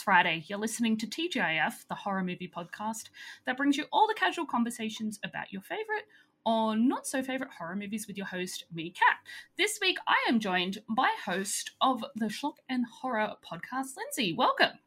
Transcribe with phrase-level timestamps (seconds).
[0.00, 0.42] it's Friday.
[0.46, 3.10] You're listening to TGIF, the horror movie podcast
[3.44, 6.04] that brings you all the casual conversations about your favorite
[6.46, 9.18] or not so favorite horror movies with your host, me, Kat.
[9.58, 14.32] This week, I am joined by host of the Schlock and Horror podcast, Lindsay.
[14.32, 14.78] Welcome.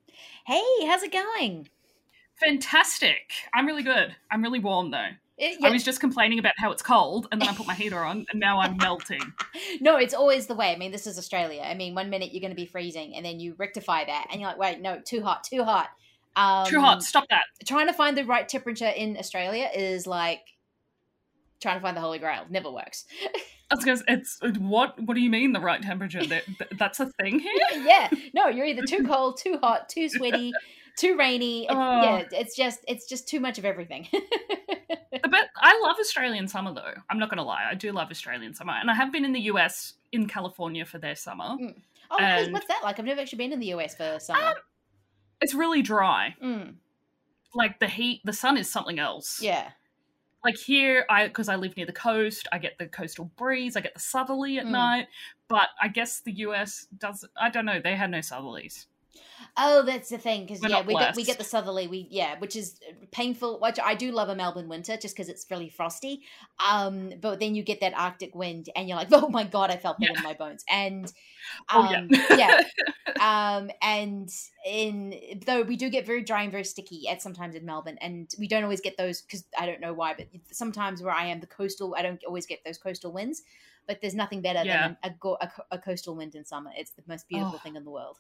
[0.47, 1.69] Hey, how's it going?
[2.43, 3.33] Fantastic.
[3.53, 4.15] I'm really good.
[4.31, 5.09] I'm really warm though.
[5.43, 5.67] It, yeah.
[5.67, 8.25] I was just complaining about how it's cold, and then I put my heater on,
[8.31, 9.19] and now I'm melting.
[9.81, 10.71] no, it's always the way.
[10.71, 11.61] I mean, this is Australia.
[11.61, 14.39] I mean, one minute you're going to be freezing, and then you rectify that, and
[14.39, 15.89] you're like, wait, no, too hot, too hot.
[16.37, 17.03] Um, too hot.
[17.03, 17.43] Stop that.
[17.65, 20.39] Trying to find the right temperature in Australia is like
[21.61, 22.45] trying to find the holy grail.
[22.49, 23.03] Never works.
[23.69, 26.25] I was going to it's what what do you mean the right temperature?
[26.25, 26.43] That,
[26.79, 27.53] that's a thing here?
[27.83, 28.09] yeah.
[28.33, 30.53] No, you're either too cold, too hot, too sweaty,
[30.97, 31.65] too rainy.
[31.65, 32.01] It, oh.
[32.01, 34.07] Yeah, it's just it's just too much of everything.
[34.11, 36.93] but I love Australian summer though.
[37.09, 37.67] I'm not going to lie.
[37.69, 38.73] I do love Australian summer.
[38.73, 41.57] And I have been in the US in California for their summer.
[41.59, 41.75] Mm.
[42.11, 42.99] Oh, and, what's that like?
[42.99, 44.47] I've never actually been in the US for summer.
[44.47, 44.53] Um,
[45.41, 46.35] it's really dry.
[46.43, 46.75] Mm.
[47.55, 49.41] Like the heat, the sun is something else.
[49.41, 49.69] Yeah
[50.43, 53.81] like here i because i live near the coast i get the coastal breeze i
[53.81, 54.71] get the southerly at mm.
[54.71, 55.07] night
[55.47, 58.85] but i guess the us does i don't know they had no southerlies
[59.55, 61.87] Oh, that's the thing because yeah, we get we get the southerly.
[61.87, 62.79] We yeah, which is
[63.11, 63.59] painful.
[63.59, 66.23] Which I do love a Melbourne winter just because it's really frosty.
[66.67, 69.77] Um, but then you get that Arctic wind, and you're like, oh my god, I
[69.77, 70.17] felt that yeah.
[70.17, 70.63] in my bones.
[70.67, 71.05] And
[71.69, 72.61] um, oh, yeah, um, yeah.
[73.59, 74.29] um, and
[74.65, 78.31] in though we do get very dry and very sticky at sometimes in Melbourne, and
[78.39, 81.41] we don't always get those because I don't know why, but sometimes where I am,
[81.41, 83.43] the coastal, I don't always get those coastal winds.
[83.85, 84.95] But there's nothing better yeah.
[85.03, 86.71] than a, a, a, coastal wind in summer.
[86.77, 87.57] It's the most beautiful oh.
[87.57, 88.17] thing in the world.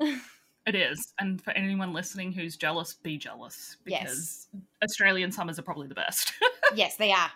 [0.66, 1.12] It is.
[1.18, 4.62] And for anyone listening who's jealous, be jealous because yes.
[4.82, 6.32] Australian summers are probably the best.
[6.74, 7.30] yes, they are.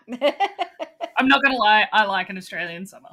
[1.18, 3.10] I'm not going to lie, I like an Australian summer.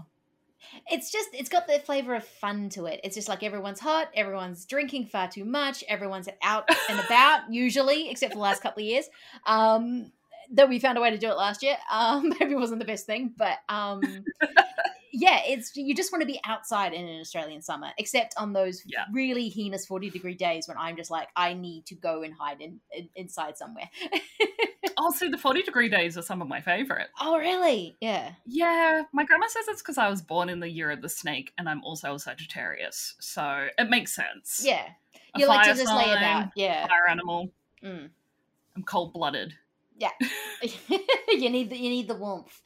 [0.90, 3.02] It's just, it's got the flavor of fun to it.
[3.03, 8.09] It's just like everyone's hot, everyone's drinking far too much, everyone's out and about, usually,
[8.09, 9.09] except for the last couple of years.
[9.46, 10.14] Um,
[10.50, 11.75] though we found a way to do it last year.
[11.92, 14.02] Um, maybe it wasn't the best thing, but um,
[15.18, 18.84] yeah, it's you just want to be outside in an Australian summer, except on those
[18.86, 19.06] yeah.
[19.14, 22.59] really heinous forty degree days when I'm just like, I need to go and hide
[22.59, 23.90] in, in inside somewhere.
[24.98, 27.08] oh, see, the forty degree days are some of my favorite.
[27.22, 27.96] Oh, really?
[28.02, 28.34] Yeah.
[28.46, 31.54] Yeah, my grandma says it's because I was born in the year of the snake,
[31.58, 34.62] and I'm also a Sagittarius, so it makes sense.
[34.66, 34.84] Yeah,
[35.38, 36.50] you like to just sign, lay about.
[36.58, 37.52] Yeah, fire animal.
[37.81, 38.09] Mm.
[38.75, 39.54] I'm cold blooded.
[39.98, 40.09] Yeah,
[40.62, 42.59] you need the you need the warmth.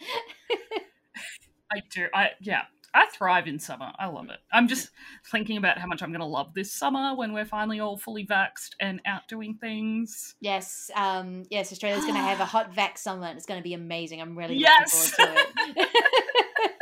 [1.71, 2.07] I do.
[2.13, 2.63] I yeah.
[2.91, 3.91] I thrive in summer.
[3.99, 4.39] I love it.
[4.51, 4.89] I'm just
[5.31, 8.25] thinking about how much I'm going to love this summer when we're finally all fully
[8.25, 10.33] vaxxed and out doing things.
[10.41, 11.71] Yes, um, yes.
[11.71, 14.21] Australia's going to have a hot vax summer, and it's going to be amazing.
[14.21, 15.13] I'm really yes!
[15.19, 15.89] looking forward to it.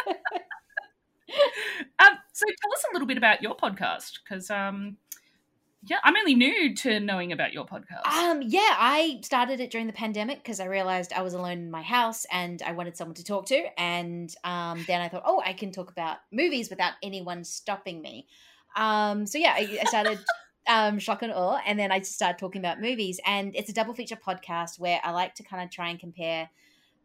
[1.99, 4.95] um, so tell us a little bit about your podcast because um,
[5.89, 8.05] yeah, I'm only new to knowing about your podcast.
[8.05, 11.71] Um, yeah, I started it during the pandemic because I realized I was alone in
[11.71, 13.63] my house and I wanted someone to talk to.
[13.79, 18.27] And um, then I thought, oh, I can talk about movies without anyone stopping me.
[18.75, 20.19] Um, so yeah, I, I started
[20.67, 23.21] um, Shock and Awe, and then I just started talking about movies.
[23.25, 26.49] And it's a double feature podcast where I like to kind of try and compare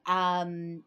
[0.06, 0.82] um,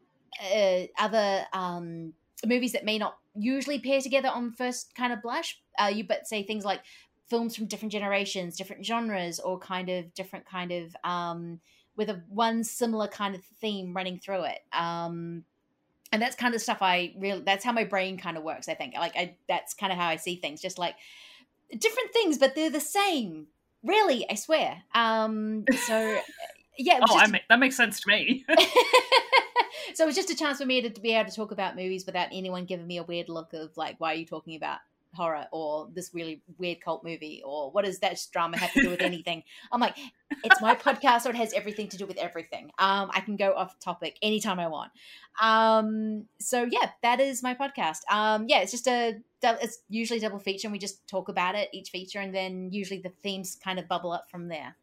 [0.53, 2.13] uh, other um,
[2.45, 5.59] movies that may not usually pair together on first kind of blush.
[5.77, 6.81] Uh, you but say things like
[7.27, 11.59] films from different generations, different genres, or kind of different kind of um,
[11.95, 14.59] with a one similar kind of theme running through it.
[14.73, 15.43] Um,
[16.11, 18.69] and that's kind of stuff I really that's how my brain kind of works.
[18.69, 20.95] I think like I that's kind of how I see things, just like
[21.77, 23.47] different things, but they're the same.
[23.83, 24.83] Really, I swear.
[24.93, 26.19] Um, so
[26.77, 26.99] yeah.
[27.07, 28.45] oh, I that makes sense to me.
[29.93, 31.75] so it was just a chance for me to, to be able to talk about
[31.75, 34.79] movies without anyone giving me a weird look of like, why are you talking about
[35.15, 38.89] horror or this really weird cult movie or what does that drama have to do
[38.89, 39.43] with anything?
[39.71, 39.97] I'm like,
[40.43, 42.71] it's my podcast, so it has everything to do with everything.
[42.77, 44.91] Um, I can go off topic anytime I want.
[45.41, 47.99] Um, so yeah, that is my podcast.
[48.09, 51.69] Um, yeah, it's just a it's usually double feature, and we just talk about it
[51.71, 54.75] each feature, and then usually the themes kind of bubble up from there.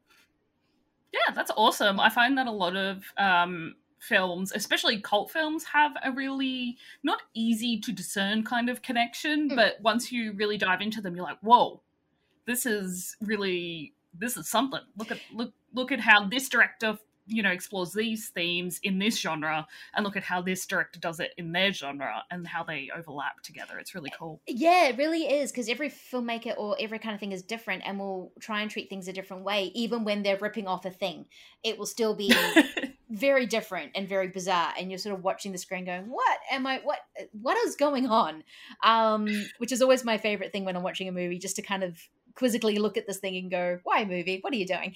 [1.12, 2.00] Yeah, that's awesome.
[2.00, 7.22] I find that a lot of um, films, especially cult films, have a really not
[7.34, 9.56] easy to discern kind of connection, mm.
[9.56, 11.80] but once you really dive into them, you're like, whoa,
[12.46, 14.80] this is really this is something.
[14.96, 19.18] Look at look look at how this director you know explores these themes in this
[19.18, 22.90] genre and look at how this director does it in their genre and how they
[22.96, 27.14] overlap together it's really cool yeah it really is because every filmmaker or every kind
[27.14, 30.24] of thing is different and will try and treat things a different way even when
[30.24, 31.24] they're ripping off a thing
[31.62, 32.34] it will still be
[33.12, 36.66] very different and very bizarre and you're sort of watching the screen going what am
[36.66, 36.98] i what
[37.32, 38.42] what is going on
[38.84, 39.28] um
[39.58, 41.98] which is always my favorite thing when i'm watching a movie just to kind of
[42.34, 44.38] quizzically look at this thing and go, "Why movie?
[44.40, 44.94] What are you doing?"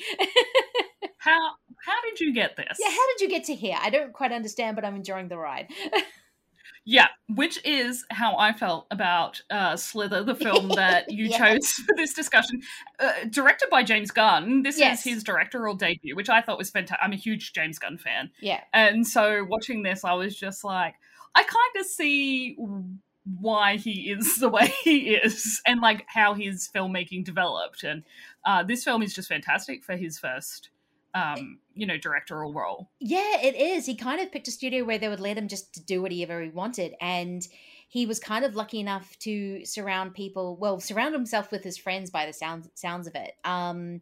[1.19, 1.53] how
[1.85, 2.79] how did you get this?
[2.81, 3.77] Yeah, how did you get to here?
[3.81, 5.69] I don't quite understand, but I'm enjoying the ride.
[6.89, 11.39] Yeah, which is how I felt about uh, Slither, the film that you Yes.
[11.39, 12.61] chose for this discussion.
[13.01, 14.63] Uh, directed by James Gunn.
[14.63, 15.01] This Yes.
[15.05, 17.03] is his directorial debut, which I thought was fantastic.
[17.05, 18.31] I'm a huge James Gunn fan.
[18.41, 20.95] yeah, And so watching this, I was just like,
[21.35, 22.57] I kind of see
[23.41, 27.83] why he is the way he is and like how his filmmaking developed.
[27.83, 28.05] And
[28.45, 30.71] uh, this film is just fantastic for his first,
[31.17, 32.91] um, you know, directorial role.
[33.01, 33.87] yeah, it is.
[33.87, 36.51] He kind of picked a studio where they would let him just do whatever he
[36.51, 37.47] wanted, and
[37.89, 40.57] he was kind of lucky enough to surround people.
[40.57, 43.33] Well, surround himself with his friends by the sounds sounds of it.
[43.45, 44.01] Um,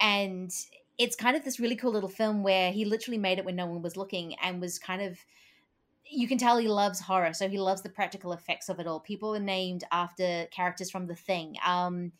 [0.00, 0.52] and
[0.98, 3.66] it's kind of this really cool little film where he literally made it when no
[3.66, 5.18] one was looking and was kind of
[6.08, 9.00] you can tell he loves horror so he loves the practical effects of it all
[9.00, 12.12] people are named after characters from the thing um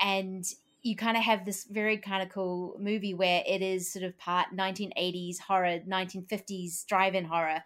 [0.00, 0.44] and
[0.82, 4.16] you kind of have this very kind of cool movie where it is sort of
[4.18, 7.62] part 1980s horror 1950s drive-in horror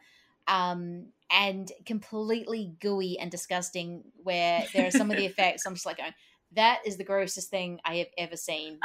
[0.48, 5.86] um and completely gooey and disgusting where there are some of the effects i'm just
[5.86, 6.14] like going
[6.52, 8.78] that is the grossest thing i have ever seen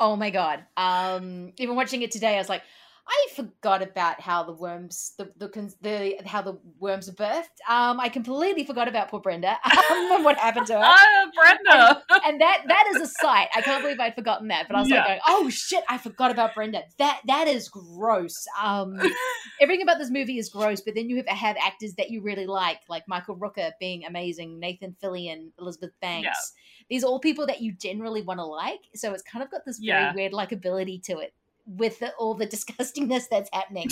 [0.00, 0.64] Oh my god!
[0.76, 2.62] Um, even watching it today, I was like,
[3.10, 5.48] I forgot about how the worms, the the,
[5.80, 7.56] the how the worms are birthed.
[7.68, 10.80] Um, I completely forgot about poor Brenda um, and what happened to her.
[10.82, 12.02] Ah, Brenda!
[12.26, 13.48] And that that is a sight.
[13.54, 14.68] I can't believe I'd forgotten that.
[14.68, 14.96] But I was Yeah.
[14.96, 16.82] like, going, oh shit, I forgot about Brenda.
[16.98, 18.34] That that is gross.
[18.60, 19.00] Um,
[19.60, 20.80] everything about this movie is gross.
[20.82, 24.60] But then you have have actors that you really like, like Michael Rooker being amazing,
[24.60, 26.26] Nathan Fillion, Elizabeth Banks.
[26.26, 26.84] Yeah.
[26.90, 28.80] These are all people that you generally want to like.
[28.94, 30.14] So it's kind of got this very Yeah.
[30.14, 31.32] weird likability to it
[31.68, 33.88] with the, all the disgustingness that's happening.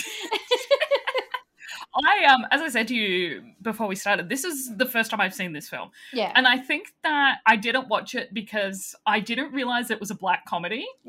[2.05, 5.21] I um as I said to you before we started, this is the first time
[5.21, 5.91] I've seen this film.
[6.13, 6.33] yeah.
[6.35, 10.15] And I think that I didn't watch it because I didn't realize it was a
[10.15, 10.87] black comedy.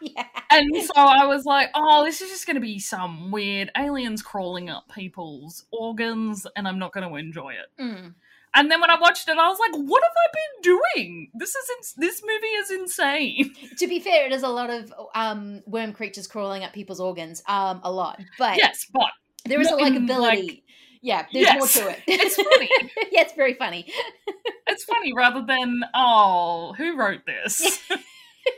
[0.00, 0.24] yeah.
[0.50, 4.22] And so I was like, oh, this is just going to be some weird aliens
[4.22, 7.82] crawling up people's organs and I'm not going to enjoy it.
[7.82, 8.14] Mm.
[8.54, 11.30] And then when I watched it, I was like, what have I been doing?
[11.34, 13.54] This is ins- this movie is insane.
[13.78, 17.42] To be fair, it is a lot of um, worm creatures crawling up people's organs.
[17.48, 19.06] Um, a lot, but yes, but
[19.46, 20.18] there is a likability.
[20.20, 20.62] like-
[21.04, 21.58] yeah, there's Yes.
[21.58, 22.00] more to it.
[22.06, 22.68] It's funny.
[23.10, 23.90] yeah, it's very funny.
[24.68, 27.80] it's funny rather than, oh, who wrote this?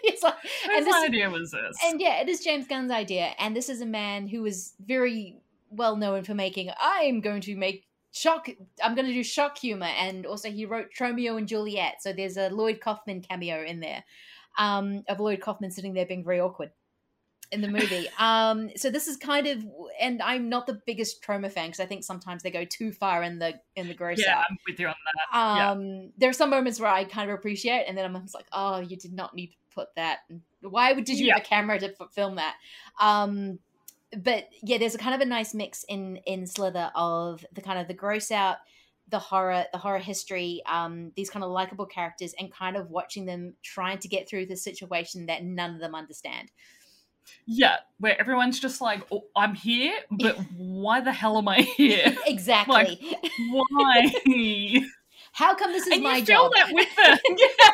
[0.03, 0.35] it's like,
[0.67, 1.77] Whose this, idea was this?
[1.87, 5.39] and yeah, it is James Gunn's idea, and this is a man who is very
[5.71, 6.71] well known for making.
[6.79, 7.85] I'm going to make
[8.15, 8.49] shock.
[8.83, 12.03] I'm going to do shock humor, and also he wrote Tromeo and Juliet.
[12.03, 14.05] So there's a Lloyd Kaufman cameo in there,
[14.59, 16.71] um, of Lloyd Kaufman sitting there being very awkward
[17.51, 18.09] in the movie.
[18.19, 19.65] um, so this is kind of,
[20.01, 23.23] and I'm not the biggest Troma fan because I think sometimes they go too far
[23.23, 24.45] in the in the gross yeah, out.
[24.49, 25.57] I'm with you on that.
[25.57, 25.71] Yeah.
[25.71, 28.49] Um, there are some moments where I kind of appreciate, and then I'm just like,
[28.53, 30.21] oh, you did not need to put that.
[30.61, 31.35] Why would did you Yeah.
[31.35, 32.55] have a camera to f- film that?
[33.01, 33.59] Um,
[34.17, 37.79] but yeah, there's a kind of a nice mix in in Slither of the kind
[37.79, 38.59] of the gross out,
[39.09, 43.27] the horror, the horror history, um, these kind of likable characters, and kind of watching
[43.27, 46.51] them trying to get through the situation that none of them understand.
[47.47, 52.15] Yeah, where everyone's just like, oh, I'm here, but why the hell am I here?
[52.27, 53.17] exactly.
[53.51, 54.13] Why?
[55.33, 56.53] How come this is and my you feel job?
[56.55, 57.69] that with the yeah,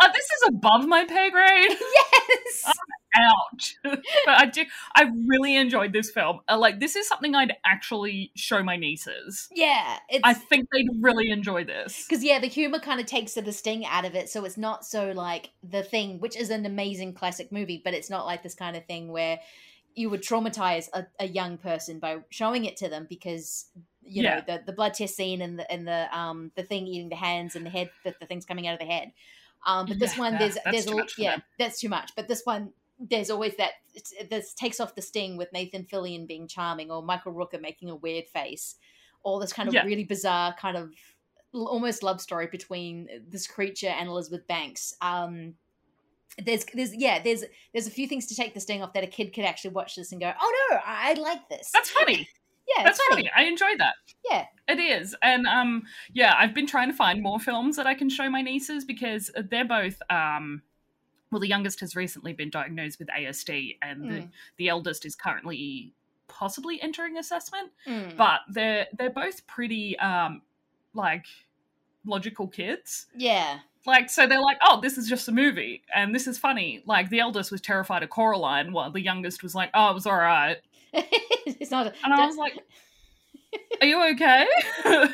[0.00, 1.70] uh, this is above my pay grade.
[1.70, 2.72] yes.
[3.14, 3.76] Ouch!
[3.82, 4.64] but I do.
[4.94, 6.40] I really enjoyed this film.
[6.48, 9.48] Uh, like, this is something I'd actually show my nieces.
[9.54, 9.98] Yeah.
[10.08, 12.04] It's I think they'd really enjoy this.
[12.08, 14.84] Because yeah, the humor kind of takes the sting out of it, so it's not
[14.84, 18.54] so like the thing, which is an amazing classic movie, but it's not like this
[18.54, 19.40] kind of thing where
[19.94, 23.66] you would traumatize a, a young person by showing it to them because
[24.02, 24.36] you Yeah.
[24.36, 27.16] know the, the blood test scene and the and the um the thing eating the
[27.16, 29.12] hands and the head the, the thing's coming out of the head.
[29.66, 31.42] Um, but this Yeah, one there's there's a, yeah them.
[31.58, 32.12] that's too much.
[32.16, 32.72] But this one
[33.10, 33.72] there's always that
[34.30, 37.96] this takes off the sting with Nathan Fillion being charming or Michael Rooker making a
[37.96, 38.76] weird face,
[39.22, 39.84] all this kind of Yeah.
[39.84, 40.90] really bizarre kind of
[41.52, 44.94] almost love story between this creature and Elizabeth Banks.
[45.02, 45.54] Um,
[46.42, 47.44] there's there's yeah there's
[47.74, 49.96] there's a few things to take the sting off that a kid could actually watch
[49.96, 52.26] this and go oh no I, I like this That's funny.
[52.76, 53.24] yeah That's funny.
[53.28, 53.30] funny.
[53.36, 53.92] I enjoyed that.
[54.30, 55.14] yeah It is.
[55.22, 55.82] And um
[56.14, 59.30] yeah, I've been trying to find more films that I can show my nieces because
[59.50, 60.62] they're both um
[61.32, 64.30] well the youngest has recently been diagnosed with ASD and the, Mm.
[64.58, 65.92] the eldest is currently
[66.28, 67.72] possibly entering assessment.
[67.88, 68.16] Mm.
[68.16, 70.42] But they're they're both pretty um
[70.94, 71.24] like
[72.06, 73.06] logical kids.
[73.16, 76.82] yeah Like so they're like, "Oh, this is just a movie and this is funny."
[76.86, 80.06] Like the eldest was terrified of Coraline while the youngest was like, "Oh, it was
[80.06, 80.58] all right."
[80.92, 82.58] it's not And I was like,
[83.80, 84.46] "Are you okay?"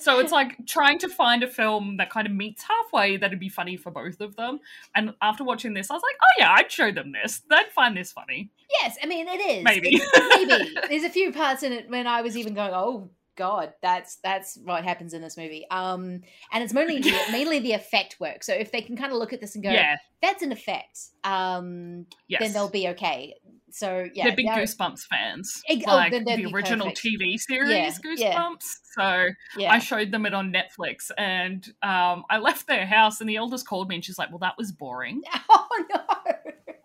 [0.00, 3.48] So it's like trying to find a film that kind of meets halfway that'd be
[3.48, 4.60] funny for both of them.
[4.94, 7.42] And after watching this, I was like, oh yeah, I'd show them this.
[7.50, 8.50] They'd find this funny.
[8.82, 9.64] Yes, I mean it is.
[9.64, 9.96] Maybe.
[9.96, 10.74] It- maybe.
[10.88, 14.58] There's a few parts in it when I was even going, "Oh God, that's that's
[14.62, 18.42] what happens in this movie." Um, and it's mainly the, mainly the effect work.
[18.44, 19.96] So if they can kind of look at this and go, Yeah.
[20.22, 22.42] "That's an effect," um, Yes.
[22.42, 23.34] then they'll be okay.
[23.70, 25.62] So yeah, they're big they're- Goosebumps fans.
[25.68, 27.04] Ex- oh, like then the original perfect.
[27.04, 28.34] TV series Yeah, yeah.
[28.34, 28.76] Goosebumps.
[28.94, 29.72] So yeah.
[29.72, 33.66] I showed them it on Netflix and um, I left their house and the eldest
[33.66, 35.22] called me and she's like, Well, that was boring.
[35.48, 36.00] oh no.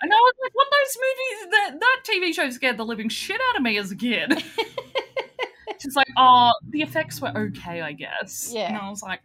[0.01, 3.39] And I was like, What those movies that that TV show scared the living shit
[3.49, 4.43] out of me as a kid.
[5.79, 8.51] she's like, Oh, the effects were okay, I guess.
[8.53, 8.67] Yeah.
[8.67, 9.21] And I was like,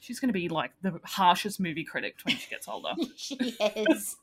[0.00, 2.90] She's gonna be like the harshest movie critic when she gets older.
[3.16, 4.16] she is.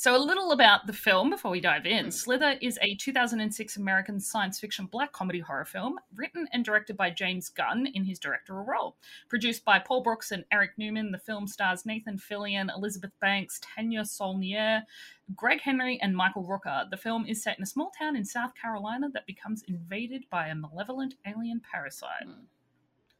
[0.00, 2.04] So, a little about the film before we dive in.
[2.04, 2.10] Hmm.
[2.12, 7.10] Slither is a 2006 American science fiction black comedy horror film written and directed by
[7.10, 8.96] James Gunn in his directorial role.
[9.28, 14.04] Produced by Paul Brooks and Eric Newman, the film stars Nathan Fillion, Elizabeth Banks, Tanya
[14.04, 14.84] Saulnier,
[15.34, 16.88] Greg Henry, and Michael Rooker.
[16.88, 20.46] The film is set in a small town in South Carolina that becomes invaded by
[20.46, 22.22] a malevolent alien parasite.
[22.22, 22.44] Hmm.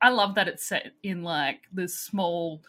[0.00, 2.62] I love that it's set in like this small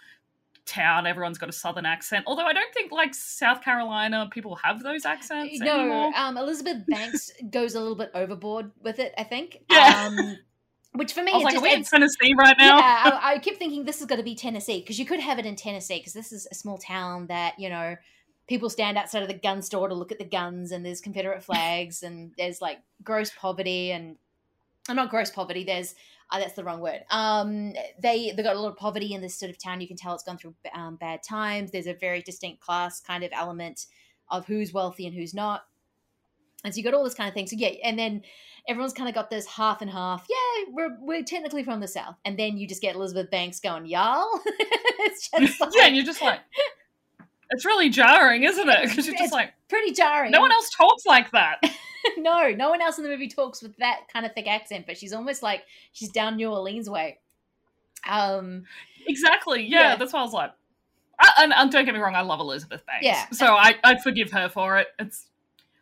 [0.69, 1.07] town.
[1.07, 2.25] Everyone's got a southern accent.
[2.27, 6.11] Although I don't think like South Carolina people have those accents No, anymore.
[6.15, 9.13] um, Elizabeth Banks goes a little bit overboard with it.
[9.17, 9.57] I think.
[9.69, 10.07] Yeah.
[10.07, 10.37] Um,
[10.93, 12.77] which for me, I was like, just are we in Tennessee right now?
[12.77, 15.37] Yeah, I, I keep thinking this is going to be Tennessee because you could have
[15.39, 17.95] it in Tennessee because this is a small town that you know
[18.47, 21.43] people stand outside of the gun store to look at the guns and there's Confederate
[21.49, 24.17] flags and there's like gross poverty and
[24.89, 25.63] not gross poverty.
[25.63, 25.93] There's
[26.31, 27.01] uh, that's the wrong word.
[27.09, 29.81] Um, they they got a lot of poverty in this sort of town.
[29.81, 31.71] You can tell it's gone through um, bad times.
[31.71, 33.85] There's a very distinct class kind of element
[34.29, 35.63] of who's wealthy and who's not.
[36.63, 37.47] And so you got all this kind of thing.
[37.47, 38.21] So yeah, and then
[38.67, 40.27] everyone's kind of got this half and half.
[40.29, 43.85] Yeah, we're we're technically from the south, and then you just get Elizabeth Banks going,
[43.85, 44.27] y'all.
[44.45, 46.41] it's just like, yeah, and you're just like,
[47.49, 48.89] it's really jarring, isn't it?
[48.89, 50.31] Because you're just like, pretty jarring.
[50.31, 51.57] no one else talks like that.
[52.17, 54.97] no, no one else in the movie talks with that kind of thick accent, but
[54.97, 57.19] she's almost like she's down New Orleans way.
[58.07, 58.63] Um,
[59.07, 59.63] exactly.
[59.63, 59.95] Yeah, Yeah.
[59.97, 60.51] that's why I was like,
[61.19, 63.05] I, and, and don't get me wrong, I love Elizabeth Banks.
[63.05, 63.25] Yeah.
[63.31, 64.87] So I, I'd forgive her for it.
[64.99, 65.25] It's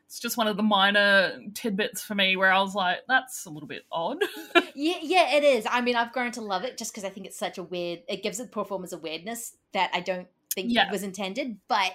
[0.08, 3.50] it's just one of the minor tidbits for me where I was like, that's a
[3.50, 4.24] little bit odd.
[4.74, 5.68] yeah, yeah, it is.
[5.70, 8.00] I mean, I've grown to love it just because I think it's such a weird.
[8.08, 10.90] It gives the performance a weirdness that I don't think Yeah.
[10.92, 11.92] was intended, but.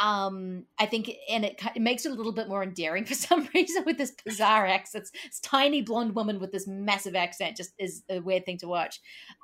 [0.00, 3.48] Um, I think, and it, it makes it a little bit more endearing for some
[3.54, 5.08] reason with this bizarre accent.
[5.24, 9.00] This tiny blonde woman with this massive accent just is a weird thing to watch.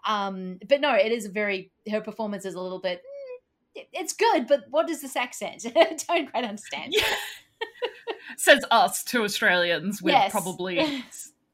[0.07, 3.01] Um, but no, it is a very her performance is a little bit.
[3.77, 5.65] mm, It's good, but what is this accent?
[5.77, 6.93] I don't quite understand.
[6.97, 7.05] Yeah.
[8.37, 10.33] Says us to Australians with Yes.
[10.33, 10.77] probably,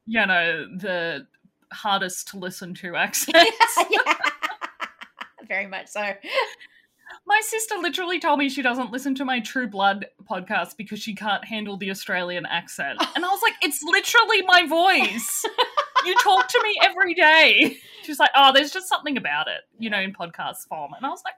[0.07, 1.27] you know, the
[1.71, 3.37] hardest to listen to accent.
[3.89, 4.13] yeah.
[5.47, 6.13] Very much so.
[7.25, 11.13] My sister literally told me she doesn't listen to my True Blood podcast because she
[11.13, 12.97] can't handle the Australian accent.
[13.01, 13.11] Oh.
[13.15, 15.45] And I was like, it's literally my voice.
[16.05, 17.77] you talk to me every day.
[18.03, 20.93] She's like, oh, there's just something about it, you know, in podcast form.
[20.97, 21.35] And I was like,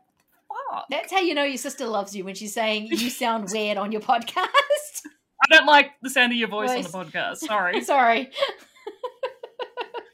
[0.71, 0.85] fuck.
[0.89, 3.91] That's how you know your sister loves you when she's saying you sound weird on
[3.91, 4.37] your podcast.
[4.37, 6.93] I don't like the sound of your voice, Voice.
[6.93, 7.37] on the podcast.
[7.39, 7.81] Sorry.
[7.83, 8.29] Sorry.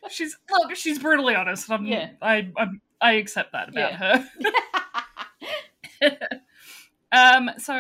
[0.10, 1.70] she's look, she's brutally honest.
[1.70, 2.10] I'm, Yeah.
[2.22, 3.98] I, I'm, I accept that about Yeah.
[3.98, 4.30] her.
[7.12, 7.74] Um, so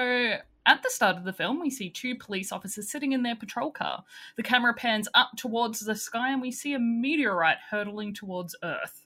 [0.65, 3.71] at the start of the film, we see two police officers sitting in their patrol
[3.71, 4.03] car.
[4.37, 9.03] The camera pans up towards the sky, and we see a meteorite hurtling towards Earth.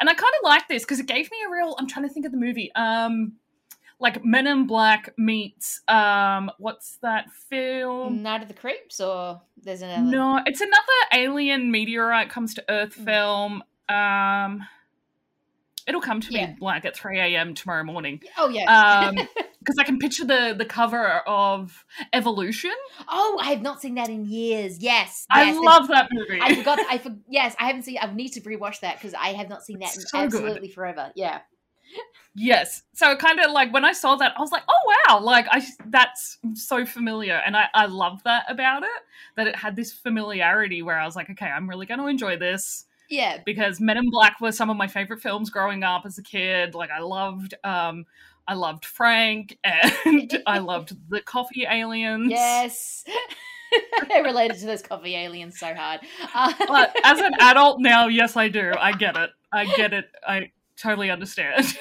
[0.00, 1.76] And I kind of like this because it gave me a real.
[1.78, 2.72] I'm trying to think of the movie.
[2.76, 3.32] Um,
[4.00, 8.22] like Men in Black meets um, what's that film?
[8.22, 10.02] Night of the Creeps, or there's another.
[10.10, 10.78] No, it's another
[11.12, 13.04] alien meteorite comes to Earth Mm.
[13.04, 13.62] film.
[13.90, 14.66] Um,
[15.88, 16.46] it'll come to Yeah.
[16.48, 17.54] me like at 3 a.m.
[17.54, 18.66] tomorrow morning Oh yeah.
[18.70, 19.14] um,
[19.58, 22.74] because I can picture the the cover of Evolution.
[23.08, 24.78] oh, I have not seen that in years.
[24.80, 25.26] Yes.
[25.30, 26.40] I yes, love that movie.
[26.40, 26.78] I forgot.
[26.88, 27.98] I for, yes, I haven't seen.
[28.00, 30.24] I need to rewatch that because I have not seen that in So good.
[30.34, 31.10] absolutely forever.
[31.16, 31.40] Yeah.
[32.34, 35.20] yes, so it kind of like when I saw that, I was like, oh wow,
[35.20, 38.90] like I that's so familiar, and I I love that about it
[39.36, 42.36] that it had this familiarity where I was like, okay, I'm really going to enjoy
[42.36, 42.84] this.
[43.08, 43.38] Yeah.
[43.44, 46.74] because Men in Black were some of my favorite films growing up as a kid.
[46.74, 48.04] Like I loved um
[48.46, 52.30] I loved Frank and I loved the coffee aliens.
[52.30, 53.04] Yes.
[54.14, 56.00] I related to those coffee aliens so hard.
[56.34, 58.72] Uh, But as an adult now, yes I do.
[58.78, 59.30] I get it.
[59.52, 60.06] I get it.
[60.26, 61.76] I totally understand.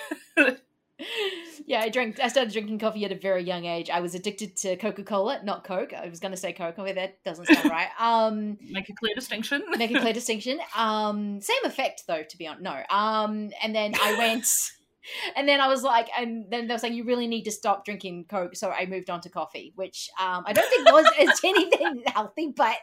[1.66, 2.20] Yeah, I drank.
[2.20, 3.90] I started drinking coffee at a very young age.
[3.90, 5.94] I was addicted to Coca Cola, not Coke.
[5.94, 7.90] I was going to say Coke, but that doesn't sound right.
[8.00, 9.64] Um, Make a clear distinction.
[9.78, 10.60] make a clear distinction.
[10.76, 12.64] Um, same effect though, to be honest.
[12.64, 12.82] No.
[12.90, 14.46] Um, and then I went,
[15.36, 17.86] and then I was like, and then they were saying you really need to stop
[17.86, 18.56] drinking Coke.
[18.56, 21.06] So I moved on to coffee, which um, I don't think was
[21.44, 22.78] anything healthy, but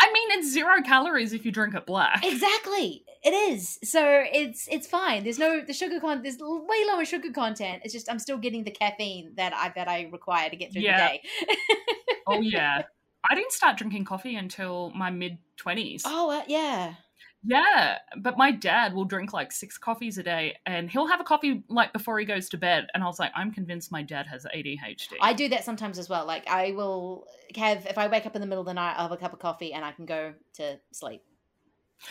[0.00, 2.24] I mean, it's zero calories if you drink it black.
[2.24, 3.78] exactly it is.
[3.84, 4.02] So
[4.32, 5.24] it's it's fine.
[5.24, 6.22] There's no the sugar con.
[6.22, 7.82] There's way lower sugar content.
[7.84, 10.82] It's just I'm still getting the caffeine that I that I require to get through
[10.82, 11.08] Yeah.
[11.12, 11.56] the day.
[12.26, 12.82] oh yeah.
[13.30, 16.02] I didn't start drinking coffee until my mid twenties.
[16.06, 16.94] oh uh, yeah.
[17.42, 21.24] Yeah, but my dad will drink like six coffees a day, and he'll have a
[21.24, 22.86] coffee like before he goes to bed.
[22.92, 25.14] And I was like, I'm convinced my dad has ADHD.
[25.22, 26.26] I do that sometimes as well.
[26.26, 29.04] Like I will have if I wake up in the middle of the night, I'll
[29.08, 31.22] have a cup of coffee and I can go to sleep.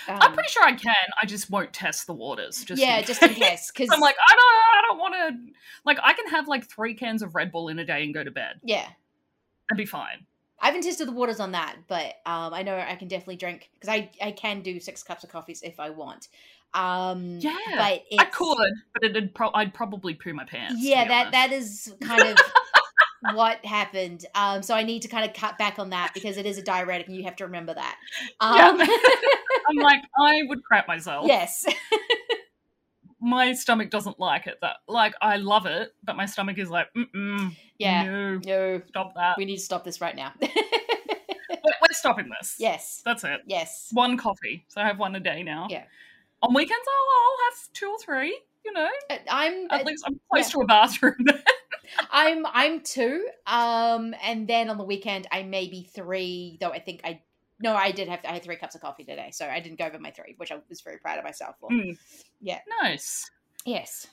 [0.07, 0.95] I'm Um, pretty sure I can.
[1.21, 2.63] I just won't test the waters.
[2.63, 3.71] Just yeah, in just in case.
[3.71, 5.53] Because I'm like, I don't, I don't want to.
[5.83, 8.23] Like, I can have like three cans of Red Bull in a day and go
[8.23, 8.87] to bed yeah,
[9.69, 10.25] and be fine.
[10.61, 13.69] I haven't tested the waters on that, but um, I know I can definitely drink
[13.73, 16.27] because I I can do six cups of coffees if I want.
[16.73, 20.75] Um, Yeah, but it's, I could, but it'd pro- I'd probably poo my pants.
[20.77, 21.31] Yeah, that honest.
[21.31, 22.37] that is kind of
[23.35, 24.25] what happened.
[24.35, 26.61] Um, so I need to kind of cut back on that because it is a
[26.61, 27.97] diuretic, and you have to remember that.
[28.41, 28.67] Yeah.
[28.67, 28.81] Um,
[29.69, 31.27] I'm like, I would crap myself.
[31.27, 31.65] yes.
[33.21, 34.57] My stomach doesn't like it.
[34.61, 38.03] That like, I love it, but my stomach is like, mm Yeah.
[38.03, 39.37] no, No, stop that.
[39.37, 40.33] we need to stop this right now.
[40.41, 42.55] We're, we're stopping this.
[42.59, 43.01] yes.
[43.03, 43.41] that's it.
[43.45, 43.89] Yes.
[43.91, 45.67] One coffee, so I have one a day now.
[45.69, 45.83] Yeah.
[46.41, 48.39] On weekends, I'll, I'll have two or three.
[48.65, 50.51] You know, Uh, I'm at least I'm close yeah.
[50.51, 51.25] to a bathroom.
[52.11, 53.27] I'm I'm two.
[53.47, 56.57] Um, and then on the weekend I may be three.
[56.61, 57.21] Though I think I
[57.59, 59.85] no, I did have I had three cups of coffee today, so I didn't go
[59.85, 61.69] over my three, which I was very proud of myself for.
[61.69, 61.97] Mm.
[62.41, 62.59] Yeah.
[62.81, 63.29] nice.
[63.65, 64.07] Yes.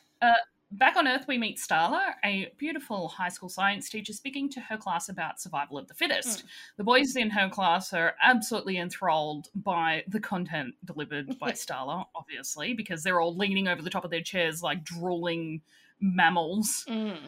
[0.73, 4.77] Back on Earth, we meet Starla, a beautiful high school science teacher speaking to her
[4.77, 6.43] class about survival of the fittest.
[6.77, 12.75] The boys in her class are absolutely enthralled by the content delivered by Starla, obviously,
[12.75, 15.63] because they're all leaning over the top of their chairs like drooling
[16.01, 16.85] mammals.
[16.89, 17.19] Mm.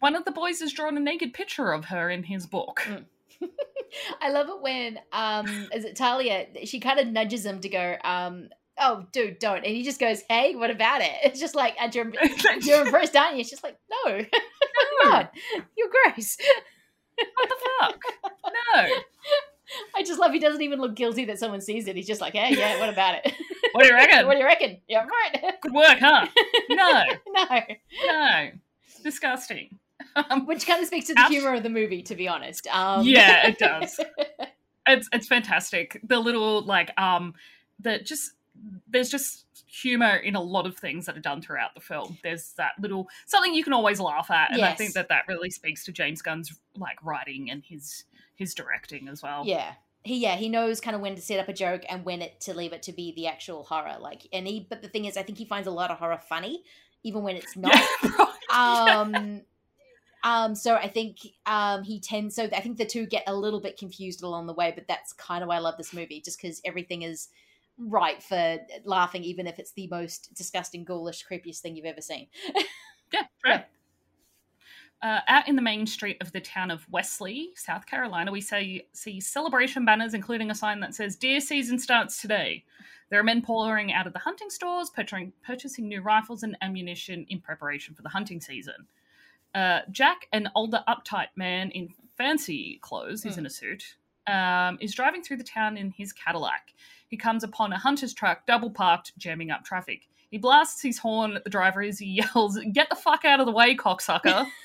[0.00, 2.82] One of the boys has drawn a naked picture of her in his book.
[2.86, 3.04] Mm.
[4.20, 7.96] I love it when um is it Talia she kind of nudges him to go
[8.04, 11.74] um oh dude don't and he just goes hey what about it it's just like
[11.80, 12.10] and you're,
[12.62, 13.76] you're impressed aren't you it's just like
[14.06, 14.18] no
[15.04, 15.28] No, God,
[15.76, 16.36] you're gross
[17.16, 18.00] what the fuck?
[18.74, 18.86] No.
[19.96, 22.34] I just love he doesn't even look guilty that someone sees it he's just like
[22.34, 23.32] hey yeah what about it
[23.72, 24.26] What do you reckon?
[24.26, 26.26] what do you reckon yeah right Good work, huh?
[26.70, 27.60] No, no
[28.06, 28.50] no.
[29.02, 29.78] Disgusting.
[30.16, 33.06] Um, which kind of speaks to the humor of the movie to be honest um
[33.06, 33.98] Yeah, it does.
[34.86, 36.00] it's it's fantastic.
[36.04, 37.34] The little like um
[37.80, 38.32] the just
[38.88, 42.18] there's just humor in a lot of things that are done throughout the film.
[42.22, 45.50] There's that little something you can always laugh at, and I think that that really
[45.50, 48.04] speaks to James Gunn's like writing and his
[48.34, 49.42] his directing as well.
[49.44, 49.72] Yeah.
[50.02, 52.38] He yeah, he knows kind of when to set up a joke and when it
[52.42, 53.96] to leave it to be the actual horror.
[53.98, 56.20] Like and he but the thing is I think he finds a lot of horror
[56.28, 56.62] funny,
[57.02, 57.74] even when it's not.
[58.56, 59.40] Yeah, um
[60.24, 63.60] um so I think um he tends so I think the two get a little
[63.60, 66.40] bit confused along the way, but that's kind of why I love this movie, just
[66.40, 67.28] because everything is
[67.78, 72.28] right for laughing, even if it's the most disgusting, ghoulish, creepiest thing you've ever seen.
[73.12, 73.66] yeah, right.
[75.02, 78.86] Uh, out in the main street of the town of Wesley, South Carolina, we say,
[78.94, 82.64] see celebration banners, including a sign that says "Deer season starts today."
[83.10, 87.40] There are men pouring out of the hunting stores, purchasing new rifles and ammunition in
[87.40, 88.86] preparation for the hunting season.
[89.54, 91.88] Uh, Jack, an older, uptight man in
[92.18, 93.40] fancy clothes, he's Hmm.
[93.40, 96.74] in a suit, um, is driving through the town in his Cadillac.
[97.08, 100.08] He comes upon a hunter's truck double parked, jamming up traffic.
[100.30, 103.46] He blasts his horn at the driver as he yells, Get the fuck out of
[103.46, 104.46] the way, cocksucker!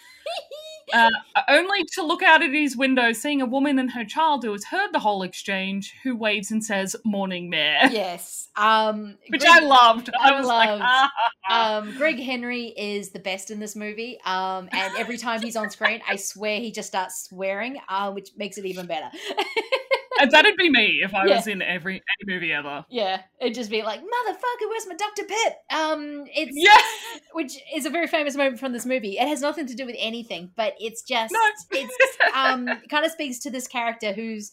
[0.93, 1.09] uh,
[1.49, 4.65] only to look out at his window, seeing a woman and her child who has
[4.65, 7.89] heard the whole exchange, who waves and says, Morning, Mayor.
[7.91, 8.47] yes.
[8.55, 10.09] Um Which Greg- I loved.
[10.19, 10.81] I, I was loved.
[10.83, 11.11] ah,
[11.49, 11.77] ah.
[11.77, 14.19] um, Greg Henry is the best in this movie.
[14.25, 18.31] Um, and every time he's on screen, I swear he just starts swearing, uh, which
[18.37, 19.09] makes it even better.
[20.23, 21.35] And that'd be me if I Yeah.
[21.37, 22.85] was in every any movie ever.
[22.89, 25.23] yeah, it'd just be like, "Motherfucker, where's my Dr.
[25.23, 27.19] Pip?" Um, it's Yeah.
[27.33, 29.17] which is a very famous moment from this movie.
[29.17, 31.39] It has nothing to do with anything, but it's just No.
[31.71, 34.51] it's um kind of speaks to this character who's.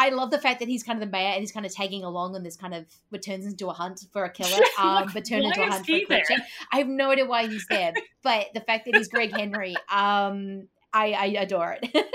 [0.00, 2.04] I love the fact that he's kind of the mayor and he's kind of tagging
[2.04, 5.24] along on this kind of what turns into a hunt for a killer, um, but
[5.24, 6.42] turned into a hunt for a creature.
[6.72, 7.92] I have no idea why he's there,
[8.22, 12.06] but the fact that he's Greg Henry, um, I, I adore it.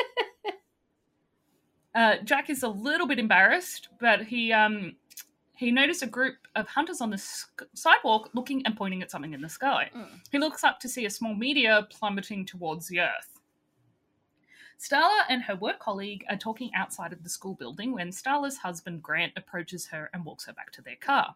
[1.96, 4.96] Uh, Jack is a little bit embarrassed, but he um
[5.56, 7.24] he noticed a group of hunters on the
[7.74, 9.90] sidewalk looking and pointing at something in the sky.
[9.96, 10.08] Mm.
[10.32, 13.40] He looks up to see a small meteor plummeting towards the Earth.
[14.80, 19.02] Starla and her work colleague are talking outside of the school building when Starla's husband
[19.02, 21.36] Grant approaches her and walks her back to their car.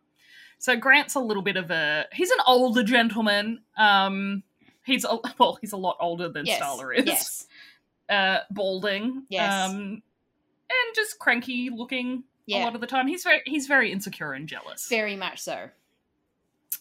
[0.57, 3.61] So Grant's a little bit of a he's an older gentleman.
[3.77, 4.43] Um
[4.83, 6.61] he's a, well, he's a lot older than yes.
[6.61, 7.05] Starla is.
[7.05, 7.47] Yes.
[8.09, 9.23] Uh balding.
[9.29, 9.69] Yes.
[9.69, 10.01] Um
[10.69, 13.07] and just cranky looking a lot of the time.
[13.07, 14.87] He's very he's very insecure and jealous.
[14.87, 15.69] Very much so.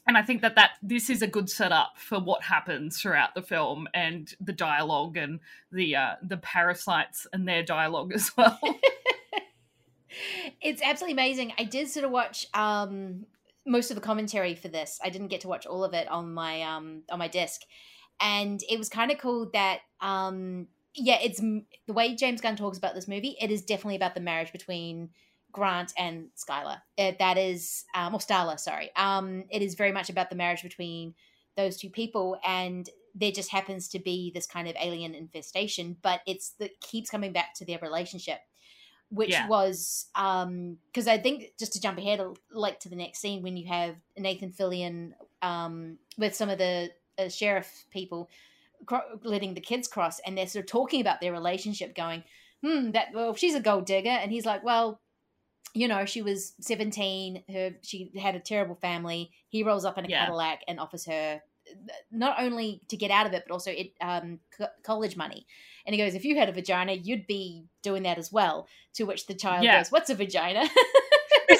[0.07, 3.43] and I think that that this is a good setup for what happens throughout the
[3.43, 5.41] film and the dialogue and
[5.73, 8.59] the uh, the parasites and their dialogue as well.
[10.61, 11.53] it's absolutely amazing.
[11.59, 13.27] I did sort of watch um
[13.67, 15.01] most of the commentary for this.
[15.03, 17.63] I didn't get to watch all of it on my um on my disc.
[18.21, 22.79] And it was kind of cool that um yeah, it's the way James Gunn talks
[22.79, 25.11] about this movie, it is definitely about the marriage between
[25.53, 26.81] Grant and Skylar.
[26.97, 28.91] It, that is um or Starla, sorry.
[28.97, 31.15] Um it is very much about the marriage between
[31.57, 36.21] those two people and there just happens to be this kind of alien infestation, but
[36.27, 38.39] it's that keeps coming back to their relationship
[39.09, 39.47] which Yeah.
[39.47, 43.57] was um because I think just to jump ahead like to the next scene when
[43.57, 48.29] you have Nathan Fillion um with some of the uh, sheriff people
[48.87, 52.23] cro- letting the kids cross and they're sort of talking about their relationship going
[52.65, 54.09] hmm that well she's a gold digger.
[54.11, 55.01] And he's like well
[55.75, 59.31] you know she was 17 her she had a terrible family.
[59.49, 60.21] He rolls up in a Yeah.
[60.25, 61.43] Cadillac and offers her
[62.11, 65.47] not only to get out of it but also it um co- college money.
[65.85, 68.69] And he goes if you had a vagina you'd be doing that as well.
[68.95, 69.79] To which the child Yeah.
[69.79, 70.65] goes what's a vagina?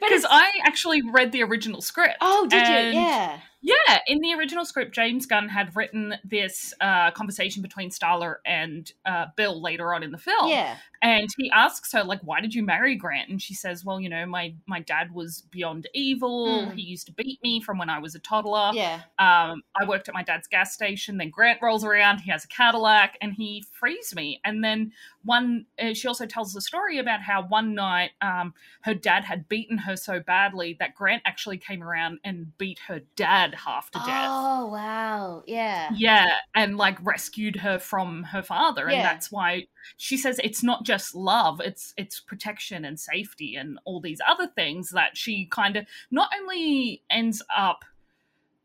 [0.00, 2.16] Because I actually read the original script.
[2.20, 3.00] oh did you?
[3.00, 8.36] Yeah Yeah, in the original script, James Gunn had written this uh, conversation between Starla
[8.46, 10.48] and uh, Bill later on in the film.
[10.48, 13.28] yeah And he asks her, like, why did you marry Grant?
[13.30, 16.46] And she says, well, you know, my, my dad was beyond evil.
[16.46, 16.74] Mm.
[16.74, 18.70] He used to beat me from when I was a toddler.
[18.74, 21.16] yeah Um, I worked at my dad's gas station.
[21.16, 22.20] Then Grant rolls around.
[22.20, 24.40] He has a Cadillac and he frees me.
[24.44, 24.92] And then
[25.24, 29.48] one, uh, she also tells the story about how one night um, her dad had
[29.48, 33.98] beaten her so badly that Grant actually came around and beat her dad half to
[34.00, 34.26] death.
[34.28, 39.02] oh wow yeah Yeah, and like rescued her from her father, and Yeah.
[39.02, 44.00] that's why she says it's not just love; it's it's protection and safety and all
[44.00, 47.84] these other things that she kind of not only ends up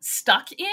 [0.03, 0.67] stuck in,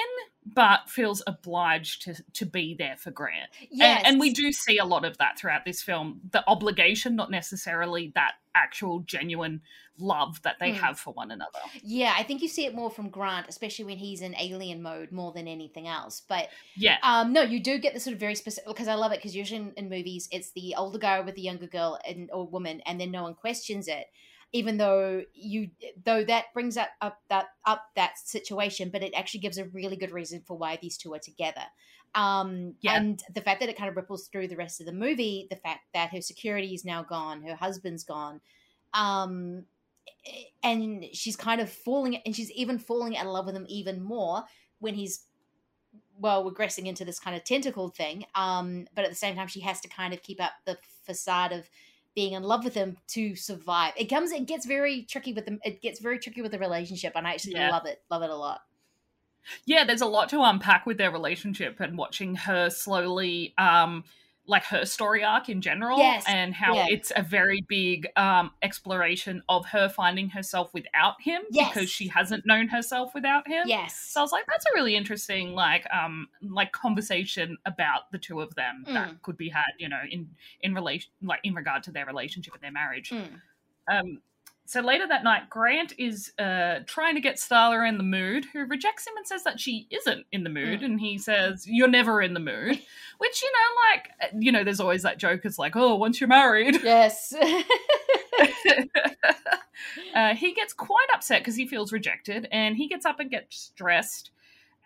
[0.44, 3.50] but feels obliged to to be there for Grant.
[3.70, 4.02] yes.
[4.04, 6.20] And, and we do see a lot of that throughout this film.
[6.32, 9.60] The obligation, not necessarily that actual genuine
[9.96, 10.76] love that they Mm.
[10.80, 11.58] have for one another.
[11.82, 15.12] yeah i think you see it more from grant especially when he's in alien mode
[15.12, 18.34] more than anything else but Yeah, Um, no, you do get the sort of very
[18.34, 21.34] specific because I love it because usually in, in movies it's the older guy with
[21.34, 24.06] the younger girl and or woman, and then no one questions it,
[24.52, 25.70] even though you
[26.04, 29.96] though that brings up, up that up that situation, but it actually gives a really
[29.96, 31.64] good reason for why these two are together.
[32.14, 32.96] Um, Yeah.
[32.96, 35.56] and the fact that it kind of ripples through the rest of the movie, the
[35.56, 38.40] fact that her security is now gone, her husband's gone,
[38.92, 39.66] um,
[40.62, 44.44] and she's kind of falling, and she's even falling in love with him even more
[44.80, 45.26] when he's
[46.18, 49.60] well regressing into this kind of tentacled thing um but at the same time she
[49.60, 51.68] has to kind of keep up the facade of
[52.20, 55.58] being in love with him to survive it comes it gets very tricky with them
[55.64, 57.70] it gets very tricky with the relationship and i actually Yeah.
[57.70, 58.60] love it love it a lot
[59.64, 64.04] yeah there's a lot to unpack with their relationship and watching her slowly um
[64.46, 66.86] like her story arc in general Yes, and how yeah.
[66.88, 71.72] it's a very big um exploration of her finding herself without him Yes.
[71.72, 74.96] because she hasn't known herself without him yes so i was like that's a really
[74.96, 78.94] interesting like um like conversation about the two of them Mm.
[78.94, 80.30] that could be had you know in
[80.62, 83.40] in relation like in regard to their relationship and their marriage Mm.
[83.88, 84.20] um,
[84.70, 88.64] so later that night, Grant is uh, trying to get Starla in the mood, who
[88.66, 90.82] rejects him and says that she isn't in the mood.
[90.82, 90.84] Mm.
[90.84, 92.80] And he says, You're never in the mood.
[93.18, 93.58] Which, you know,
[93.90, 96.78] like, uh, you know, there's always that joke, it's like, Oh, once you're married.
[96.84, 97.34] yes
[100.14, 103.72] uh, he gets quite upset because he feels rejected and he gets up and gets
[103.74, 104.30] dressed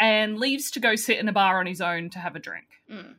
[0.00, 2.64] and leaves to go sit in a bar on his own to have a drink,
[2.90, 3.16] Mm.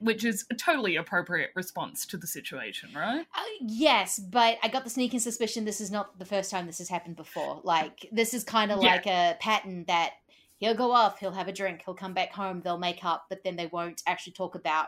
[0.00, 3.26] Which is a totally appropriate response to the situation, right?
[3.34, 6.78] Uh, yes, but I got the sneaking suspicion this is not the first time this
[6.78, 7.60] has happened before.
[7.64, 8.92] Like this is kind of Yeah.
[8.92, 10.12] like a pattern that
[10.58, 13.42] he'll go off, he'll have a drink, he'll come back home, they'll make up, but
[13.44, 14.86] then they won't actually talk about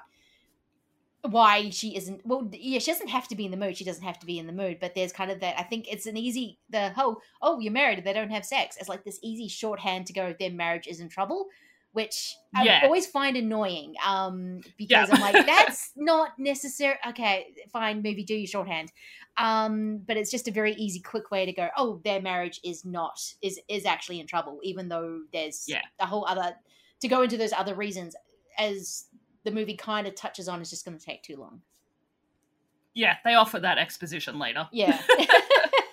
[1.22, 2.24] why she isn't.
[2.24, 3.76] Well, yeah, she doesn't have to be in the mood.
[3.76, 5.58] She doesn't have to be in the mood, but there's kind of that.
[5.58, 8.76] I think it's an easy the whole oh you're married, they don't have sex.
[8.78, 11.48] It's like this easy shorthand to go their marriage is in trouble.
[11.92, 12.80] Which I Yeah.
[12.84, 13.94] always find annoying.
[14.06, 15.14] Um, because Yeah.
[15.14, 16.96] I'm like, that's not necessary.
[17.08, 18.92] Okay, fine, movie, do your shorthand.
[19.36, 21.68] Um, but it's just a very easy, quick way to go.
[21.76, 25.82] Oh, their marriage is not is is actually in trouble, even though there's Yeah.
[25.98, 26.54] a whole other
[27.00, 28.14] to go into those other reasons
[28.58, 29.06] as
[29.44, 31.62] the movie kind of touches on is just going to take too long.
[32.92, 34.68] Yeah, they offer that exposition later.
[34.72, 35.00] Yeah.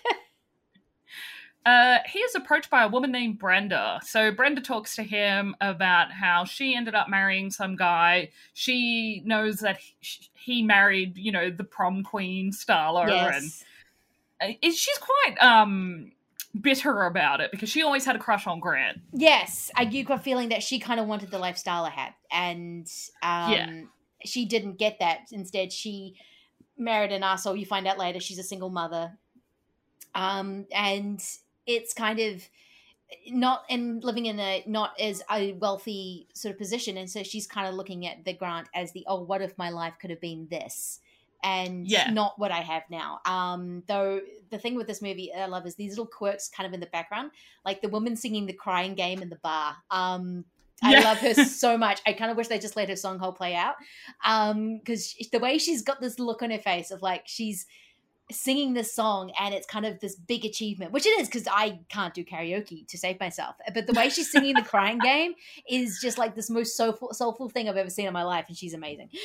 [1.67, 3.99] Uh, he is approached by a woman named Brenda.
[4.01, 8.29] So Brenda talks to him about how she ended up marrying some guy.
[8.53, 13.65] She knows that he, he married, you know, the prom queen Starla, yes.
[14.39, 16.13] and uh, she's quite um
[16.61, 18.99] bitter about it because she always had a crush on Grant.
[19.11, 22.89] Yes, I got a feeling that she kind of wanted the lifestyle I had, and
[23.21, 23.81] um, Yeah.
[24.23, 25.27] she didn't get that.
[25.33, 26.15] Instead, she
[26.77, 27.57] married an asshole.
[27.57, 29.17] You find out later she's a single mother,
[30.15, 31.21] um, and
[31.67, 32.47] it's kind of
[33.29, 37.47] not and living in a not as a wealthy sort of position, and so she's
[37.47, 40.21] kind of looking at the grant as the oh, what if my life could have
[40.21, 40.99] been this?
[41.43, 42.11] And Yeah.
[42.13, 43.19] not what I have now.
[43.25, 46.73] Um, though the thing with this movie I love is these little quirks kind of
[46.73, 47.31] in the background
[47.63, 49.75] like the woman singing the crying game in the bar.
[49.91, 50.45] Um,
[50.83, 51.03] I Yeah.
[51.03, 52.01] love her so much.
[52.05, 53.75] I kind of wish they just let her song whole play out.
[54.25, 57.65] Um, because the way she's got this look on her face of like she's
[58.31, 61.79] singing this song and it's kind of this big achievement, which it is because I
[61.89, 63.55] can't do karaoke to save myself.
[63.73, 65.33] But the way she's singing the crying game
[65.69, 68.57] is just like this most soulful, soulful thing I've ever seen in my life, and
[68.57, 69.09] she's amazing.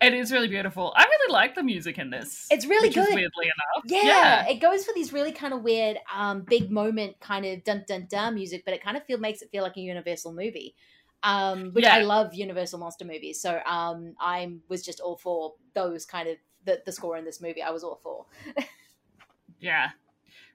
[0.00, 0.92] It is really beautiful.
[0.96, 2.46] I really like the music in this.
[2.50, 3.06] It's really good.
[3.08, 3.84] weirdly enough.
[3.84, 7.84] Yeah, it goes for these really kind of weird, um, big moment kind of dun
[7.86, 10.74] dun dun music, but it kind of feel makes it feel like a Universal movie,
[11.22, 11.96] um, which Yeah.
[11.96, 13.40] I love Universal monster movies.
[13.40, 17.40] So um, I was just all for those kind of the, the score in this
[17.40, 17.62] movie.
[17.62, 18.26] I was all for.
[19.60, 19.90] Yeah.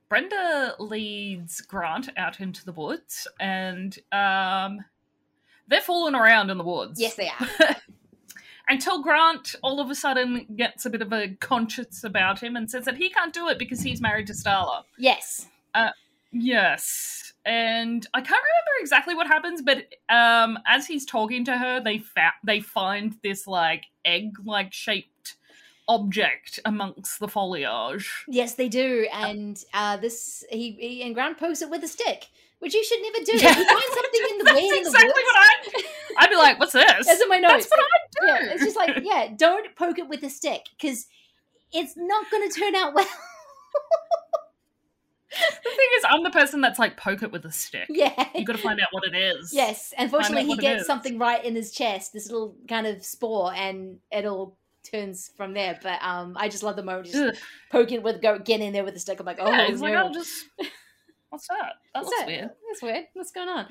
[0.07, 4.83] Brenda leads Grant out into the woods and um
[5.67, 6.99] they're fooling around in the woods.
[6.99, 7.75] Yes, they are.
[8.69, 12.69] Until Grant all of a sudden gets a bit of a conscience about him and
[12.69, 14.83] says that he can't do it because he's married to Starla.
[14.97, 15.47] Yes.
[16.31, 17.33] Yes.
[17.45, 21.99] And I can't remember exactly what happens, but um as he's talking to her, they
[21.99, 25.09] fa- they find this like egg-like shaped
[25.89, 28.23] object amongst the foliage.
[28.27, 29.07] Yes, they do.
[29.11, 32.27] And uh, this he, he and Grant pokes it with a stick,
[32.59, 33.37] which you should never do.
[33.37, 33.51] Yeah.
[33.51, 35.23] If you find something in the That's way in the exactly woods.
[35.25, 35.35] what
[36.17, 37.05] I I'd be like, what's this?
[37.07, 37.67] That's in my notes.
[37.67, 38.45] That's what I do.
[38.45, 41.07] yeah, it's just like, yeah, don't poke it with a stick because
[41.73, 43.07] it's not going to turn out well.
[45.31, 47.85] The thing is, I'm the person that's like, poke it with a stick.
[47.89, 48.29] yeah.
[48.33, 49.53] You got to find out what it is.
[49.53, 49.93] Yes.
[49.95, 54.25] Unfortunately, he gets something right in his chest, this little kind of spore, and it
[54.25, 54.57] all
[54.91, 55.79] turns from there.
[55.81, 57.35] But um, I just love the moment, just Ugh.
[57.71, 59.19] poking with, go get in there with the stick.
[59.19, 59.93] I'm like, oh, yeah, it's like.
[59.95, 60.45] I'll just.
[61.29, 61.73] What's that?
[61.93, 62.27] That What's looks that?
[62.27, 62.49] weird.
[62.69, 63.05] That's weird.
[63.13, 63.65] What's going on?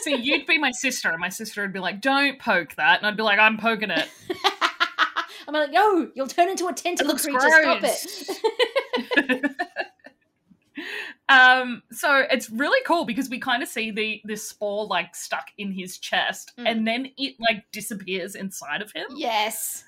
[0.00, 3.06] See, you'd be my sister, and my sister would be like, "Don't poke that," and
[3.06, 4.08] I'd be like, "I'm poking it."
[5.48, 7.40] I'm like, no, you'll turn into a tentacle looks creature.
[7.40, 8.30] Stop gross.
[9.10, 9.56] it.
[11.28, 15.48] um, so it's really cool because we kind of see the this spore like stuck
[15.58, 16.68] in his chest, Mm.
[16.70, 19.06] and then it like disappears inside of him.
[19.16, 19.84] yes.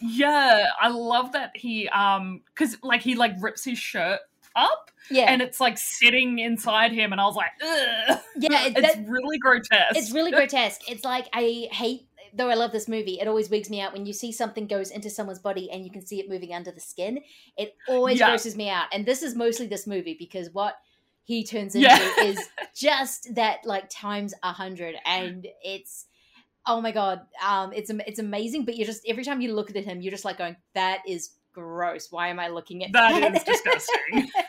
[0.00, 4.20] Yeah, I love that he um because like he like rips his shirt
[4.56, 5.24] up Yeah.
[5.32, 8.20] and it's like sitting inside him, and I was like, Ugh.
[8.38, 8.66] yeah.
[8.66, 9.96] It, it's that, really grotesque.
[9.96, 10.82] it's really grotesque.
[10.88, 12.02] It's like I hate,
[12.34, 13.18] though I love this movie.
[13.20, 15.90] It always wigs me out when you see something goes into someone's body and you
[15.90, 17.20] can see it moving under the skin.
[17.56, 18.28] It always Yeah.
[18.28, 20.76] grosses me out, and this is mostly this movie because what
[21.24, 22.20] he turns into Yeah.
[22.22, 22.38] is
[22.76, 26.06] just that like times a hundred, and it's.
[26.66, 28.64] Oh my god, um, it's it's amazing.
[28.64, 31.30] But you're just every time you look at him, you're just like going, "That is
[31.54, 32.10] gross.
[32.10, 34.28] Why am I looking at That is disgusting.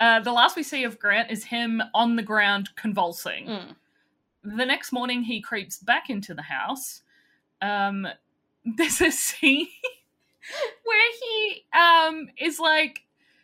[0.00, 3.46] Uh, the last we see of Grant is him on the ground convulsing.
[3.46, 3.74] Mm.
[4.42, 7.02] The next morning, he creeps back into the house.
[7.60, 8.08] Um,
[8.64, 9.68] there's a scene
[10.84, 13.02] where he um, is like,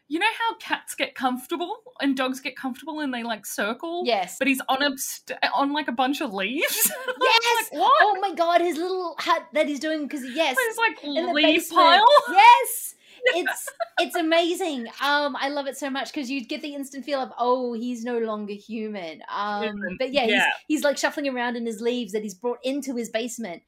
[0.09, 4.03] you know how cats get comfortable and dogs get comfortable and they like circle.
[4.07, 4.37] Yes.
[4.39, 6.91] But he's on a st- on like a bunch of leaves.
[7.21, 7.71] Yes.
[7.73, 7.93] like, what?
[8.03, 11.69] Oh my god, his little hut that he's doing because yes, It's like in leaf
[11.71, 12.05] pile.
[12.31, 12.95] Yes.
[13.29, 14.87] It's it's amazing.
[15.03, 18.05] Um, I love it so much because you get the instant feel of oh he's
[18.05, 19.21] no longer human.
[19.29, 20.35] Um, but yeah, yeah.
[20.69, 23.63] he's he's like shuffling around in his leaves that he's brought into his basement,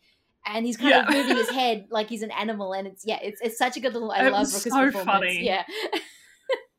[0.47, 1.09] and he's kind Yeah.
[1.09, 3.81] of moving his head like he's an animal, and it's yeah, it's it's such a
[3.81, 4.13] good little.
[4.13, 5.05] I It love Rooker's so performance.
[5.07, 5.45] funny.
[5.45, 5.65] Yeah,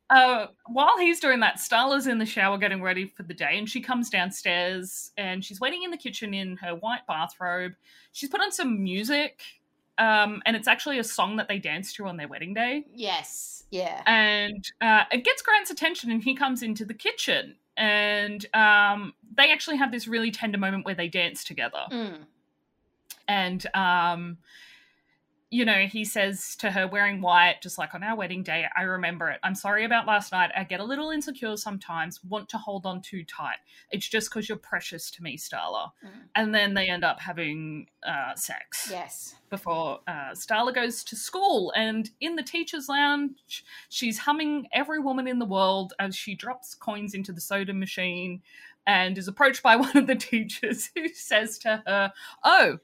[0.09, 3.69] Uh, while he's doing that, Starla's in the shower getting ready for the day, and
[3.69, 7.73] she comes downstairs and she's waiting in the kitchen in her white bathrobe.
[8.11, 9.41] She's put on some music,
[9.97, 12.85] um, and it's actually a song that they danced to on their wedding day.
[12.93, 18.45] yes, yeah, And uh, it gets Grant's attention, and he comes into the kitchen and
[18.53, 21.85] um, they actually have this really tender moment where they dance together.
[21.89, 22.25] Mm.
[23.27, 24.37] And um,
[25.51, 28.83] you know, he says to her, wearing white, just like on our wedding day, I
[28.83, 29.39] remember it.
[29.41, 30.51] I'm sorry about last night.
[30.55, 33.57] I get a little insecure sometimes, want to hold on too tight.
[33.89, 35.91] It's just because you're precious to me, Starla.
[36.05, 36.09] Mm.
[36.35, 39.35] And then they end up having uh, sex Yes.
[39.49, 41.73] before uh, Starla goes to school.
[41.75, 46.75] And in the teacher's lounge, she's humming Every Woman in the World as she drops
[46.75, 48.43] coins into the soda machine
[48.85, 52.77] and is approached by one of the teachers who says to her, Oh,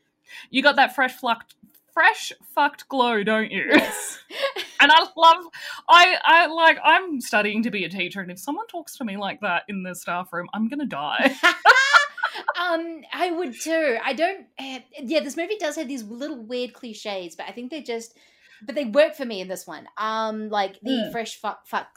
[0.50, 1.54] you got that fresh fucked,
[1.96, 3.66] fresh fucked glow, don't you?
[3.72, 4.20] Yes.
[4.82, 5.46] and I love,
[5.90, 9.18] I, I like, I'm studying to be a teacher, and if someone talks to me
[9.18, 11.34] like that in the staff room, I'm gonna die.
[12.62, 13.98] um, I would too.
[14.04, 14.46] I don't.
[14.60, 18.18] Uh, yeah, this movie does have these little weird cliches, but I think they just,
[18.62, 19.88] but they work for me in this one.
[19.98, 21.12] Um, like the Mm.
[21.12, 21.88] fresh fuck fuck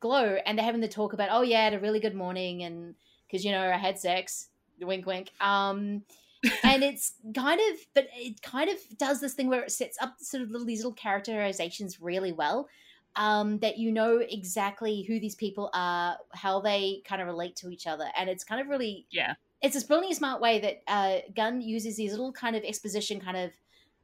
[0.00, 2.62] glow, and they're having the talk about, oh yeah, I had a really good morning,
[2.62, 2.94] and
[3.26, 4.48] because you know I had sex,
[4.80, 5.30] wink wink.
[5.40, 6.02] Um,
[6.62, 10.16] and it's kind of, but it kind of does this thing where it sets up
[10.18, 12.68] sort of little, these little characterizations really well.
[13.16, 17.70] Um, that you know exactly who these people are, how they kind of relate to
[17.70, 21.18] each other, and it's kind of really yeah, it's this brilliantly smart way that uh,
[21.34, 23.52] Gunn uses these little kind of exposition kind of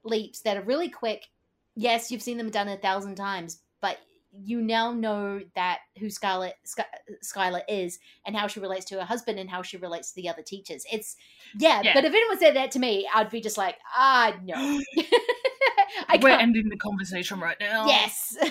[0.05, 1.27] leaps that are really quick.
[1.75, 3.99] Yes, you've seen them done a thousand times, but
[4.33, 6.85] you now know that who Scarlett Sky,
[7.25, 10.29] Skylar is and how she relates to her husband and how she relates to the
[10.29, 10.85] other teachers.
[10.93, 11.17] It's
[11.59, 11.95] yeah, Yeah.
[11.95, 14.55] but if anyone said that to me, I'd be just like, ah, no.
[16.09, 17.87] I we're ending the conversation right now.
[17.87, 18.37] Yes.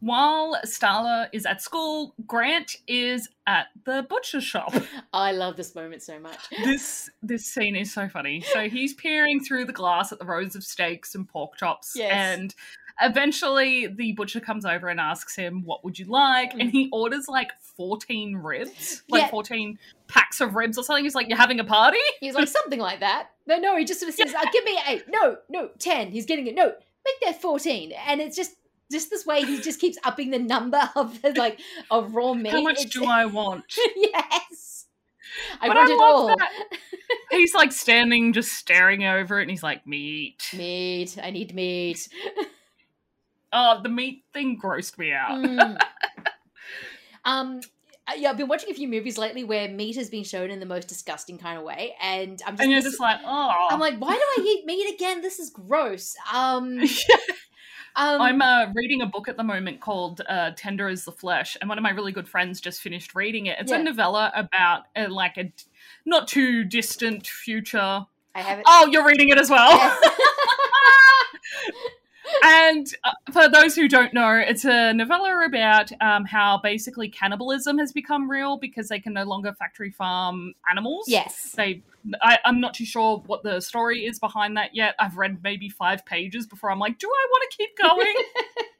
[0.00, 4.74] While Starla is at school, Grant is at the butcher shop.
[5.12, 6.38] I love this moment so much.
[6.64, 8.40] this this scene is so funny.
[8.40, 12.10] So he's peering through the glass at the rows of steaks and pork chops, Yes.
[12.12, 12.54] and
[13.00, 17.26] eventually the butcher comes over and asks him, "What would you like?" And he orders
[17.28, 19.28] like fourteen ribs, like Yeah.
[19.28, 19.78] fourteen
[20.08, 21.04] packs of ribs or something.
[21.04, 23.28] He's like, "You're having a party?" He's like something like that.
[23.46, 25.04] But no, he just sort of says, uh, "Give me eight.
[25.08, 26.10] No, no, ten.
[26.10, 26.54] He's getting it.
[26.54, 27.92] No, make that fourteen.
[28.06, 28.56] And it's just
[28.90, 31.58] just this way he just keeps upping the number of the, like
[31.90, 32.52] of raw meat.
[32.52, 33.64] How much It's- do I want?
[33.96, 34.86] yes,
[35.60, 36.26] I But want it all.
[36.36, 36.50] that.
[37.30, 41.16] He's like standing, just staring over it, and he's like, "Meat." Meat.
[41.22, 42.06] I need meat.
[43.52, 45.32] Oh, the meat thing grossed me out.
[45.32, 45.78] Mm.
[47.24, 47.60] um.
[48.08, 50.58] uh, Yeah, I've been watching a few movies lately where meat has been shown in
[50.60, 53.78] the most disgusting kind of way, and I'm just, and you're just like, "Oh." I'm
[53.80, 55.20] like, why do I eat meat again?
[55.20, 56.16] This is gross.
[56.32, 56.80] Um,
[57.96, 61.56] um I'm uh, reading a book at the moment called uh, "Tender Is the Flesh,"
[61.60, 63.58] and one of my really good friends just finished reading it.
[63.60, 63.80] It's Yeah.
[63.80, 65.52] a novella about uh, like a
[66.06, 68.06] not too distant future.
[68.34, 68.64] I have it.
[68.66, 69.76] Oh, you're reading it as well.
[69.76, 70.10] Yes.
[72.44, 77.78] and uh, for those who don't know, it's a novella about um, how basically cannibalism
[77.78, 81.04] has become real because they can no longer factory farm animals.
[81.08, 81.52] yes.
[81.56, 81.82] They,
[82.20, 84.94] I, I'm not too sure what the story is behind that yet.
[84.98, 88.14] I've read maybe five pages before I'm like, do I want to keep going?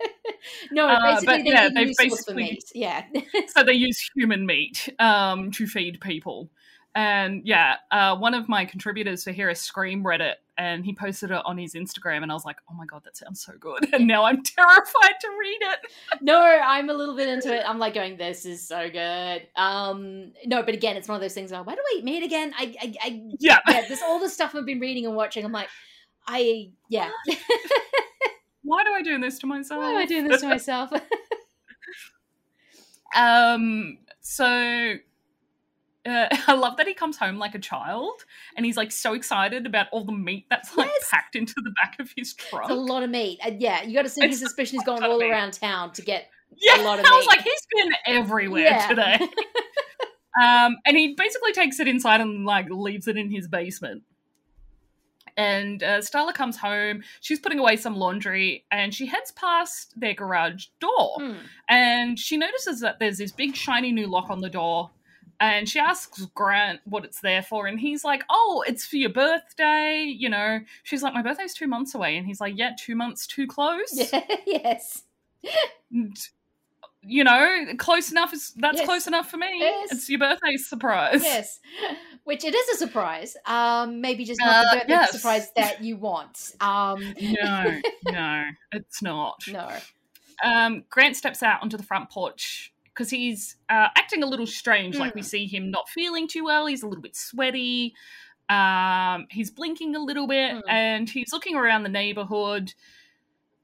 [0.72, 2.64] no, Uh, basically but they yeah, need they've new source basically- meat.
[2.74, 3.04] Yeah.
[3.48, 6.50] so they use human meat um, to feed people.
[6.94, 11.30] And yeah, uh, one of my contributors for here is Scream Reddit, and he posted
[11.30, 12.22] it on his Instagram.
[12.22, 13.88] And I was like, oh my God, that sounds so good.
[13.94, 15.78] And now I'm terrified to read it.
[16.20, 17.62] no, I'm a little bit into it.
[17.66, 19.46] I'm like going, this is so good.
[19.56, 21.50] Um, no, but again, it's one of those things.
[21.50, 22.52] Like, why do I eat meat again?
[22.58, 23.58] I, I, I Yeah.
[23.68, 25.44] yeah, this all the stuff I've been reading and watching.
[25.44, 25.68] I'm like,
[26.26, 27.10] I, yeah.
[28.64, 29.80] Why do I do this to myself?
[29.80, 30.90] why am I doing this to myself?
[33.14, 34.94] Um, so
[36.06, 38.24] uh, I love that he comes home like a child
[38.56, 41.08] and he's like so excited about all the meat that's like Yes.
[41.10, 42.62] packed into the back of his truck.
[42.62, 43.38] it's a lot of meat.
[43.42, 45.30] And yeah, you got to see his suspicion is going all meat.
[45.30, 46.28] around town to get.
[46.60, 48.88] yeah, a lot of I was like, he's been everywhere Yeah.
[48.88, 49.18] today.
[50.42, 54.02] um, and he basically takes it inside and like leaves it in his basement.
[55.36, 57.02] And uh, Starla comes home.
[57.22, 61.14] She's putting away some laundry, and she heads past their garage door.
[61.18, 61.32] Hmm.
[61.70, 64.90] and she notices that there's this big shiny new lock on the door
[65.42, 69.10] and she asks grant what it's there for and he's like oh it's for your
[69.10, 72.94] birthday you know she's like my birthday's two months away and he's like yeah two
[72.94, 74.12] months too close
[74.46, 75.02] yes.
[75.92, 76.16] And,
[77.04, 78.86] you know close enough is that's Yes.
[78.86, 79.90] close enough for me Yes.
[79.92, 81.58] it's your birthday surprise Yes.
[82.24, 83.36] Which it is a surprise.
[83.46, 85.10] Um, maybe just not Uh, the birthday yes.
[85.10, 86.52] surprise that you want.
[86.60, 89.68] Um, no no it's not no.
[90.44, 94.96] um, Grant steps out onto the front porch because he's uh, acting a little strange.
[94.96, 95.24] Like we Mm.
[95.24, 96.66] see him not feeling too well.
[96.66, 97.94] He's a little bit sweaty.
[98.48, 100.62] Um, he's blinking a little bit, Mm.
[100.68, 102.74] and he's looking around the neighborhood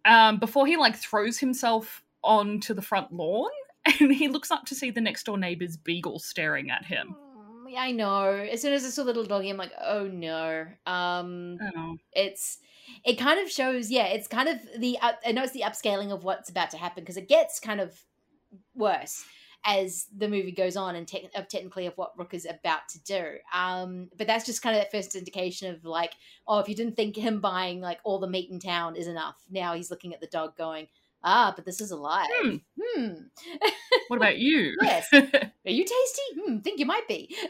[0.05, 3.51] um, before he like throws himself onto the front lawn.
[4.01, 7.15] and he looks up to see the next door neighbor's beagle staring at him.
[7.67, 8.25] Mm, I know.
[8.31, 10.67] As soon as I saw the little doggy, I'm like, oh no.
[10.87, 11.99] Um, Oh.
[12.13, 12.59] it's
[13.05, 16.11] it kind of shows yeah it's kind of the up, i know it's the upscaling
[16.11, 17.95] of what's about to happen because it gets kind of
[18.79, 19.25] worse
[19.65, 23.03] as the movie goes on and te- of technically of what rook is about to
[23.03, 26.13] do um but that's just kind of that first indication of like
[26.47, 29.37] oh if you didn't think him buying like all the meat in town is enough
[29.51, 30.87] now he's looking at the dog going
[31.25, 32.57] ah but this is alive Hmm.
[32.81, 33.13] hmm
[34.09, 34.77] What about you?
[34.83, 35.09] Yes.
[35.13, 35.21] are
[35.65, 37.35] you tasty hmm think you might be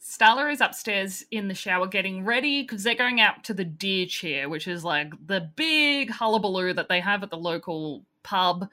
[0.00, 4.06] Starla is upstairs in the shower getting ready because they're going out to the deer
[4.06, 8.68] cheer, which is like the big hullabaloo that they have at the local pub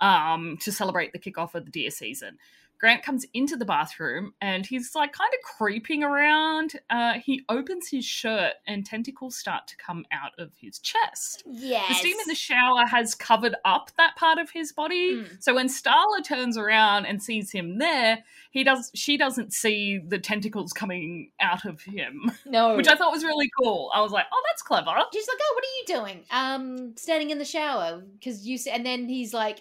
[0.00, 2.38] um, to celebrate the kickoff of the deer season.
[2.78, 6.74] Grant comes into the bathroom and he's like kind of creeping around.
[6.90, 11.42] Uh, he opens his shirt and tentacles start to come out of his chest.
[11.46, 15.16] yes The steam in the shower has covered up that part of his body.
[15.16, 15.42] Mm.
[15.42, 20.18] So when Starla turns around and sees him there, he does she doesn't see the
[20.18, 23.90] tentacles coming out of him, no which I thought was really cool.
[23.94, 27.30] I was like, "Oh, that's clever." She's like, "Oh, what are you doing?" Um, standing
[27.30, 28.58] in the shower because you.
[28.72, 29.60] And then he's like,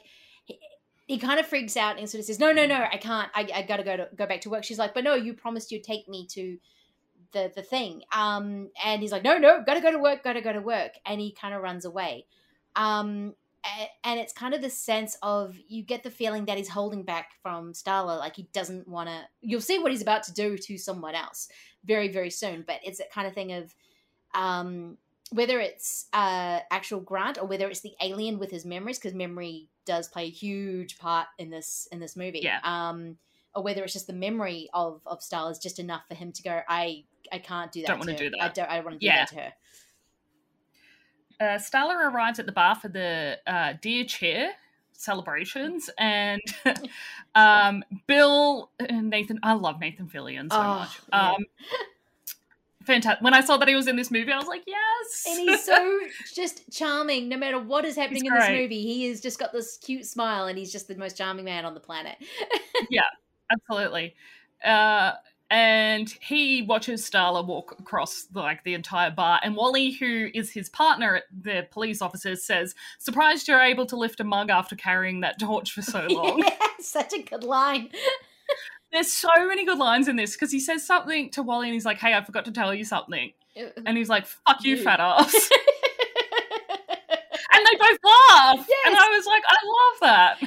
[1.05, 3.29] he, kind of freaks out and sort of says, "No, no, no, I can't.
[3.33, 5.71] I, I gotta go to go back to work." She's like, "But no, you promised
[5.71, 6.57] you'd take me to
[7.31, 10.23] the the thing." Um, and he's like, "No, no, gotta go to work.
[10.23, 12.25] Gotta go to work." And he kind of runs away.
[12.75, 13.35] Um,
[14.03, 17.31] and it's kind of the sense of you get the feeling that he's holding back
[17.41, 19.21] from Starla, like he doesn't want to.
[19.41, 21.49] You'll see what he's about to do to someone else
[21.83, 22.63] very, very soon.
[22.65, 23.73] But it's that kind of thing of,
[24.33, 24.97] um,
[25.31, 29.67] whether it's uh, actual Grant or whether it's the alien with his memories, because memory
[29.86, 32.41] does play a huge part in this in this movie.
[32.43, 32.59] Yeah.
[32.63, 33.17] Um,
[33.53, 36.43] or whether it's just the memory of of Starla is just enough for him to
[36.43, 36.61] go.
[36.67, 37.88] I I can't do that.
[37.88, 38.69] Don't wanna do that." I don't.
[38.69, 39.15] I want to do Yeah.
[39.25, 39.53] that to her.
[41.39, 44.51] Uh, Starla arrives at the bar for the uh, deer cheer
[44.93, 46.41] celebrations, and
[47.36, 49.39] um, Bill and Nathan.
[49.43, 50.99] I love Nathan Fillion so Oh, much.
[51.11, 51.36] yeah.
[52.86, 53.23] Fantastic.
[53.23, 55.63] When I saw that he was in this movie, I was like, "Yes!" and he's
[55.63, 55.99] so
[56.33, 59.51] just charming no matter what is happening He's in this movie he has just got
[59.51, 62.17] this cute smile and he's just the most charming man on the planet
[62.89, 63.01] yeah,
[63.51, 64.15] absolutely.
[64.63, 65.13] Uh,
[65.51, 70.69] and he watches Starla walk across like the entire bar, and Wally, who is his
[70.69, 75.39] partner, the police officer, says, "Surprised you're able to lift a mug after carrying that
[75.39, 77.89] torch for so long." yeah, such a good line
[78.95, 81.83] There's so many good lines in this because he says something to Wally, and he's
[81.83, 83.33] like, "Hey, I forgot to tell you something,"
[83.85, 84.83] and he's like, "Fuck you, You.
[84.83, 85.33] fat ass,"
[87.51, 90.39] and they both laugh, and I was like, "I love that."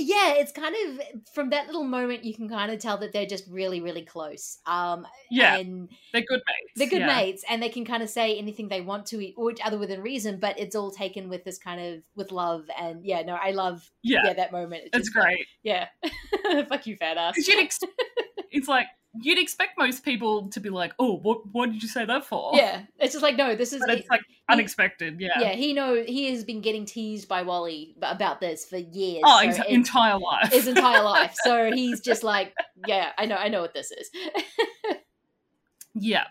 [0.00, 1.00] Yeah it's kind of
[1.34, 4.58] from that little moment you can kind of tell that they're just really really close
[4.66, 6.72] um Yeah, and they're good mates.
[6.76, 7.16] they're good yeah.
[7.16, 10.02] mates and they can kind of say anything they want to e- or other within
[10.02, 13.50] reason but it's all taken with this kind of with love and yeah no i
[13.50, 15.46] love Yeah, yeah, that moment it's like, great.
[15.62, 15.86] yeah
[16.68, 17.34] fuck you fat ass.
[18.50, 18.86] it's like
[19.20, 21.46] you'd expect most people to be like, "Oh, what?
[21.52, 24.08] What did you say that for?" yeah it's just like no this is but it's
[24.10, 25.20] like unexpected.
[25.20, 25.40] Yeah.
[25.40, 29.40] yeah he know he has been getting teased by wally about this for years Oh,
[29.42, 30.52] so ex- entire life.
[30.52, 32.52] his entire life so he's just like
[32.86, 34.10] yeah i know i know what this is
[35.94, 36.24] yeah.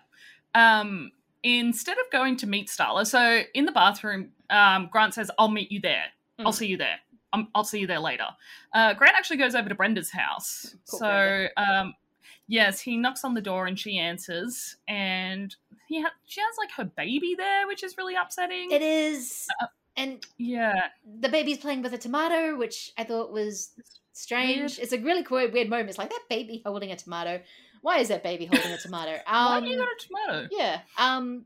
[0.55, 1.11] Um.
[1.41, 5.71] Instead of going to meet Starla, so in the bathroom, um, Grant says, "I'll meet
[5.71, 6.03] you there.
[6.39, 6.55] I'll Mm.
[6.55, 6.97] see you there.
[7.31, 8.25] Um, I'll see you there later."
[8.73, 10.75] Uh, Grant actually goes over to Brenda's house.
[10.89, 11.51] Poor so, Brenda.
[11.79, 11.93] um,
[12.49, 15.55] yes, he knocks on the door and she answers, and
[15.87, 18.71] he ha- she has like her baby there, which is really upsetting.
[18.71, 20.73] it is Uh, and yeah.
[21.21, 23.71] the baby's playing with a tomato, which I thought was
[24.13, 24.59] strange.
[24.77, 24.79] Weird.
[24.79, 25.89] It's a really weird, weird moment.
[25.89, 27.41] It's like that baby holding a tomato.
[27.81, 29.19] Why is that baby holding a tomato?
[29.27, 30.47] Why Um, do you got a tomato?
[30.51, 30.81] yeah.
[30.97, 31.45] Um.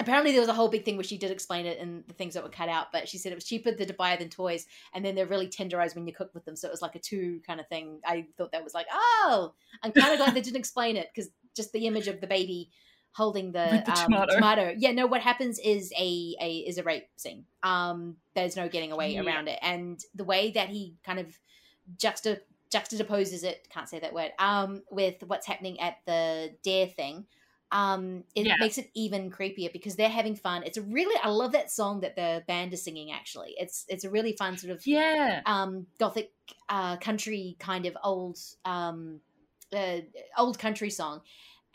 [0.00, 2.34] Apparently, there was a whole big thing where she did explain it and the things
[2.34, 5.04] that were cut out, but she said it was cheaper to buy than toys, and
[5.04, 6.54] then they're really tenderized when you cook with them.
[6.56, 8.00] So it was like a two kind of thing.
[8.06, 11.30] I thought that was like, oh, I'm kind of glad they didn't explain it because
[11.56, 12.70] just the image of the baby
[13.12, 14.74] holding the, the um, tomato.
[14.78, 15.06] Yeah, no.
[15.06, 17.46] What happens is a, a is a rape scene.
[17.64, 19.24] Um, there's no getting away Yeah.
[19.24, 21.36] around it, and the way that he kind of
[21.96, 22.40] juxta
[22.72, 27.24] juxtaposes it can't say that word um with what's happening at the dare thing
[27.70, 28.56] um it Yeah.
[28.58, 30.62] makes it even creepier because they're having fun.
[30.64, 33.54] It's a really i love that song that the band is singing actually.
[33.58, 35.42] It's it's a really fun sort of Yeah.
[35.46, 36.32] um gothic
[36.68, 39.20] uh country kind of old um
[39.72, 40.00] uh,
[40.38, 41.22] old country song.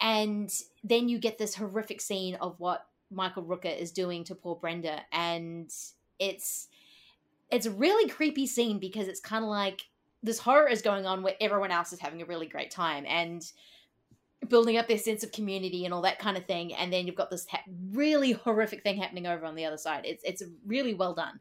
[0.02, 0.52] And
[0.84, 5.02] then you get this horrific scene of what michael rooker is doing to poor brenda.
[5.12, 5.72] And
[6.20, 6.68] it's
[7.52, 9.82] it's a really creepy scene because it's kind of like
[10.24, 13.06] this horror is going on where everyone else is having a really great time.
[13.08, 13.44] And
[14.50, 17.16] building up their sense of community and all that kind of thing and then you've
[17.16, 20.94] got this ha- really horrific thing happening over on the other side it's it's really
[20.94, 21.40] well done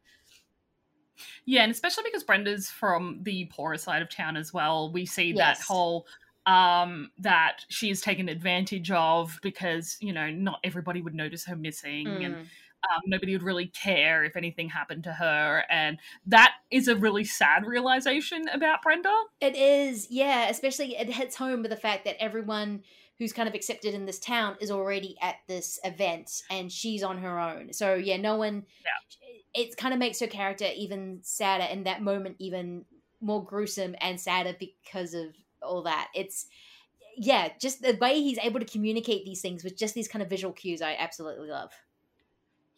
[1.45, 4.91] Yeah, and especially because Brenda's from the poorer side of town as well.
[4.91, 6.07] We see that whole
[6.47, 11.55] um that she is taken advantage of because you know not everybody would notice her
[11.55, 12.47] missing and Mm.
[12.91, 17.24] Um, nobody would really care if anything happened to her and that is a really
[17.24, 20.49] sad realization about brenda It is, yeah.
[20.49, 22.83] Especially it hits home with the fact that everyone
[23.18, 27.18] who's kind of accepted in this town is already at this event, and she's on
[27.18, 27.72] her own.
[27.72, 28.64] So yeah, no one.
[29.55, 32.85] It kind of makes her character even sadder in that moment, even
[33.20, 35.26] more gruesome and sadder because of
[35.62, 36.09] all that.
[36.14, 36.47] It's
[37.16, 40.30] yeah, just the way he's able to communicate these things with just these kind of
[40.30, 41.70] visual cues, I absolutely love.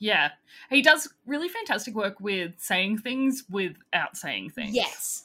[0.05, 0.31] Yeah
[0.71, 5.25] he does really fantastic work with saying things without saying things Yes.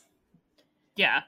[0.95, 1.21] yeah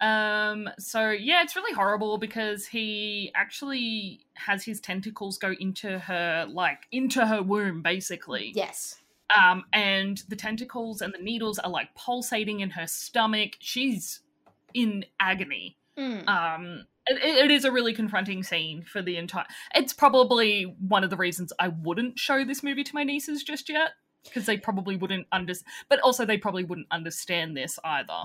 [0.00, 6.46] um so yeah it's really horrible because he actually has his tentacles go into her
[6.50, 8.96] like into her womb basically Yes.
[9.40, 14.20] um and the tentacles and the needles are like pulsating in her stomach she's
[14.74, 16.26] in agony Mm.
[16.26, 21.10] um it, it is a really confronting scene for the entire it's probably one of
[21.10, 23.90] the reasons i wouldn't show this movie to my nieces just yet
[24.24, 28.22] because they probably wouldn't understand but also they probably wouldn't understand this either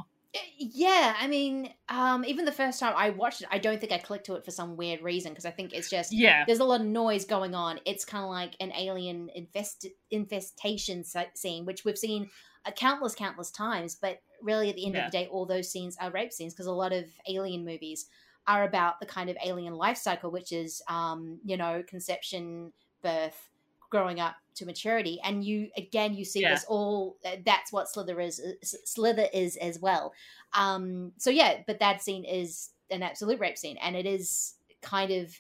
[0.60, 3.98] Yeah, I mean, um, even the first time I watched it, I don't think I
[3.98, 6.66] clicked to it for some weird reason because I think it's just yeah there's a
[6.66, 7.80] lot of noise going on.
[7.86, 11.04] It's kind of like an alien infest- infestation
[11.34, 12.30] scene, which we've seen
[12.66, 13.96] uh, countless, countless times.
[13.96, 15.06] But really, at the end Yeah.
[15.06, 18.06] of the day, all those scenes are rape scenes because a lot of alien movies
[18.48, 22.72] are about the kind of alien life cycle, which is, um, you know, conception,
[23.04, 23.50] birth,
[23.90, 25.20] growing up to maturity.
[25.24, 26.52] And you, again, you see Yeah.
[26.54, 27.18] this all.
[27.26, 28.40] uh, That's what Slither is.
[28.40, 30.14] uh, Slither is as well.
[30.54, 35.12] Um, so yeah, but that scene is an absolute rape scene, and it is kind
[35.12, 35.34] of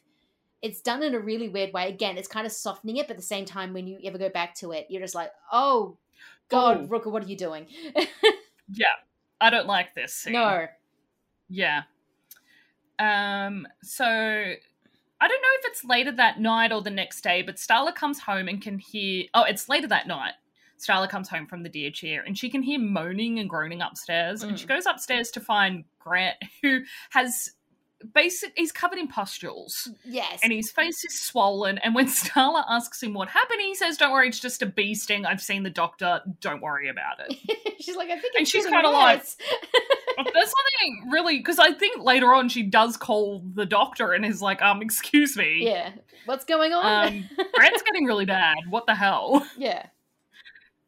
[0.62, 1.88] it's done in a really weird way.
[1.88, 4.28] Again, it's kind of softening it, but at the same time, when you ever go
[4.30, 5.98] back to it, you're just like, oh
[6.50, 6.88] god, Oh.
[6.88, 7.68] Rooker, what are you doing?
[8.74, 8.86] yeah
[9.40, 10.66] i don't like this scene no,
[11.48, 11.84] Yeah.
[13.00, 17.56] Um, so I don't know if it's later that night or the next day, but
[17.56, 20.34] Starla comes home and can hear oh, it's later that night.
[20.80, 24.44] Starla comes home from the deer cheer and she can hear moaning and groaning upstairs.
[24.44, 24.70] And she Mm.
[24.70, 27.52] goes upstairs to find Grant, who has
[28.14, 31.78] basic he's covered in pustules yes, and his face is swollen.
[31.80, 34.94] And when Starla asks him what happened, he says, Don't worry, it's just a bee
[34.96, 35.26] sting.
[35.26, 36.22] I've seen the doctor.
[36.42, 37.36] Don't worry about it.
[37.82, 39.24] she's like, I think, And she's getting kinda like-
[40.18, 44.42] There's something really because I think later on she does call the doctor and is
[44.42, 45.60] like, um, excuse me.
[45.66, 45.92] yeah,
[46.26, 47.08] what's going on?
[47.08, 48.58] Um, Grant's getting really bad.
[48.70, 49.46] What the hell?
[49.58, 49.86] yeah,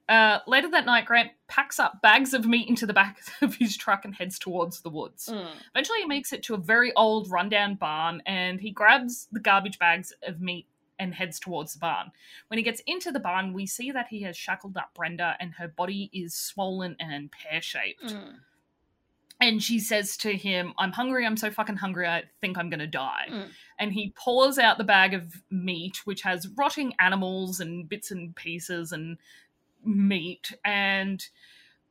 [0.10, 3.78] Uh, later that night, Grant packs up bags of meat into the back of his
[3.78, 5.30] truck and heads towards the woods.
[5.32, 5.48] Mm.
[5.76, 9.78] Eventually, he makes it to a very old, rundown barn and he grabs the garbage
[9.78, 10.66] bags of meat
[10.98, 12.12] and heads towards the barn.
[12.48, 15.54] When he gets into the barn, we see that he has shackled up Brenda and
[15.54, 18.08] her body is swollen and pear shaped.
[18.08, 18.40] Mm.
[19.42, 22.88] And she says to him, I'm hungry, I'm so fucking hungry, I think I'm gonna
[22.88, 23.28] die.
[23.32, 23.48] Mm.
[23.80, 28.36] And he pours out the bag of meat, which has rotting animals and bits and
[28.36, 29.18] pieces and
[29.84, 30.54] meat.
[30.64, 31.24] And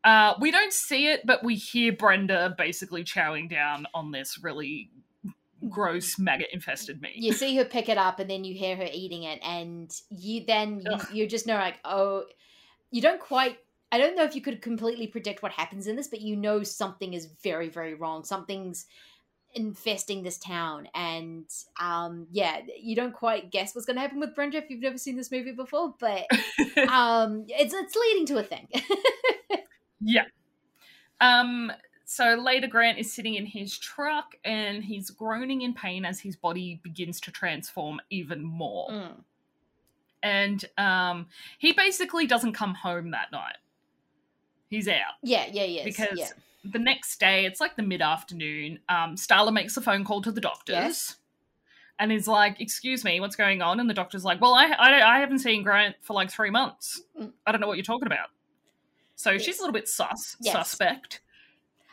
[0.04, 4.90] uh, we don't see it, but we hear Brenda basically chowing down on this really
[5.68, 7.16] gross maggot infested meat.
[7.16, 10.44] you see her pick it up, and then you hear her eating it, and you
[10.46, 12.24] then you, you just know like, oh,
[12.90, 13.58] you don't quite.
[13.90, 16.62] I don't know if you could completely predict what happens in this, but you know
[16.62, 18.22] something is very, very wrong.
[18.22, 18.86] Something's
[19.58, 21.44] infesting this town, and
[21.80, 24.98] um, yeah, you don't quite guess what's going to happen with Brenda if you've never
[24.98, 26.26] seen this movie before, but
[26.88, 28.68] um, it's it's leading to a thing.
[30.00, 30.24] Yeah.
[31.20, 31.72] Um.
[32.04, 36.36] So later, Grant is sitting in his truck and he's groaning in pain as his
[36.36, 38.88] body begins to transform even more.
[38.88, 39.24] Mm.
[40.22, 41.26] And um,
[41.58, 43.56] he basically doesn't come home that night.
[44.70, 45.16] He's out.
[45.22, 45.84] Yeah, yeah, yeah.
[45.84, 46.28] Because yeah.
[46.70, 48.78] The next day, it's like the mid afternoon.
[48.88, 50.74] Um, Starla makes a phone call to the doctors.
[50.74, 51.16] Yes.
[52.00, 55.16] And is like, "Excuse me, what's going on?" And the doctor's like, "Well, I, I,
[55.16, 57.02] I haven't seen Grant for like three months.
[57.46, 58.28] I don't know what you're talking about."
[59.16, 60.52] So she's a little bit sus, Yes.
[60.52, 61.20] suspect.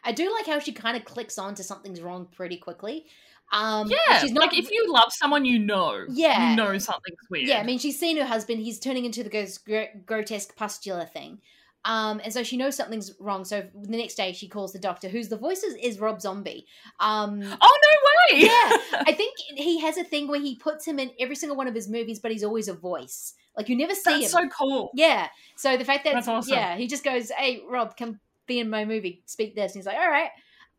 [0.03, 3.07] I do like how she kind of clicks on to something's wrong pretty quickly.
[3.51, 6.05] Um, Yeah, she's not like if you love someone, you know.
[6.07, 6.51] Yeah.
[6.51, 7.47] you know something's weird.
[7.47, 8.59] Yeah, I mean, she's seen her husband.
[8.61, 9.29] He's turning into the
[9.65, 11.39] gr- grotesque pustular thing.
[11.85, 13.45] Um, and so she knows something's wrong.
[13.45, 16.65] So the next day, she calls the doctor, whose the voice is, Rob Zombie.
[16.99, 18.41] Um, oh no way!
[18.41, 18.77] yeah,
[19.07, 21.75] I think he has a thing where he puts him in every single one of
[21.75, 23.33] his movies, but he's always a voice.
[23.55, 24.21] Like you never see him.
[24.21, 24.89] that's so cool.
[24.95, 25.29] yeah.
[25.55, 26.53] So the fact that That's awesome.
[26.55, 29.21] yeah, he just goes, "Hey, Rob, come be in my movie.
[29.27, 30.31] Speak this." And he's like, "All right."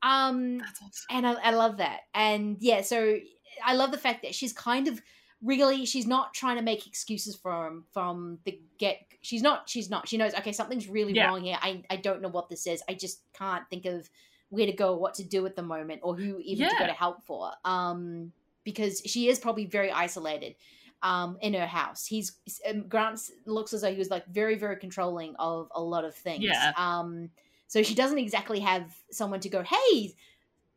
[0.03, 1.07] Um, That's awesome.
[1.11, 3.17] and I, I love that and yeah so
[3.65, 5.01] i love the fact that she's kind of
[5.47, 10.09] really she's not trying to make excuses from from the get she's not she's not
[10.09, 11.27] she knows okay something's really Yeah.
[11.29, 14.09] wrong here i i don't know what this is i just can't think of
[14.49, 16.93] where to go what to do at the moment or who even to go to
[16.93, 18.33] help for um
[18.65, 20.55] because she is probably very isolated
[21.03, 22.33] um in her house he's
[22.69, 26.15] um, grant looks as though he was like very very controlling of a lot of
[26.15, 26.73] things Yeah.
[26.77, 27.31] um
[27.69, 30.15] so she doesn't exactly have someone to go hey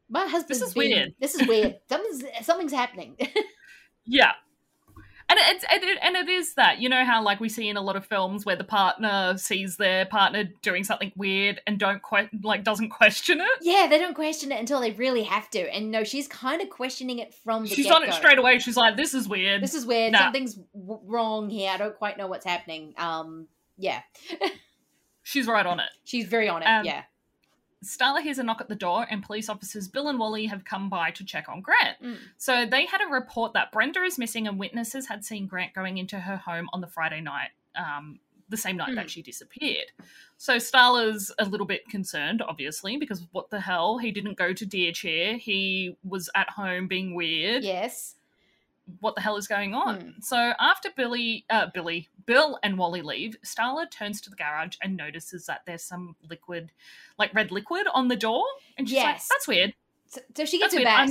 [0.10, 3.16] my husband's is been- weird." this is weird something's something's happening
[4.12, 4.32] Yeah.
[5.32, 7.78] And it's and it, and it is that you know how like we see in
[7.78, 12.02] a lot of films where the partner sees their partner doing something weird and don't
[12.02, 13.48] que- like doesn't question it.
[13.62, 15.60] Yeah, they don't question it until they really have to.
[15.74, 17.98] And no, she's kind of questioning it from the She's get-go.
[17.98, 18.58] on it straight away.
[18.58, 20.14] She's like, "This is weird." This is weird.
[20.14, 20.20] Nah.
[20.20, 21.70] Something's w- wrong here.
[21.72, 22.96] I don't quite know what's happening.
[22.98, 24.02] Um, yeah,
[25.24, 25.90] She's right on it.
[26.06, 26.66] she's very on it.
[26.66, 27.04] Um, yeah.
[27.84, 30.90] Starla hears a knock at the door, and police officers Bill and Wally have come
[30.90, 31.98] by to check on Grant.
[32.04, 32.18] Mm.
[32.38, 35.98] So they had a report that Brenda is missing, and witnesses had seen Grant going
[35.98, 38.20] into her home on the Friday night, um,
[38.50, 38.96] the same night Hmm.
[38.96, 39.92] that she disappeared.
[40.38, 43.98] So Starla's a little bit concerned, obviously, because what the hell?
[43.98, 45.38] He didn't go to Deer Cheer.
[45.38, 47.64] He was at home being weird.
[47.64, 48.16] Yes.
[49.00, 50.02] What the hell is going on?
[50.02, 50.10] Hmm.
[50.22, 54.96] So after Billy, uh, Billy, Bill, and Wally leave, Starla turns to the garage and
[54.98, 56.72] notices that there's some liquid,
[57.18, 58.44] like red liquid, on the door,
[58.78, 59.28] and she's like, Yes.
[59.30, 59.74] "That's weird."
[60.08, 61.10] So, so she gets That's her bat,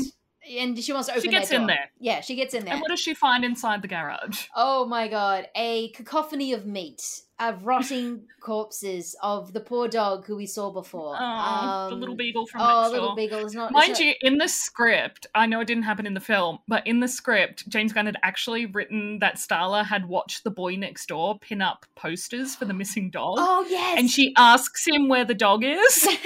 [0.49, 1.22] and she wants to open.
[1.22, 1.91] She gets in there.
[2.01, 2.74] Yeah, she gets in there.
[2.74, 4.47] And what does she find inside the garage?
[4.55, 10.34] Oh my god, a cacophony of meat, of rotting corpses of the poor dog who
[10.36, 11.14] we saw before.
[11.18, 13.70] Oh, the Um, little beagle from Oh, next little beagle is not.
[13.72, 16.84] Mind not- you, in the script, I know it didn't happen in the film, but
[16.86, 21.07] in the script, James Gunn had actually written that Starla had watched the boy next
[21.07, 25.24] door pin up posters for the missing dog, Oh yes, and she asks him where
[25.24, 26.09] the dog is,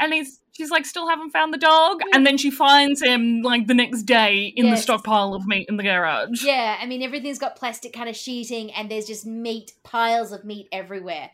[0.00, 3.66] and he's she's like, still haven't found the dog, and then she finds him like
[3.66, 4.78] the next day in Yes.
[4.78, 6.42] the stockpile of meat in the garage.
[6.44, 10.44] Yeah, I mean everything's got plastic kind of sheeting, and there's just meat, piles of
[10.44, 11.30] meat everywhere.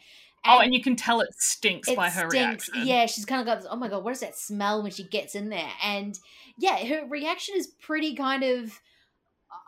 [0.48, 2.68] Oh, and you can tell it stinks it by her stinks.
[2.68, 2.86] reaction.
[2.86, 3.66] Yeah, she's kind of got this.
[3.70, 5.70] Oh my god, what is that smell when she gets in there?
[5.82, 6.16] And
[6.58, 8.80] yeah, her reaction is pretty kind of.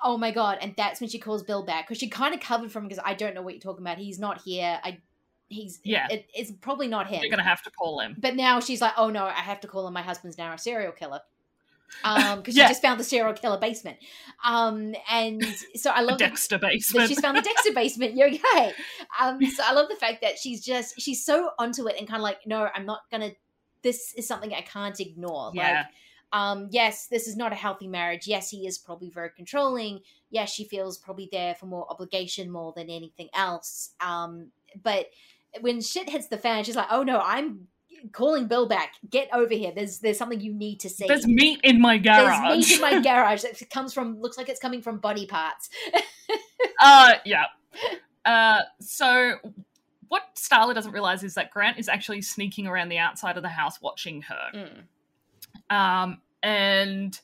[0.04, 0.58] Oh my god!
[0.60, 3.14] And that's when she calls Bill back because she kind of covered from because I
[3.14, 3.98] don't know what you're talking about.
[3.98, 4.78] He's not here.
[4.84, 4.98] I,
[5.48, 6.06] he's Yeah.
[6.10, 7.20] It, it's probably not him.
[7.22, 8.16] You're gonna have to call him.
[8.18, 9.94] But now she's like, oh no, I have to call him.
[9.94, 11.20] My husband's now a serial killer.
[12.04, 12.66] Um, because Yeah.
[12.66, 13.96] she just found the serial killer basement.
[14.44, 15.42] Um, and
[15.74, 17.08] so I love the- Dexter that basement.
[17.08, 18.14] she's found the Dexter basement.
[18.14, 18.72] You're okay.
[19.18, 22.20] Um, so I love the fact that she's just she's so onto it and kind
[22.20, 23.30] of like, no, I'm not gonna.
[23.80, 25.50] This is something I can't ignore.
[25.54, 25.76] Yeah.
[25.78, 25.86] Like,
[26.38, 28.26] um, yes, this is not a healthy marriage.
[28.26, 30.00] Yes, he is probably very controlling.
[30.28, 33.94] Yes, she feels probably there for more obligation more than anything else.
[34.02, 34.48] Um,
[34.82, 35.06] but
[35.60, 37.68] when shit hits the fan, she's like, oh no, I'm
[38.12, 38.94] calling Bill back.
[39.10, 39.72] Get over here.
[39.74, 41.06] There's there's something you need to see.
[41.06, 42.48] There's meat in my garage.
[42.48, 45.70] There's meat in my garage that comes from looks like it's coming from body parts.
[46.80, 47.44] Uh, yeah.
[48.24, 49.34] Uh, so
[50.08, 53.48] what Starla doesn't realize is that Grant is actually sneaking around the outside of the
[53.48, 54.50] house watching her.
[55.70, 55.74] Mm.
[55.74, 57.18] Um, and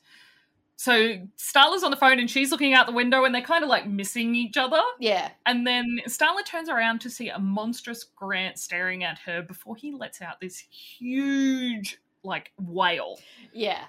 [0.77, 3.69] so Starla's on the phone and she's looking out the window and they're kind of
[3.69, 4.81] like missing each other.
[4.99, 5.29] Yeah.
[5.45, 9.91] And then Starla turns around to see a monstrous Grant staring at her before he
[9.93, 13.19] lets out this huge, like, wail,
[13.53, 13.85] Yeah.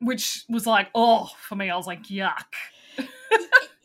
[0.00, 2.44] which was like, oh, for me, I was like, yuck.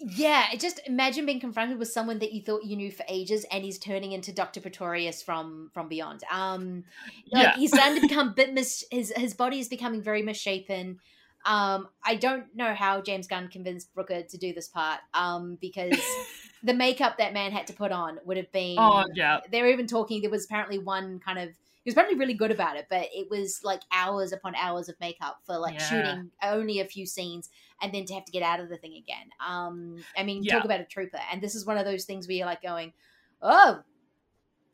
[0.04, 3.64] Yeah, just imagine being confronted with someone that you thought you knew for ages, and
[3.64, 6.24] he's turning into Doctor Pretorius from from Beyond.
[6.32, 6.86] Um,
[7.32, 7.56] like Yeah.
[7.56, 11.00] he's starting to become bit mis- his his body is becoming very misshapen.
[11.46, 15.00] Um, I don't know how James Gunn convinced Rooker to do this part.
[15.14, 15.98] Um, because
[16.64, 18.78] the makeup that man had to put on would have been.
[18.78, 19.39] Oh, yeah.
[19.52, 20.22] They were even talking.
[20.22, 21.50] There was apparently one kind of.
[21.84, 25.00] He was apparently really good about it, but it was like hours upon hours of
[25.00, 25.88] makeup for like Yeah.
[25.88, 27.50] shooting only a few scenes
[27.82, 29.32] and then to have to get out of the thing again.
[29.44, 30.58] Um, I mean, Yeah.
[30.58, 32.94] talk about a trooper, and this is one of those things where you're like going,
[33.42, 33.82] "Oh,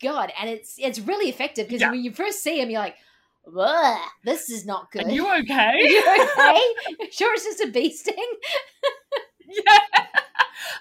[0.02, 1.92] God!" and it's it's really effective because Yeah.
[1.92, 3.02] when you first see him, you're like, "Ugh,
[4.24, 5.74] "This is not good." Are you Are okay?
[5.78, 6.00] you
[6.38, 6.62] okay?
[7.12, 8.16] sure, it's just a bee sting.
[9.50, 9.80] yeah.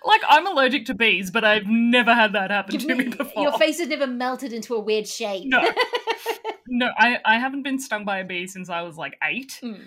[0.04, 3.10] Like, I'm allergic to bees, but I've never had that happen Give to me me-
[3.16, 3.42] before.
[3.42, 5.44] your face has never melted into a weird shape.
[5.46, 5.68] No.
[6.68, 9.82] No, I, I haven't been stung by a bee since I was like eight Mm.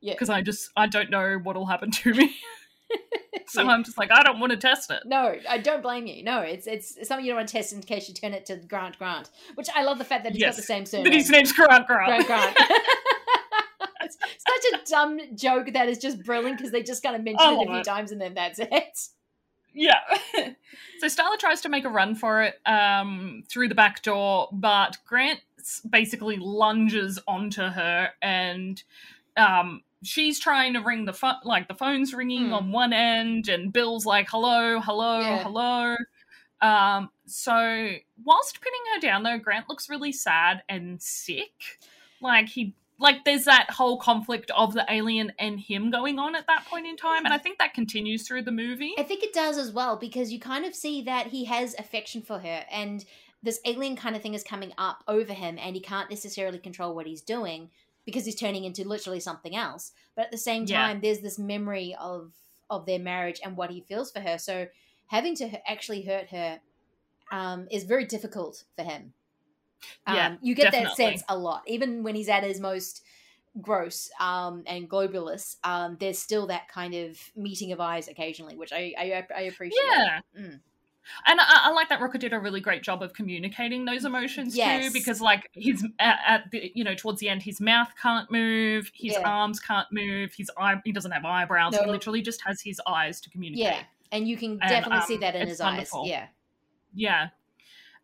[0.00, 0.14] Yeah.
[0.14, 2.34] because I just I don't know what'll happen to me.
[3.48, 3.70] so Yeah.
[3.70, 5.02] I'm just like I don't want to test it.
[5.04, 6.22] No, I don't blame you.
[6.22, 8.56] No, it's it's something you don't want to test in case you turn it to
[8.56, 11.04] Grant Grant, which I love the fact that he's got the same surname.
[11.04, 12.26] But his name's Grant Grant Grant.
[12.26, 12.56] Grant.
[14.02, 17.54] it's such a dumb joke that is just brilliant because they just kind of mention
[17.54, 17.84] it a few it.
[17.84, 18.98] times and then that's it.
[19.74, 20.00] Yeah.
[21.00, 24.96] so Starla tries to make a run for it um, through the back door, but
[25.06, 25.40] Grant
[25.88, 28.82] basically lunges onto her and
[29.36, 32.54] um, she's trying to ring the phone, like the phone's ringing Hmm.
[32.54, 35.42] on one end, and Bill's like, "Hello, hello, Yeah.
[35.42, 35.96] hello."
[36.62, 37.52] Um, so
[38.24, 41.78] whilst pinning her down, though, Grant looks really sad and sick.
[42.20, 46.46] Like he, like there's that whole conflict of the alien and him going on at
[46.46, 48.94] that point in time, and I think that continues through the movie.
[48.98, 52.22] I think it does as well because you kind of see that he has affection
[52.22, 53.04] for her and
[53.42, 56.94] this alien kind of thing is coming up over him and he can't necessarily control
[56.94, 57.70] what he's doing
[58.06, 59.92] because he's turning into literally something else.
[60.14, 60.86] But at the same Yeah.
[60.86, 62.32] time there's this memory of
[62.70, 64.38] of their marriage and what he feels for her.
[64.38, 64.68] So
[65.08, 66.60] having to actually hurt her
[67.30, 69.14] um, is very difficult for him.
[70.06, 73.02] Yeah, um, you get that sense a lot, even when he's at his most
[73.60, 75.56] gross um, and globalist.
[75.64, 79.82] Um, there's still that kind of meeting of eyes occasionally, which I I, I appreciate.
[79.82, 80.20] Yeah.
[80.38, 80.60] Mm.
[81.26, 84.56] And I, I like that Rooker did a really great job of communicating those emotions
[84.56, 84.84] Yes.
[84.86, 88.30] too, because like his at, at the you know towards the end, his mouth can't
[88.30, 89.28] move, his Yeah.
[89.28, 91.76] arms can't move, his eye he doesn't have eyebrows.
[91.76, 93.66] He literally just has his eyes to communicate.
[93.66, 93.82] Yeah,
[94.12, 96.02] and you can And, definitely see um, that in his wonderful.
[96.02, 96.08] eyes.
[96.08, 96.26] Yeah,
[96.94, 97.28] Yeah.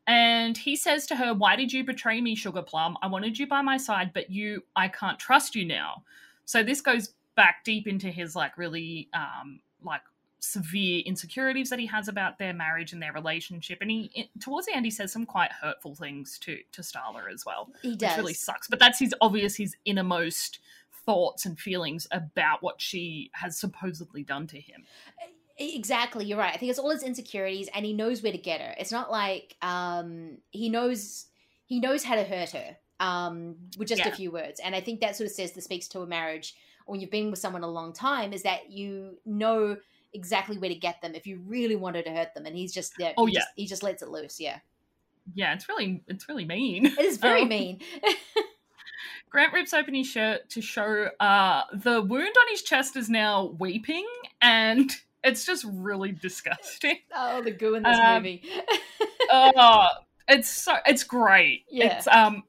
[0.06, 2.96] And he says to her, Why did you betray me, Sugar Plum?
[3.02, 6.02] I wanted you by my side, but you, I can't trust you now.
[6.44, 10.02] So this goes back deep into his like really, um, like
[10.42, 13.78] severe insecurities that he has about their marriage and their relationship.
[13.80, 17.32] And he, it, towards the end, he says some quite hurtful things to, to Starla
[17.32, 18.10] as well, he does.
[18.10, 18.66] which really sucks.
[18.66, 20.58] But that's his obvious, his innermost
[21.06, 24.84] thoughts and feelings about what she has supposedly done to him.
[25.58, 26.54] Exactly, you're right.
[26.54, 28.74] I think it's all his insecurities, and he knows where to get her.
[28.78, 31.26] It's not like um, he knows
[31.66, 34.60] he knows how to hurt her um, with just a few words.
[34.60, 37.30] And I think that sort of says that speaks to a marriage when you've been
[37.30, 39.76] with someone a long time is that you know
[40.14, 42.46] exactly where to get them if you really wanted to hurt them.
[42.46, 43.14] And he's just there.
[43.16, 43.40] Oh, he yeah.
[43.40, 44.40] just, he just lets it loose.
[44.40, 44.58] Yeah,
[45.34, 46.86] Yeah, it's really, it's really mean.
[46.86, 47.80] it is very Um, mean.
[49.30, 53.54] Grant rips open his shirt to show uh, the wound on his chest is now
[53.58, 54.06] weeping,
[54.40, 54.90] and
[55.24, 56.98] it's just really disgusting.
[57.14, 58.42] oh, the goo in this um, movie.
[59.30, 59.88] oh,
[60.28, 61.64] it's so it's great.
[61.70, 61.96] Yeah.
[61.96, 62.42] It's um,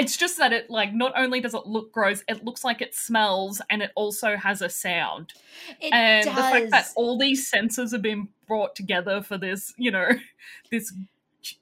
[0.00, 2.94] it's just that it like not only does it look gross, it looks like it
[2.94, 5.32] smells, and it also has a sound.
[5.80, 6.34] it and does.
[6.34, 10.08] the fact that all these senses have been brought together for this, you know,
[10.70, 10.92] this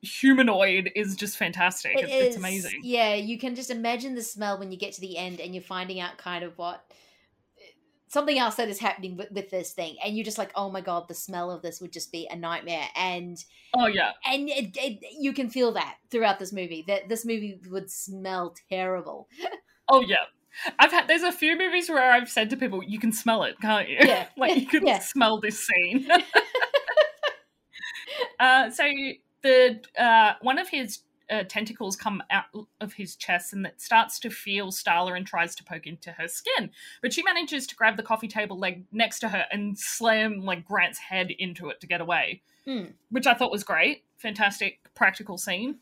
[0.03, 1.97] humanoid is just fantastic.
[1.97, 2.80] It it's, it's amazing.
[2.82, 5.62] Yeah, you can just imagine the smell when you get to the end and you're
[5.62, 6.84] finding out kind of what
[8.09, 10.80] something else that is happening with, with this thing, and you're just like, oh my
[10.80, 13.42] god, the smell of this would just be a nightmare, and
[13.74, 17.61] Oh yeah, and it, it, you can feel that throughout this movie that this movie
[17.68, 19.28] would smell terrible.
[19.90, 20.16] Oh yeah.
[20.78, 23.59] I've had there's a few movies where I've said to people, you can smell it,
[23.61, 23.96] can't you?
[24.00, 24.26] Yeah.
[24.36, 24.98] like you can Yeah.
[24.98, 26.06] smell this scene.
[28.40, 28.84] uh, so
[29.42, 31.00] the uh, one of his
[31.31, 32.45] uh, tentacles come out
[32.81, 36.29] of his chest and it starts to feel Starla and tries to poke into her
[36.29, 36.70] skin,
[37.03, 40.64] but she manages to grab the coffee table leg next to her and slam like
[40.66, 42.87] Grant's head into it to get away, Hmm.
[43.11, 45.79] which I thought was great, fantastic practical scene.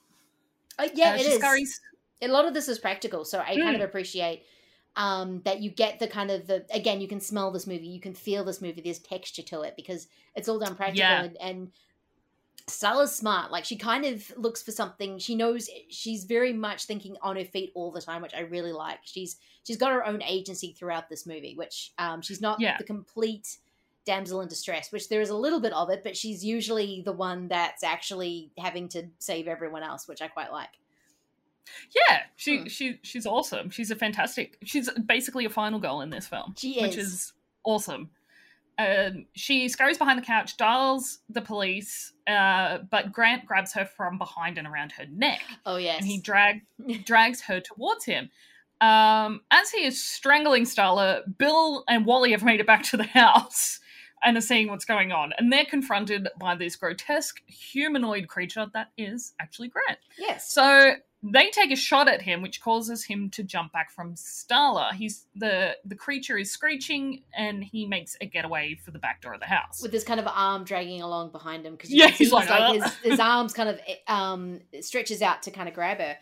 [0.78, 1.34] Uh, yeah, Uh, it is.
[1.38, 1.80] scurries-
[2.22, 3.84] a lot of this is practical so i kind of Mm.
[3.84, 4.42] appreciate
[4.97, 8.01] um, that you get the kind of the again you can smell this movie you
[8.01, 11.24] can feel this movie there's texture to it because it's all done practical Yeah.
[11.24, 11.72] and, and
[12.68, 17.16] Stella's smart like she kind of looks for something she knows she's very much thinking
[17.22, 20.20] on her feet all the time which i really like she's she's got her own
[20.22, 22.76] agency throughout this movie which um, she's not Yeah.
[22.76, 23.58] the complete
[24.04, 27.12] damsel in distress which there is a little bit of it but she's usually the
[27.12, 30.70] one that's actually having to save everyone else which i quite like
[31.94, 32.66] Yeah, she Hmm.
[32.66, 33.70] she she's awesome.
[33.70, 34.56] She's a fantastic.
[34.64, 37.32] She's basically a final girl in this film, she which is is
[37.64, 38.10] awesome.
[38.78, 44.18] Um, she scurries behind the couch, dials the police, uh, but Grant grabs her from
[44.18, 46.62] behind and around her neck, oh yes and he drag
[47.04, 48.30] drags her towards him.
[48.82, 53.04] Um, as he is strangling Starla, Bill and Wally have made it back to the
[53.04, 53.80] house
[54.22, 58.88] and are seeing what's going on, and they're confronted by this grotesque humanoid creature that
[58.98, 59.98] is actually Grant.
[60.18, 60.96] yes So
[61.32, 64.92] they take a shot at him, which causes him to jump back from Starla.
[64.92, 69.34] He's the the creature is screeching, and he makes a getaway for the back door
[69.34, 69.82] of the house.
[69.82, 72.72] with this kind of arm dragging along behind him because Yeah, he's like, like, "Uh."
[72.74, 76.16] his, his arms kind of um stretches out to kind of grab her.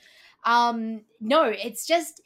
[0.45, 2.21] Um, no, it's just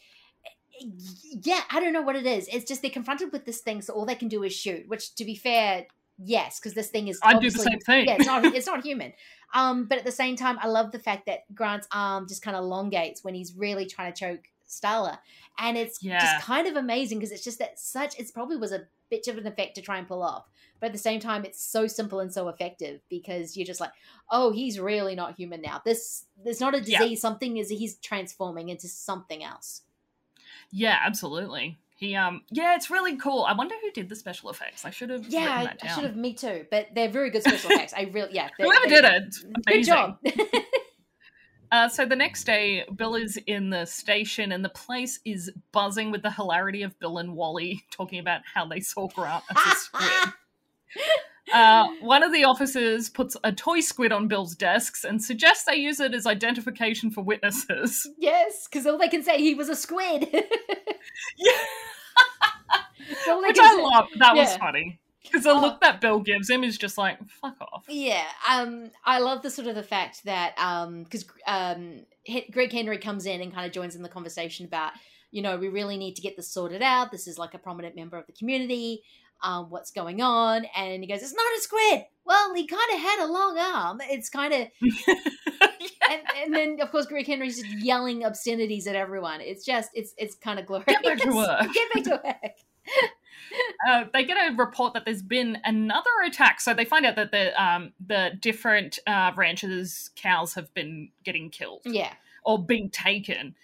[0.81, 2.49] yeah, I don't know what it is.
[2.53, 4.89] It's just they're confronted with this thing, so all they can do is shoot.
[4.89, 5.87] Which, to be fair,
[6.19, 8.07] yes, because this thing is I do the same thing.
[8.07, 9.13] Yeah, it's not it's not human.
[9.55, 12.57] Um, but at the same time, I love the fact that Grant's arm just kind
[12.57, 15.19] of elongates when he's really trying to choke Starla,
[15.59, 16.21] and it's Yeah.
[16.21, 18.19] just kind of amazing because it's just that such.
[18.19, 20.45] It probably was a bit of an effect to try and pull off,
[20.81, 23.93] but at the same time, it's so simple and so effective because you're just like,
[24.31, 25.81] oh, he's really not human now.
[25.83, 26.99] This there's not a Yeah.
[26.99, 27.23] disease.
[27.23, 29.83] Something is he's transforming into something else.
[30.71, 31.79] Yeah, absolutely.
[31.99, 33.45] He um yeah, it's really cool.
[33.45, 34.85] I wonder who did the special effects.
[34.85, 36.17] I should have Yeah, I, should have.
[36.17, 36.65] Me too.
[36.71, 37.93] But they're very good special effects.
[37.93, 38.49] I really, yeah.
[38.57, 39.35] Whoever did it,
[39.67, 40.19] Good job.
[41.71, 46.11] Uh, so the next day, Bill is in the station, and the place is buzzing
[46.11, 49.77] with the hilarity of Bill and Wally talking about how they saw Grant as a
[49.77, 50.33] squid.
[51.53, 55.77] Uh, one of the officers puts a toy squid on Bill's desks and suggests they
[55.77, 58.09] use it as identification for witnesses.
[58.19, 60.29] yes, because all they can say he was a squid.
[61.37, 61.53] Yeah,
[63.09, 63.83] That's all they which I say.
[63.83, 64.07] love.
[64.19, 65.61] That was funny because the Oh.
[65.61, 69.51] look that Bill gives him is just like "fuck off." Yeah, um, I love the
[69.51, 73.67] sort of the fact that um, because um, He- Gregg Henry comes in and kind
[73.67, 74.93] of joins in the conversation about,
[75.31, 77.11] you know, we really need to get this sorted out.
[77.11, 79.03] This is like a prominent member of the community.
[79.43, 80.67] Um, what's going on?
[80.77, 84.01] And he goes, "It's not a squid." Well, he kind of had a long arm.
[84.03, 84.61] It's kind of,
[86.11, 89.41] and, and then of course Gregg Henry's just yelling obscenities at everyone.
[89.41, 90.87] It's just, it's it's kind of glorious.
[90.89, 91.73] Get back to work.
[91.73, 92.53] Get back to work.
[93.89, 96.61] uh, they get a report that there's been another attack.
[96.61, 101.51] So they find out that the um, the different uh, ranches' cows have been getting
[101.51, 102.13] killed Yeah,
[102.45, 103.55] or being taken.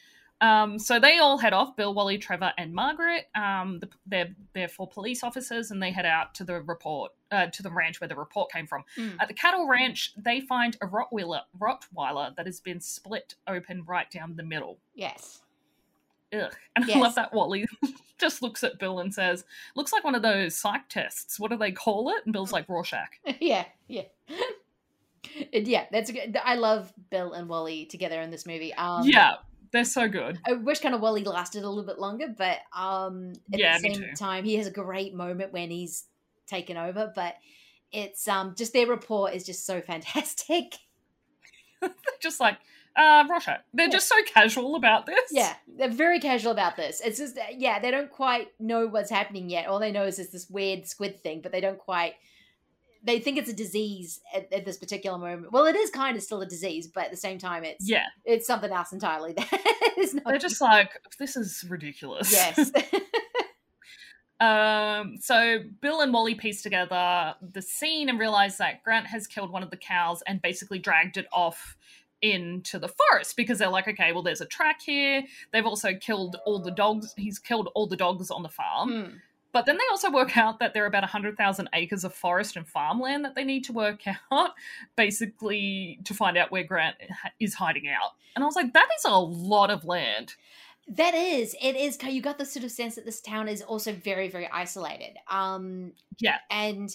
[0.41, 1.77] Um, so they all head off.
[1.77, 3.27] Bill, Wally, Trevor, and Margaret.
[3.35, 7.47] Um, the, they're they're four police officers, and they head out to the report uh,
[7.47, 8.85] to the ranch where the report came from.
[8.99, 9.17] Mm.
[9.21, 14.11] At the cattle ranch, they find a Rottweiler Rottweiler that has been split open right
[14.11, 14.79] down the middle.
[14.95, 15.41] yes.
[16.33, 16.53] Ugh.
[16.77, 17.65] And I love that Wally
[18.19, 19.45] just looks at Bill and says,
[19.77, 21.39] Looks like one of those psych tests.
[21.39, 22.25] What do they call it?
[22.25, 23.11] And Bill's like, Rorschach.
[23.41, 24.03] yeah, yeah.
[25.53, 26.39] Yeah, that's a good.
[26.45, 28.75] I love Bill and Wally together in this movie.
[28.75, 29.35] Um, yeah,
[29.75, 30.39] they're so good.
[30.47, 33.93] I wish kind of Wally lasted a little bit longer, but um, at Yeah, the
[33.95, 36.05] same time, he has a great moment when he's
[36.47, 37.13] taken over.
[37.15, 37.35] But
[37.93, 40.77] it's um, just their rapport is just so fantastic.
[42.21, 42.59] just like,
[42.97, 43.61] uh, Rorschach.
[43.75, 43.93] They're Yeah.
[43.93, 45.31] just so casual about this.
[45.33, 47.01] Yeah, they're very casual about this.
[47.05, 49.67] It's just yeah, they don't quite know what's happening yet.
[49.67, 52.15] All they know is it's this weird squid thing, but they don't quite.
[53.05, 55.53] They think it's a disease at, at this particular moment.
[55.53, 58.07] Well, it is kind of still a disease, but at the same time, it's Yeah.
[58.25, 59.35] it's something else entirely.
[59.95, 60.25] That is not.
[60.27, 62.33] They're just like, This is ridiculous.
[62.33, 62.73] yes,
[64.41, 69.51] Um, so Bill and Wally piece together the scene and realize that Grant has killed
[69.51, 71.77] one of the cows and basically dragged it off
[72.21, 75.23] into the forest because they're like, okay, well, there's a track here.
[75.53, 77.15] They've also killed all the dogs.
[77.17, 78.91] He's killed all the dogs on the farm.
[78.91, 79.17] Hmm.
[79.55, 82.67] But then they also work out that there are about 100,000 acres of forest and
[82.67, 84.03] farmland that they need to work
[84.33, 84.51] out,
[84.97, 86.97] basically, to find out where Grant
[87.41, 88.11] is hiding out.
[88.35, 90.35] And I was like, that is a lot of land.
[90.89, 91.97] That is, it is.
[92.03, 95.17] You got the sort of sense that this town is also very, very isolated.
[95.31, 96.39] Um, Yeah.
[96.51, 96.95] and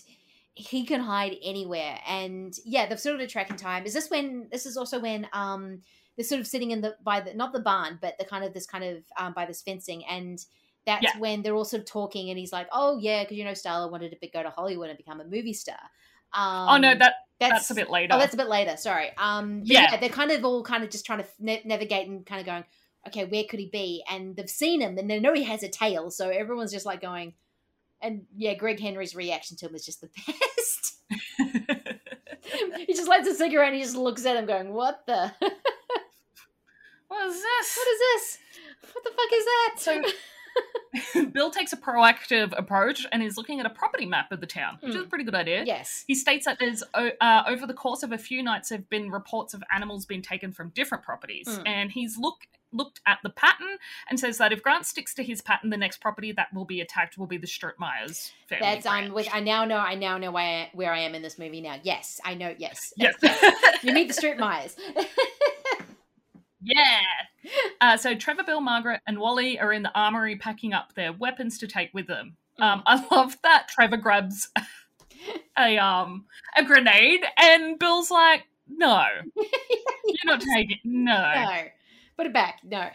[0.54, 2.00] he can hide anywhere.
[2.06, 3.86] And yeah, they've sort of a tracking time.
[3.86, 4.50] Is this when?
[4.52, 5.82] This is also when um
[6.18, 8.54] they're sort of sitting in the by the not the barn, but the kind of
[8.54, 10.44] this kind of um by this fencing, and
[10.90, 11.20] that's Yeah.
[11.20, 13.90] when they're all sort of talking, and he's like, "Oh yeah, because you know, Starla
[13.92, 15.80] wanted to be- go to Hollywood and become a movie star."
[16.34, 18.14] Um, oh, no, that that's, a bit later.
[18.14, 18.76] Oh, that's a bit later.
[18.78, 19.10] Sorry.
[19.18, 19.92] Um, Yeah.
[19.92, 19.98] yeah.
[19.98, 22.64] they're kind of all kind of just trying to na- navigate and kind of going,
[23.08, 24.04] okay, where could he be?
[24.10, 27.02] And they've seen him, and they know he has a tail, so everyone's just like
[27.02, 27.34] going,
[28.02, 30.96] and yeah, Gregg Henry's reaction to him is just the best.
[32.78, 35.32] he just lights a cigarette and he just looks at him, going, "What the?
[37.08, 37.78] what is this?
[37.78, 38.38] What is this?
[38.94, 40.02] What the fuck is that?" So
[41.34, 44.78] Bill takes a proactive approach and is looking at a property map of the town,
[44.82, 45.10] which is a Hmm.
[45.10, 45.64] pretty good idea.
[45.66, 49.12] yes, He states that there's uh, over the course of a few nights have been
[49.12, 51.68] reports of animals being taken from different properties, Hmm.
[51.68, 53.78] and he's look looked at the pattern
[54.12, 56.82] and says that if Grant sticks to his pattern, the next property that will be
[56.82, 58.68] attacked will be the that's Strutemyer's family.
[58.86, 59.14] I'm ranch.
[59.16, 59.28] with.
[59.34, 59.78] I now know.
[59.78, 61.78] I now know where I, where I am in this movie now.
[61.82, 62.54] Yes, I know.
[62.60, 63.16] Yes, Yes.
[63.82, 64.76] you meet the Strutemyers.
[66.62, 67.02] Yeah.
[67.82, 71.58] Uh, so Trevor, Bill, Margaret, and Wally are in the armory packing up their weapons
[71.60, 72.36] to take with them.
[72.60, 74.50] Um, I love that Trevor grabs
[75.58, 76.26] a um
[76.58, 79.06] a grenade, and Bill's like, "No,
[79.36, 80.80] you're not taking.
[80.84, 81.62] No, no,
[82.18, 82.60] put it back.
[82.64, 82.90] No.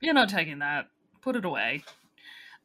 [0.00, 0.86] you're not taking that.
[1.20, 1.82] Put it away."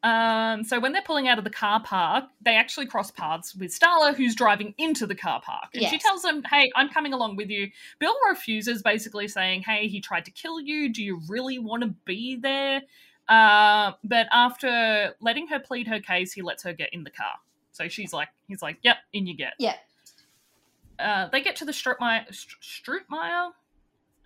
[0.05, 3.71] Um, so when they're pulling out of the car park, they actually cross paths with
[3.71, 7.37] Starla, who's driving into the car park, and she tells them, "Hey, I'm coming along
[7.37, 10.89] with you." Bill refuses, basically saying, "Hey, he tried to kill you.
[10.89, 12.83] Do you really want to be there?"
[13.27, 17.39] Uh, but after letting her plead her case, he lets her get in the car.
[17.71, 19.75] So she's like, he's like, "Yep, in you get." Yeah.
[20.99, 23.53] Uh, they get to the Strutemyer, Str- Strutemyer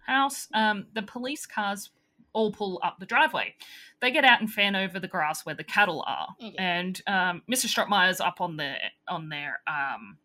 [0.05, 0.49] house.
[0.53, 1.89] Um, the police cars
[2.33, 3.55] all pull up the driveway.
[4.01, 6.55] They get out and fan over the grass where the cattle are, Okay.
[6.57, 7.65] and um, Mr.
[7.67, 8.75] Strutemyer's up on the
[9.07, 10.17] on their um,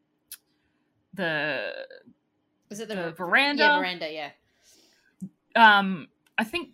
[1.12, 1.72] the
[2.70, 3.62] is it the, the veranda.
[3.62, 4.12] Yeah, veranda.
[4.12, 4.30] Yeah.
[5.56, 6.70] Um, I think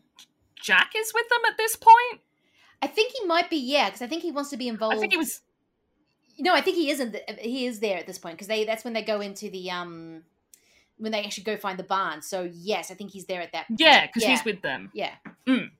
[0.60, 2.20] Jack is with them at this point.
[2.82, 4.96] I think he might be, yeah, because I think he wants to be involved.
[4.96, 5.42] I think he was.
[6.38, 7.14] No, I think he isn't.
[7.38, 8.64] He is there at this point because they.
[8.64, 10.22] That's when they go into the um,
[11.00, 12.22] when they actually go find the barn.
[12.22, 13.66] So yes, I think he's there at that.
[13.68, 13.80] Point.
[13.80, 14.90] Yeah, because he's with them.
[14.94, 15.14] Yeah.
[15.46, 15.70] Mm.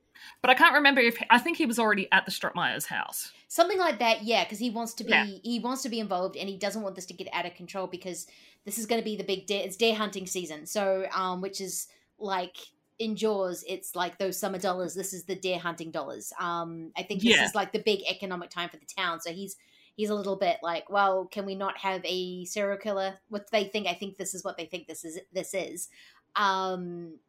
[0.41, 3.31] But I can't remember if I think he was already at the Strutemyer's house.
[3.47, 5.25] Something like that, yeah, because he wants to be Yeah.
[5.25, 7.87] he wants to be involved and he doesn't want this to get out of control
[7.87, 8.27] because
[8.65, 10.65] this is going to be the big deer, it's deer hunting season.
[10.65, 11.87] So um which is
[12.19, 12.57] like
[12.99, 14.93] in Jaws, it's like those summer dollars.
[14.93, 16.31] This is the deer hunting dollars.
[16.39, 17.45] Um, I think this Yeah.
[17.45, 19.19] is like the big economic time for the town.
[19.21, 19.55] So he's
[19.95, 23.15] he's a little bit like, well, can we not have a serial killer?
[23.29, 23.87] What they think?
[23.87, 25.19] I think this is what they think this is.
[25.33, 25.89] This is.
[26.35, 27.19] Um,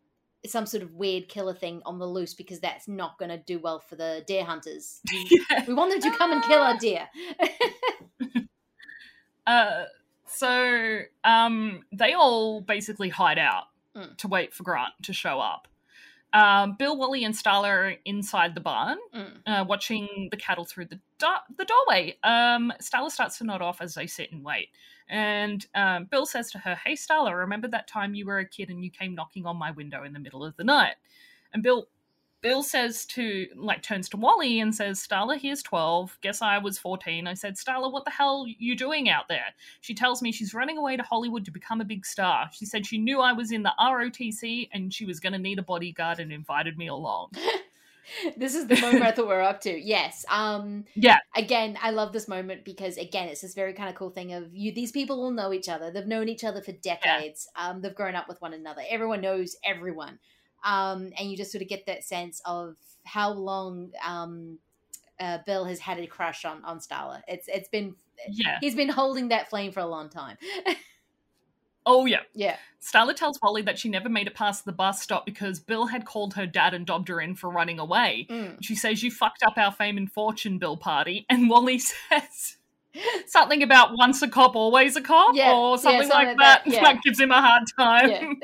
[0.44, 3.60] some sort of weird killer thing on the loose because that's not going to do
[3.60, 5.00] well for the deer hunters.
[5.12, 7.08] We, we want them to come and kill our deer.
[9.44, 9.86] Uh,
[10.26, 13.64] so um, they all basically hide out
[13.96, 14.16] Mm.
[14.16, 15.68] to wait for Grant to show up.
[16.32, 19.40] Um, Bill, Wally, and Starla are inside the barn, Mm.
[19.46, 22.18] uh, watching the cattle through the do- the doorway.
[22.22, 24.70] Um, Starla starts to nod off as they sit and wait,
[25.08, 28.70] and um, Bill says to her, "Hey, Starla, remember that time you were a kid
[28.70, 30.94] and you came knocking on my window in the middle of the night?"
[31.52, 31.88] And Bill
[32.42, 36.18] Bill says to like turns to Wally and says, "Starla, here's twelve.
[36.20, 37.26] Guess I was fourteen.
[37.26, 40.76] I said, Starla, what the hell you doing out there?" She tells me she's running
[40.76, 42.50] away to Hollywood to become a big star.
[42.52, 45.58] She said she knew I was in the ROTC and she was going to need
[45.58, 47.30] a bodyguard and invited me along.
[48.36, 49.70] this is the moment I thought we are up to.
[49.78, 50.24] Yes.
[50.28, 51.18] Um, Yeah.
[51.36, 54.54] again, I love this moment because again, it's this very kind of cool thing of
[54.54, 54.72] you.
[54.72, 55.90] These people all know each other.
[55.90, 57.48] They've known each other for decades.
[57.56, 58.82] Um, they've grown up with one another.
[58.88, 60.18] Everyone knows everyone.
[60.64, 64.58] Um, and you just sort of get that sense of how long um,
[65.18, 67.22] uh, Bill has had a crush on on Starla.
[67.28, 67.94] It's it's been
[68.28, 68.58] Yeah.
[68.60, 70.36] he's been holding that flame for a long time.
[71.84, 72.20] Oh yeah.
[72.34, 72.56] yeah.
[72.80, 76.04] Starla tells Wally that she never made it past the bus stop because Bill had
[76.04, 78.26] called her dad and dobbed her in for running away.
[78.30, 78.58] Mm.
[78.62, 81.24] She says, You fucked up our fame and fortune, Bill Pardy.
[81.30, 82.56] And Wally says
[83.26, 86.36] something about once a cop, always a cop, Yeah, or yeah, something something like like
[86.38, 86.66] that, that.
[86.72, 86.82] yeah.
[86.84, 88.40] That gives him a hard time.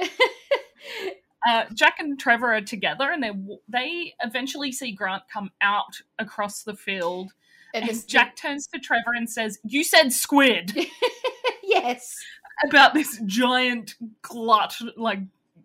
[1.47, 3.33] Uh, Jack and Trevor are together, and they
[3.69, 7.33] they eventually see Grant come out across the field.
[7.75, 10.77] and And Jack turns to Trevor and says, "You said squid."
[11.63, 12.17] yes.
[12.67, 15.21] about this giant glut, like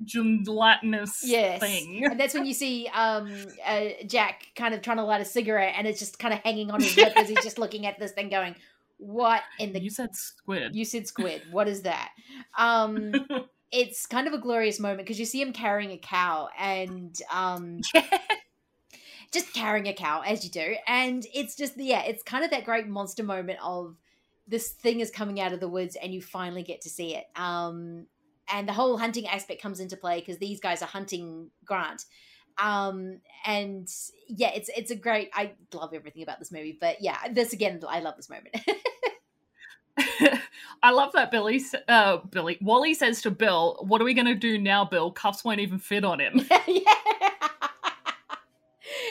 [0.05, 1.59] gelatinous yes.
[1.59, 2.05] thing.
[2.05, 3.34] And that's when you see um,
[3.65, 6.71] uh, Jack kind of trying to light a cigarette and it's just kind of hanging
[6.71, 8.55] on his lip as he's just looking at this thing going,
[8.97, 9.82] What in the.
[9.82, 10.76] You said squid.
[10.76, 11.43] You said squid.
[11.51, 12.11] What is that?
[12.57, 13.13] Um,
[13.74, 17.82] it's kind of a glorious moment because you see him carrying a cow and um,
[19.32, 20.76] just carrying a cow as you do.
[20.88, 23.97] And it's just, yeah, it's kind of that great monster moment of
[24.47, 27.26] this thing is coming out of the woods and you finally get to see it.
[27.36, 28.05] Um,
[28.47, 32.05] and the whole hunting aspect comes into play because these guys are hunting Grant.
[32.59, 33.89] Um, and
[34.28, 35.32] yeah, it's it's a great.
[35.34, 38.55] I love everything about this movie, but yeah, this again, I love this moment.
[40.84, 44.36] I love that Billy, uh, Billy, Wally says to Bill, "What are we going to
[44.36, 45.11] do now, Bill?
[45.11, 46.82] Cuffs won't even fit on him." yeah.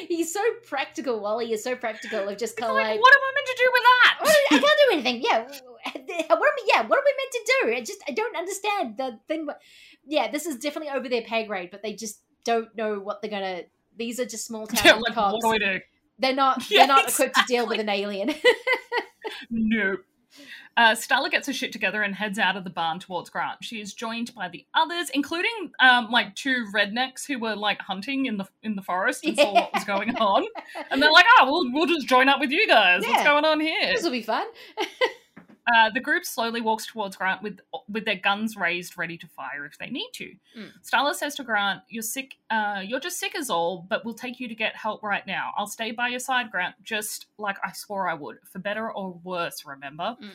[0.08, 1.20] He's so practical.
[1.20, 3.56] Wally is so practical of just kind of like, like, what am I meant to
[3.56, 4.18] do with that?
[4.22, 5.22] "Oh, I can't do anything.
[5.22, 5.42] Yeah,
[6.28, 6.64] what am I?
[6.66, 7.74] Yeah, what are we meant to do?
[7.76, 9.48] I just I don't understand the thing.
[10.04, 13.30] Yeah, this is definitely over their pay grade, but they just don't know what they're
[13.30, 13.62] gonna.
[13.96, 15.32] These are just small Yeah, town like, cops.
[15.32, 15.80] what do we do?
[16.18, 16.62] They're not.
[16.68, 18.34] They're not equipped to deal with an alien.
[19.50, 20.00] Nope.
[20.76, 23.62] Uh, Starla gets her shit together and heads out of the barn towards Grant.
[23.62, 28.26] She is joined by the others, including um, like two rednecks who were like hunting
[28.26, 30.45] in the in the forest and saw what was going on.
[30.91, 33.03] And they're like, "Oh, we'll we'll just join up with you guys.
[33.07, 34.47] What's going on here?" this will be fun.
[35.66, 39.64] Uh, the group slowly walks towards Grant with with their guns raised, ready to fire
[39.64, 40.34] if they need to.
[40.58, 40.70] Mm.
[40.82, 42.34] Starla says to Grant, "You're sick.
[42.50, 45.52] Uh, you're just sick as all, but we'll take you to get help right now.
[45.56, 49.12] I'll stay by your side, Grant, just like I swore I would, for better or
[49.22, 49.64] worse.
[49.64, 50.30] Remember." Mm.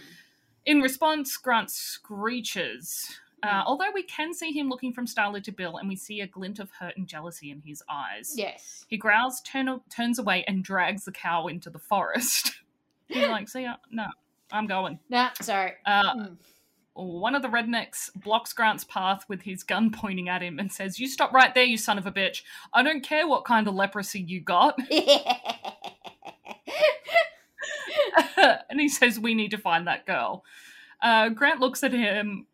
[0.65, 3.19] In response, Grant screeches.
[3.43, 3.65] Uh, Mm.
[3.67, 6.57] although we can see him looking from Starla to Bill, and we see a glint
[6.59, 8.33] of hurt and jealousy in his eyes.
[8.35, 8.83] Yes.
[8.87, 12.53] He growls, turn, turns away, and drags the cow into the forest.
[13.07, 13.75] He's like, "See ya?
[13.91, 14.07] No,
[14.51, 15.73] I'm going." Nah, sorry.
[15.85, 16.37] Uh, Mm.
[16.93, 20.99] one of the rednecks blocks Grant's path with his gun pointing at him and says,
[20.99, 22.41] You stop right there, you son of a bitch.
[22.73, 24.79] I don't care what kind of leprosy you got.
[28.69, 30.43] and he says, We need to find that girl.
[31.01, 32.47] Uh, Grant looks at him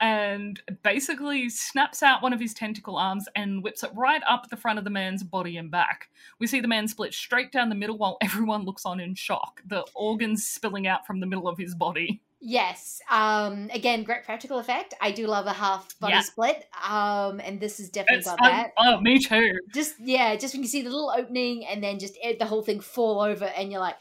[0.00, 4.56] and basically snaps out one of his tentacle arms and whips it right up the
[4.56, 6.08] front of the man's body and back.
[6.38, 9.60] We see the man split straight down the middle while everyone looks on in shock,
[9.66, 12.20] the organs spilling out from the middle of his body.
[12.42, 13.02] Yes.
[13.10, 13.68] Um.
[13.70, 14.94] Again, great practical effect.
[14.98, 16.20] I do love a half body Yeah.
[16.22, 16.64] split.
[16.88, 17.38] Um.
[17.40, 18.70] And this is definitely It's, got that.
[18.78, 19.58] oh, me too.
[19.74, 22.80] Just yeah, just when you see the little opening and then just the whole thing
[22.80, 23.96] fall over, and you're like,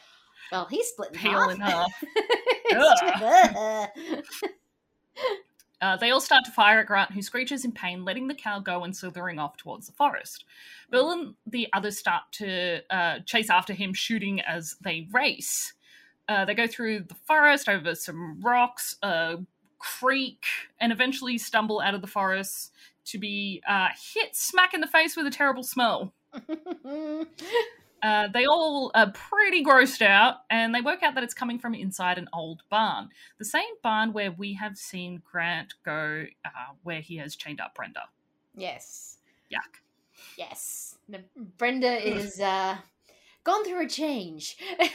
[0.54, 1.52] well, he's split in half.
[1.52, 1.92] in half.
[2.72, 4.60] It's just-
[5.82, 8.60] Uh, they all start to fire at Grant, who screeches in pain, letting the cow
[8.60, 10.46] go and slithering off towards the forest.
[10.92, 15.74] Bill and the others start to uh, chase after him, shooting as they race.
[16.28, 19.38] Uh, they go through the forest, over some rocks, a
[19.80, 20.44] creek,
[20.80, 22.74] and eventually stumble out of the forest
[23.06, 26.14] to be uh, hit smack in the face with a terrible smell.
[28.02, 31.74] Uh, they all are pretty grossed out, and they work out that it's coming from
[31.74, 33.10] inside an old barn.
[33.38, 37.76] The same barn where we have seen Grant go, uh, where he has chained up
[37.76, 38.04] Brenda.
[38.56, 39.18] yes.
[39.52, 39.82] Yuck.
[40.38, 40.96] Yes.
[41.58, 42.78] Brenda is uh
[43.44, 44.58] gone through a change.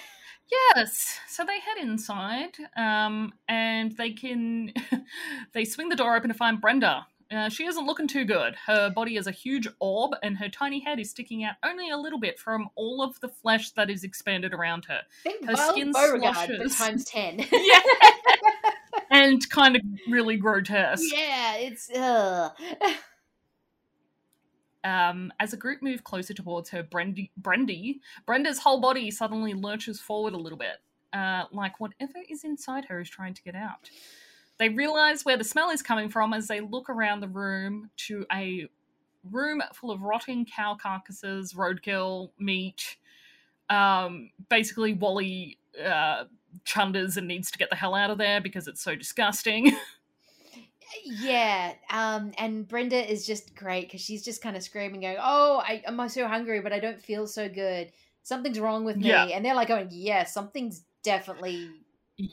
[0.77, 4.73] Yes, so they head inside, um, and they can
[5.53, 7.07] they swing the door open to find Brenda.
[7.35, 8.55] Uh, she isn't looking too good.
[8.67, 11.97] Her body is a huge orb, and her tiny head is sticking out only a
[11.97, 15.01] little bit from all of the flesh that is expanded around her.
[15.23, 16.77] Think Her skin Beauregarde, sloshes.
[16.77, 17.45] times ten.
[17.53, 17.81] Yeah,
[19.11, 21.03] and kind of really grotesque.
[21.13, 22.51] yeah, it's uh
[24.85, 29.99] Um, as a group move closer towards her, Brendy, Brendy, Brenda's whole body suddenly lurches
[29.99, 30.77] forward a little bit,
[31.15, 33.89] uh, like whatever is inside her is trying to get out.
[34.59, 38.25] They realize where the smell is coming from as they look around the room to
[38.33, 38.69] a
[39.31, 42.97] room full of rotting cow carcasses, roadkill, meat.
[43.69, 46.25] Um, basically, Wally uh,
[46.65, 49.73] chunders and needs to get the hell out of there because it's so disgusting.
[51.05, 51.73] yeah.
[51.91, 55.83] Um and Brenda is just great because she's just kind of screaming, going, Oh, I
[55.87, 57.91] am so hungry, but I don't feel so good.
[58.23, 59.09] Something's wrong with me.
[59.09, 59.25] Yeah.
[59.25, 61.71] And they're like going, Yeah, something's definitely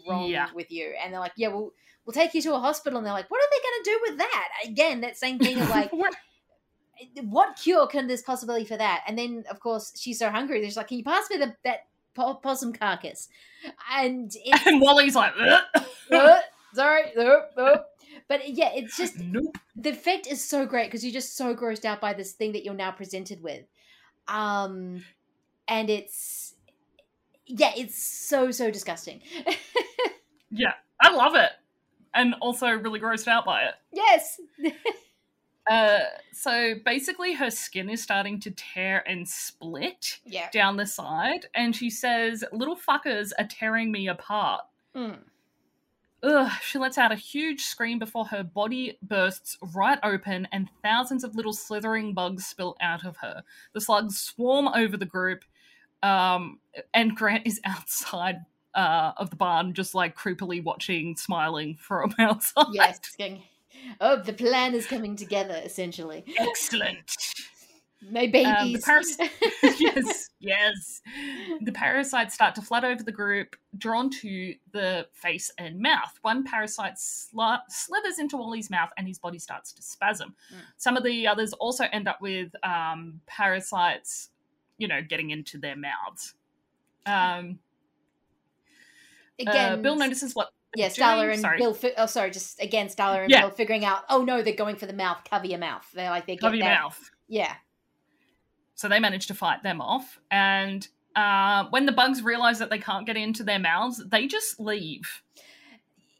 [0.07, 0.47] wrong yeah.
[0.53, 0.93] with you.
[1.03, 1.73] And they're like, Yeah, we'll
[2.05, 4.17] we'll take you to a hospital and they're like, What are they gonna do with
[4.19, 4.49] that?
[4.65, 6.15] Again, that same thing of like What-
[7.23, 9.03] what cure can this possibly for that?
[9.07, 10.63] And then, of course, she's so hungry.
[10.63, 13.27] She's like, "Can you pass me the, that po- possum carcass?"
[13.91, 16.39] And it's and Wally's like, uh,
[16.73, 17.03] sorry,
[18.27, 19.57] but yeah, it's just nope.
[19.75, 22.63] the effect is so great because you're just so grossed out by this thing that
[22.63, 23.65] you're now presented with,
[24.27, 25.03] um,
[25.67, 26.53] and it's
[27.47, 29.21] yeah, it's so so disgusting.
[30.49, 31.51] Yeah, I love it.
[32.13, 33.75] And also really grossed out by it.
[33.93, 34.39] yes,
[35.69, 35.99] Uh,
[36.33, 41.75] so basically, her skin is starting to tear and split yeah, down the side, and
[41.75, 44.61] she says, Little fuckers are tearing me apart.
[44.95, 45.19] Mm.
[46.23, 51.23] Ugh, she lets out a huge scream before her body bursts right open and thousands
[51.23, 53.41] of little slithering bugs spill out of her.
[53.73, 55.43] The slugs swarm over the group,
[56.03, 56.59] um,
[56.93, 58.45] and Grant is outside
[58.75, 62.67] uh, of the barn, just like creepily watching, smiling from outside.
[62.73, 62.99] yes.
[63.17, 63.43] Going,
[63.99, 65.59] oh, the plan is coming together.
[65.63, 67.17] Essentially, Excellent.
[68.11, 68.85] my Um, the babies.
[68.85, 69.17] paras-
[69.79, 71.01] yes, yes.
[71.61, 76.17] The parasites start to flood over the group, drawn to the face and mouth.
[76.23, 80.33] One parasite sli- slithers into Wally's mouth, and his body starts to spasm.
[80.53, 80.57] Mm.
[80.77, 84.29] Some of the others also end up with um, parasites,
[84.77, 86.33] you know, getting into their mouths.
[87.05, 87.59] Um,
[89.39, 90.49] Again, uh, Bill notices what.
[90.77, 91.31] Starla doing.
[91.33, 91.73] and Sorry, Bill.
[91.73, 93.41] Fi- oh, sorry, just again, Starla and Yeah.
[93.41, 94.03] Bill figuring out.
[94.09, 95.17] Oh no, they're going for the mouth.
[95.29, 95.85] Cover your mouth.
[95.93, 96.79] They're like they get cover your that.
[96.81, 97.11] mouth.
[97.27, 97.55] Yeah,
[98.75, 100.19] So they manage to fight them off.
[100.31, 104.59] And uh, when the bugs realize that they can't get into their mouths, they just
[104.61, 105.21] leave.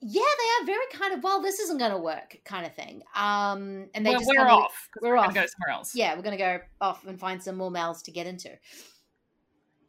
[0.01, 1.41] yeah, they are very kind of well.
[1.41, 3.03] This isn't going to work, kind of thing.
[3.16, 4.89] Um, and they we're, just we're kinda- off.
[5.01, 5.26] we're we're, off.
[5.34, 5.95] gonna go somewhere else.
[5.95, 8.49] Yeah, we're going to go off and find some more mouths to get into.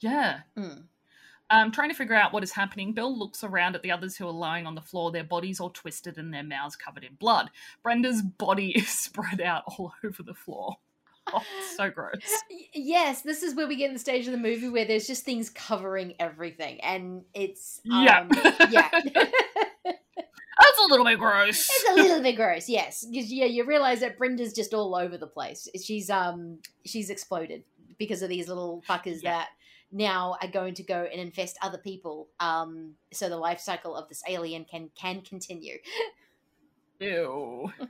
[0.01, 0.41] Yeah.
[0.57, 0.85] Mm.
[1.53, 4.27] Um, trying to figure out what is happening, Bill looks around at the others who
[4.27, 7.51] are lying on the floor, their bodies all twisted and their mouths covered in blood.
[7.83, 10.77] Brenda's body is spread out all over the floor.
[11.33, 11.43] Oh,
[11.77, 12.19] so gross.
[12.75, 15.25] Yes, this is where we get in the stage of the movie where there's just
[15.27, 18.27] things covering everything, and it's um, Yeah.
[18.71, 18.89] yeah.
[19.85, 21.69] That's a little bit gross.
[21.71, 23.05] It's a little bit gross, yes.
[23.05, 25.69] Because yeah, you realize that Brenda's just all over the place.
[25.85, 27.63] She's um she's exploded
[27.99, 29.31] because of these little fuckers Yeah.
[29.33, 29.49] that
[29.93, 32.29] now are going to go and infest other people.
[32.41, 35.79] Um, so the life cycle of this alien can can continue.
[37.01, 37.73] Ew.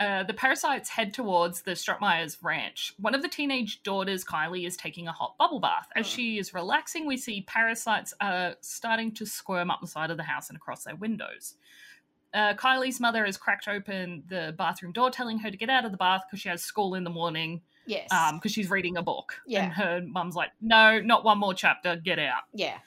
[0.00, 2.92] Uh, the parasites head towards the Strutemyer's ranch.
[2.98, 5.86] One of the teenage daughters, Kylie, is taking a hot bubble bath.
[5.94, 6.08] As Oh.
[6.08, 10.24] she is relaxing, we see parasites are starting to squirm up the side of the
[10.24, 11.54] house and across their windows.
[12.32, 15.92] Uh, Kylie's mother has cracked open the bathroom door, telling her to get out of
[15.92, 18.10] the bath because she has school in the morning yes.
[18.12, 19.34] Um, because she's reading a book.
[19.46, 19.64] Yeah.
[19.64, 22.42] And her mum's like, no, not one more chapter, get out.
[22.52, 22.78] yeah.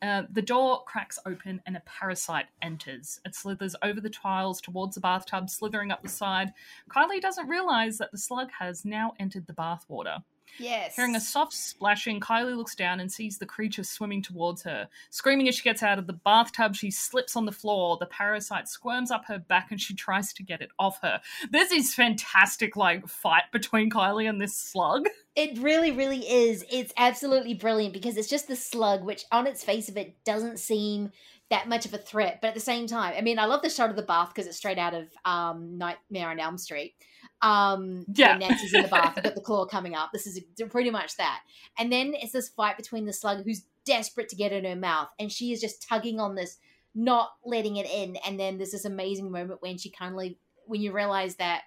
[0.00, 3.20] Uh, the door cracks open and a parasite enters.
[3.24, 6.52] It slithers over the tiles towards the bathtub, slithering up the side.
[6.90, 10.18] Kylie doesn't realize that the slug has now entered the bathwater.
[10.58, 10.96] Yes.
[10.96, 14.88] Hearing a soft splashing, Kylie looks down and sees the creature swimming towards her.
[15.10, 17.96] Screaming as she gets out of the bathtub, she slips on the floor.
[17.98, 21.20] The parasite squirms up her back and she tries to get it off her.
[21.50, 25.06] There's this fantastic like fight between Kylie and this slug.
[25.34, 26.62] It really, really is.
[26.70, 30.58] It's absolutely brilliant because it's just the slug, which on its face of it doesn't
[30.58, 31.10] seem
[31.52, 32.38] that much of a threat.
[32.40, 34.46] But at the same time, I mean, I love the shot of the bath because
[34.46, 36.94] it's straight out of um, Nightmare on Elm Street.
[37.42, 38.38] Um, Yeah.
[38.38, 40.12] Nancy's in the bath, got the claw coming up.
[40.14, 41.40] This is pretty much that.
[41.78, 45.08] And then it's this fight between the slug who's desperate to get in her mouth,
[45.18, 46.56] and she is just tugging on this,
[46.94, 48.16] not letting it in.
[48.26, 51.64] And then there's this amazing moment when she kind of like, when you realize that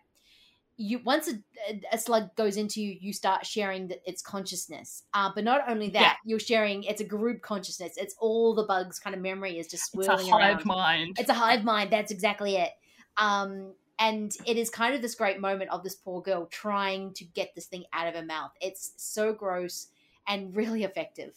[0.78, 5.04] you once a, a slug goes into you, you start sharing the, its consciousness.
[5.14, 6.14] Uh, but not only that, Yeah.
[6.26, 7.94] you're sharing it's a group consciousness.
[7.98, 10.66] It's all the bugs' kind of memory is just swirling It's swirling a hive around.
[10.66, 11.18] mind.
[11.20, 11.92] It's a hive mind.
[11.92, 12.72] That's exactly it.
[13.18, 17.24] Um, and it is kind of this great moment of this poor girl trying to
[17.24, 18.52] get this thing out of her mouth.
[18.60, 19.88] It's so gross
[20.28, 21.34] and really effective.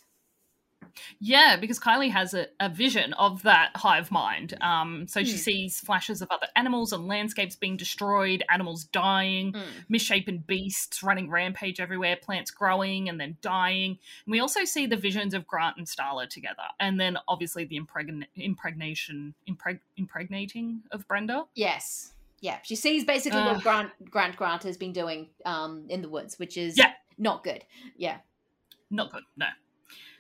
[1.21, 4.57] Yeah, because Kylie has a, a vision of that hive mind.
[4.61, 5.37] Um, so she Hmm.
[5.39, 9.65] sees flashes of other animals and landscapes being destroyed, animals dying, Mm.
[9.89, 13.93] misshapen beasts running rampage everywhere, plants growing and then dying.
[14.27, 17.77] And we also see the visions of Grant and Starla together, and then obviously the
[17.77, 21.45] impregn- impregnation, impreg- impregnating of Brenda.
[21.55, 22.13] Yes.
[22.41, 22.59] Yeah.
[22.63, 23.55] She sees basically Uh.
[23.55, 26.95] what Grant Grant Grant has been doing um, in the woods, which is Yeah.
[27.17, 27.65] not good.
[27.97, 28.19] Yeah.
[28.91, 29.47] Not good, no.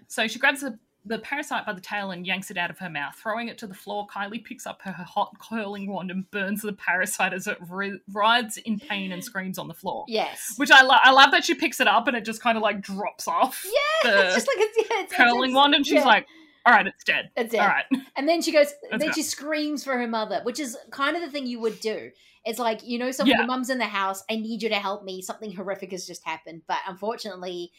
[0.08, 2.90] So she grabs the, the parasite by the tail and yanks it out of her
[2.90, 3.14] mouth.
[3.14, 6.72] Throwing it to the floor, Kylie picks up her hot curling wand and burns the
[6.72, 10.04] parasite as it wri- writhes in pain and screams on the floor.
[10.08, 10.54] Yes.
[10.56, 12.62] Which I, lo- I love that she picks it up and it just kind of
[12.62, 14.10] like drops off Yeah.
[14.26, 16.04] it's just like it's, yeah, it's, curling it's, wand, and she's yeah.
[16.04, 16.26] like,
[16.66, 17.30] "All right, it's dead.
[17.36, 17.60] It's dead.
[17.60, 17.84] All right."
[18.16, 21.30] And then she goes, then she screams for her mother, which is kind of the
[21.30, 22.10] thing you would do.
[22.44, 23.38] It's like, you know, someone, Yeah.
[23.38, 25.22] your mum's in the house, I need you to help me.
[25.22, 26.62] Something horrific has just happened.
[26.66, 27.70] But unfortunately,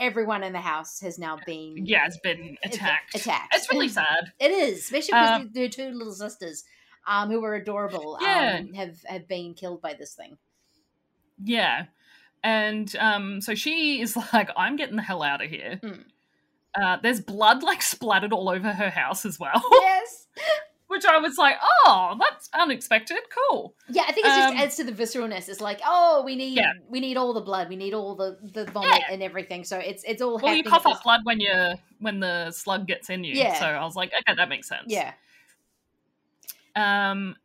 [0.00, 3.14] everyone in the house has now been Yeah, it's been attacked.
[3.14, 3.54] attacked.
[3.54, 4.32] It's really sad.
[4.40, 6.64] It is, especially because Um, their two little sisters,
[7.06, 8.58] um, who were adorable, Yeah.
[8.60, 10.38] um, have have been killed by this thing.
[11.42, 11.86] Yeah.
[12.42, 15.78] And um, so she is like, I'm getting the hell out of here.
[15.82, 16.00] Hmm.
[16.80, 19.62] Uh, there's blood like splattered all over her house as well.
[19.72, 20.26] yes.
[20.90, 23.18] Which I was like, oh, that's unexpected.
[23.48, 23.74] Cool.
[23.88, 25.48] Yeah, I think it just Um, adds to the visceralness.
[25.48, 26.72] It's like, oh, we need Yeah.
[26.88, 29.12] we need all the blood, we need all the the vomit Yeah.
[29.12, 29.62] and everything.
[29.62, 33.08] So it's it's all Well, you cough up blood when you when the slug gets
[33.08, 33.34] in you.
[33.34, 33.54] Yeah.
[33.54, 34.86] So I was like, okay, that makes sense.
[34.88, 35.12] Yeah.
[36.74, 37.36] Um,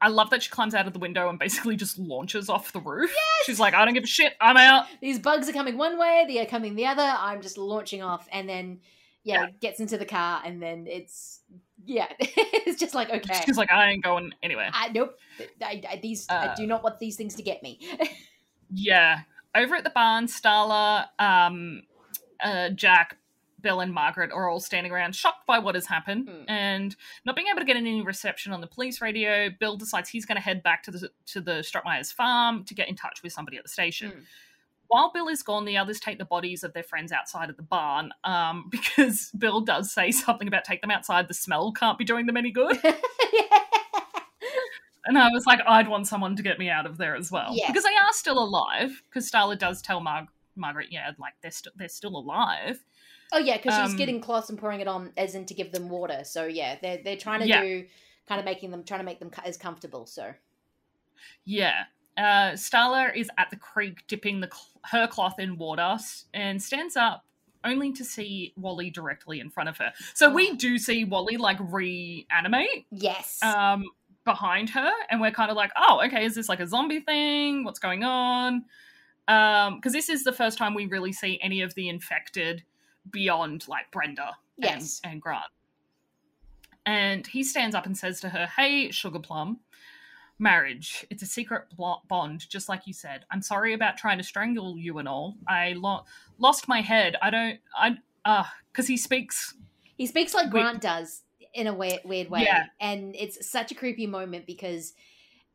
[0.00, 2.80] I love that she climbs out of the window and basically just launches off the
[2.80, 3.10] roof.
[3.10, 3.46] Yes!
[3.46, 4.34] She's like, I don't give a shit.
[4.40, 4.86] I'm out.
[5.00, 7.02] these bugs are coming one way, they are coming the other.
[7.02, 8.80] I'm just launching off, and then
[9.22, 11.40] yeah, gets into the car, and then it's
[11.86, 14.70] yeah, it's just like okay, She's like, I ain't going anywhere.
[14.72, 15.16] I, nope,
[15.62, 17.80] I, I, these I Uh, do not want these things to get me.
[18.72, 19.20] Yeah.
[19.54, 21.82] Over at the barn, Starla, um,
[22.40, 23.16] uh, Jack,
[23.60, 26.44] Bill, and Margaret are all standing around, shocked by what has happened, Hmm.
[26.48, 29.50] and not being able to get any reception on the police radio.
[29.50, 32.88] Bill decides he's going to head back to the to the Strutemyer's farm to get
[32.88, 34.10] in touch with somebody at the station.
[34.12, 34.18] Hmm.
[34.90, 37.62] While Bill is gone, the others take the bodies of their friends outside of the
[37.62, 41.28] barn um, because Bill does say something about take them outside.
[41.28, 42.76] The smell can't be doing them any good.
[45.06, 47.56] And I was like, I'd want someone to get me out of there as well.
[47.66, 49.02] Because they are still alive.
[49.08, 52.78] Because Starla does tell Mar- Margaret, yeah, like they're, st- they're still alive.
[53.32, 55.72] oh yeah, because she's Um, getting cloths and pouring it on, as in to give
[55.72, 56.20] them water.
[56.24, 57.62] So yeah, they're they're trying to Yeah.
[57.62, 57.86] do
[58.28, 60.04] kind of making them trying to make them as comfortable.
[60.06, 60.34] So
[61.46, 61.84] Yeah.
[62.16, 65.96] Uh, Starla is at the creek dipping the cl- her cloth in water
[66.34, 67.24] and stands up
[67.64, 69.92] only to see Wally directly in front of her.
[70.14, 70.54] So we Oh.
[70.56, 73.84] do see Wally like reanimate yes, um,
[74.24, 77.64] behind her, and we're kind of like, oh, okay, is this like a zombie thing?
[77.64, 78.64] What's going on?
[79.28, 82.64] Um, because this is the first time we really see any of the infected
[83.10, 85.44] beyond like Brenda and, and Grant.
[86.86, 89.60] And he stands up and says to her, Hey, Sugar Plum,
[90.40, 91.06] marriage.
[91.10, 91.64] It's a secret
[92.08, 93.24] bond, just like you said.
[93.30, 95.36] I'm sorry about trying to strangle you and all.
[95.46, 96.04] I lo-
[96.38, 97.16] lost my head.
[97.22, 99.54] I don't, I, uh, because he speaks
[99.96, 101.22] he speaks like we- Grant does
[101.52, 102.66] in a weird weird way, Yeah.
[102.80, 104.94] and it's such a creepy moment because.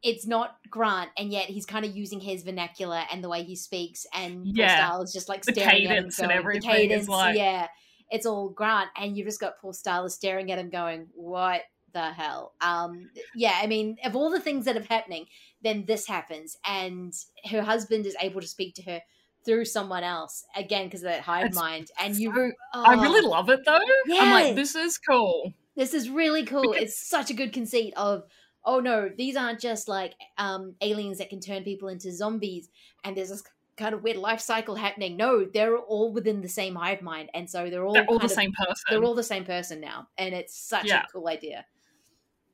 [0.04, 3.56] It's not Grant, and yet he's kind of using his vernacular and the way he
[3.56, 4.76] speaks, and Paul Yeah.
[4.88, 7.68] Style is just like The staring at him, cadence and everything The cadence, like- yeah,
[8.12, 11.64] it's all Grant, and you've just got Paul Style staring at him, going, "What
[11.96, 15.26] the hell?" Um, yeah, I mean, of all the things that are happening,
[15.64, 17.12] then this happens, and
[17.50, 19.02] her husband is able to speak to her
[19.46, 21.90] through someone else again because of that hive mind.
[22.00, 23.80] And you, So- I oh, really love it though.
[24.14, 25.54] I'm like, this is cool.
[25.76, 26.62] this is really cool.
[26.74, 28.24] Because- it's such a good conceit of.
[28.68, 32.68] Oh no, these aren't just like um, aliens that can turn people into zombies,
[33.04, 33.44] and there's this
[33.78, 35.16] kind of weird life cycle happening.
[35.18, 38.26] No, they're all within the same hive mind, and so they're all They're all the
[38.26, 38.84] of- same person.
[38.90, 41.04] They're all the same person now, and it's such Yeah.
[41.04, 41.64] a cool idea.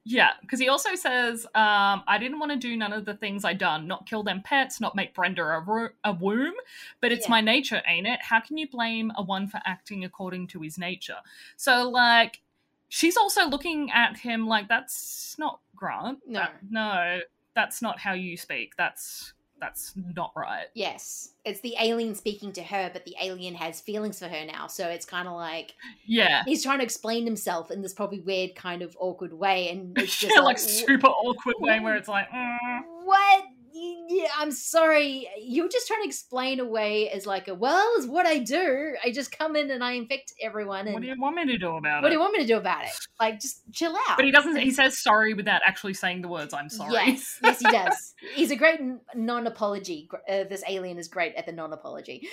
[0.04, 3.46] Yeah, because he also says, um, I didn't want to do none of the things
[3.46, 6.56] I done, not kill them pets, not make Brenda a, ro- a womb,
[7.02, 7.32] but it's Yeah.
[7.32, 8.20] my nature, ain't it?
[8.22, 11.18] How can you blame a one for acting according to his nature?
[11.56, 12.42] So, like,
[12.90, 16.20] she's also looking at him like, that's not Grant.
[16.26, 16.40] No.
[16.40, 17.20] That- no,
[17.54, 18.76] that's not how you speak.
[18.78, 20.66] That's that's not right.
[20.74, 24.68] Yes, it's the alien speaking to her, but the alien has feelings for her now.
[24.68, 25.76] So it's kind of like
[26.06, 26.44] Yeah.
[26.46, 30.18] he's trying to explain himself in this probably weird kind of awkward way, and it's
[30.20, 33.44] just yeah, like, like super awkward way where it's like, mm, what?
[33.84, 35.28] Yeah, I'm sorry.
[35.42, 38.94] You were just trying to explain away as like a well, is what I do.
[39.04, 40.86] I just come in and I infect everyone.
[40.86, 42.02] And what do you want me to do about what it?
[42.04, 42.92] What do you want me to do about it?
[43.20, 44.18] Like, just chill out.
[44.18, 44.56] But he doesn't.
[44.58, 48.14] He says sorry without actually saying the words "I'm sorry." Yes, yes, he does.
[48.36, 48.82] He's a great
[49.16, 50.10] non-apology.
[50.30, 52.28] Uh, this alien is great at the non-apology.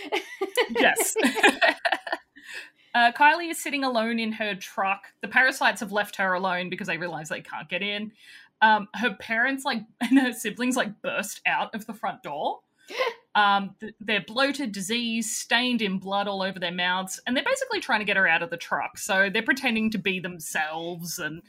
[0.70, 1.14] yes.
[2.94, 5.04] uh, Kylie is sitting alone in her truck.
[5.22, 8.12] The parasites have left her alone because they realize they can't get in.
[8.60, 12.60] Um, her parents, like, and her siblings, like, burst out of the front door.
[13.34, 17.78] Um, th- they're bloated, diseased, stained in blood all over their mouths, and they're basically
[17.78, 18.98] trying to get her out of the truck.
[18.98, 21.42] So they're pretending to be themselves and,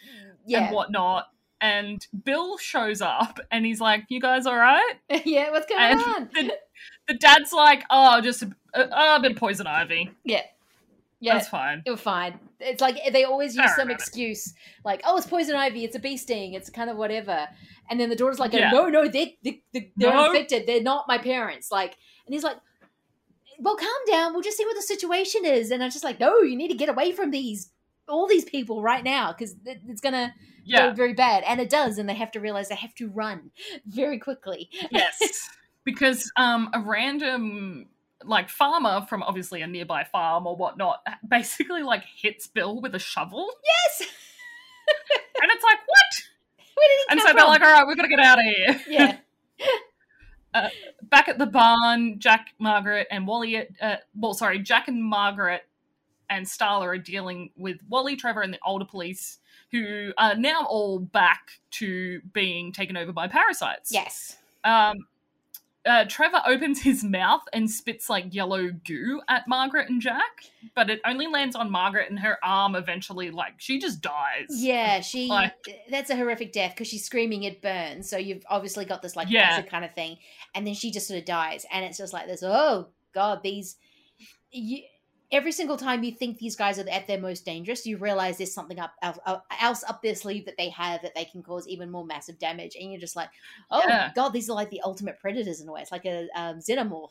[0.46, 1.30] yeah, and whatnot.
[1.62, 4.94] And Bill shows up and he's like, You guys all right?
[5.26, 5.50] yeah.
[5.50, 6.30] What's going And on?
[6.36, 6.54] the,
[7.08, 10.12] the dad's like, Oh, just a, a, a bit of poison ivy.
[10.24, 10.44] Yeah,
[11.20, 11.34] yeah.
[11.34, 11.84] That's fine.
[11.86, 12.40] It was fine.
[12.60, 14.04] It's like they always use some worry about it.
[14.04, 15.84] excuse, like, "Oh, it's poison ivy.
[15.84, 16.54] It's a bee sting.
[16.54, 17.48] It's kind of whatever."
[17.90, 18.72] And then the daughter's like, Yeah.
[18.72, 20.26] "No, no, they, they, they they're No.
[20.32, 20.68] infected.
[20.68, 22.58] They're not my parents." Like, and he's like,
[23.60, 24.34] "Well, calm down.
[24.34, 26.78] We'll just see what the situation is." And I'm just like, "No, you need to
[26.78, 27.72] get away from these
[28.08, 30.34] all these people right now because it's gonna
[30.66, 30.90] Yeah.
[30.90, 33.52] go very bad." And it does, and they have to realize they have to run
[33.86, 34.70] very quickly.
[34.92, 35.50] yes.
[35.86, 37.88] Because um, a random
[38.26, 43.00] like farmer from obviously a nearby farm or whatnot basically like hits Bill with a
[43.00, 44.10] shovel, Yes.
[45.42, 46.66] and it's like what?
[46.76, 48.46] Where did he And so they're like, all right, we've got to get out of
[48.46, 48.82] here.
[50.54, 50.70] yeah.
[51.04, 53.68] Back at the barn, Jack, Margaret, and Wally.
[53.82, 55.62] Uh, well, sorry, Jack and Margaret
[56.30, 59.40] and Starla are dealing with Wally, Trevor, and the older police,
[59.72, 63.92] who are now all back to being taken over by parasites.
[63.92, 64.38] Yes.
[64.64, 64.96] um,
[65.86, 70.44] uh, Trevor opens his mouth and spits like yellow goo at Margaret and Jack,
[70.76, 74.48] but it only lands on Margaret and her arm eventually, like, she just dies.
[74.50, 75.28] Yeah, she.
[75.28, 75.54] Like-
[75.90, 78.10] that's a horrific death because she's screaming it burns.
[78.10, 79.62] So you've obviously got this like Yeah.
[79.64, 80.18] kind of thing,
[80.54, 82.44] and then she just sort of dies, and it's just like this.
[82.44, 83.78] Oh God, these.
[84.52, 84.80] You,
[85.32, 88.54] every single time you think these guys are at their most dangerous, you realize there's
[88.54, 89.20] something up else,
[89.62, 92.76] else up their sleeve that they have that they can cause even more massive damage,
[92.80, 93.30] and you're just like,
[93.72, 94.12] oh Yeah.
[94.16, 95.82] God, these are like the ultimate predators in a way.
[95.82, 97.10] It's like a um, xenomorph.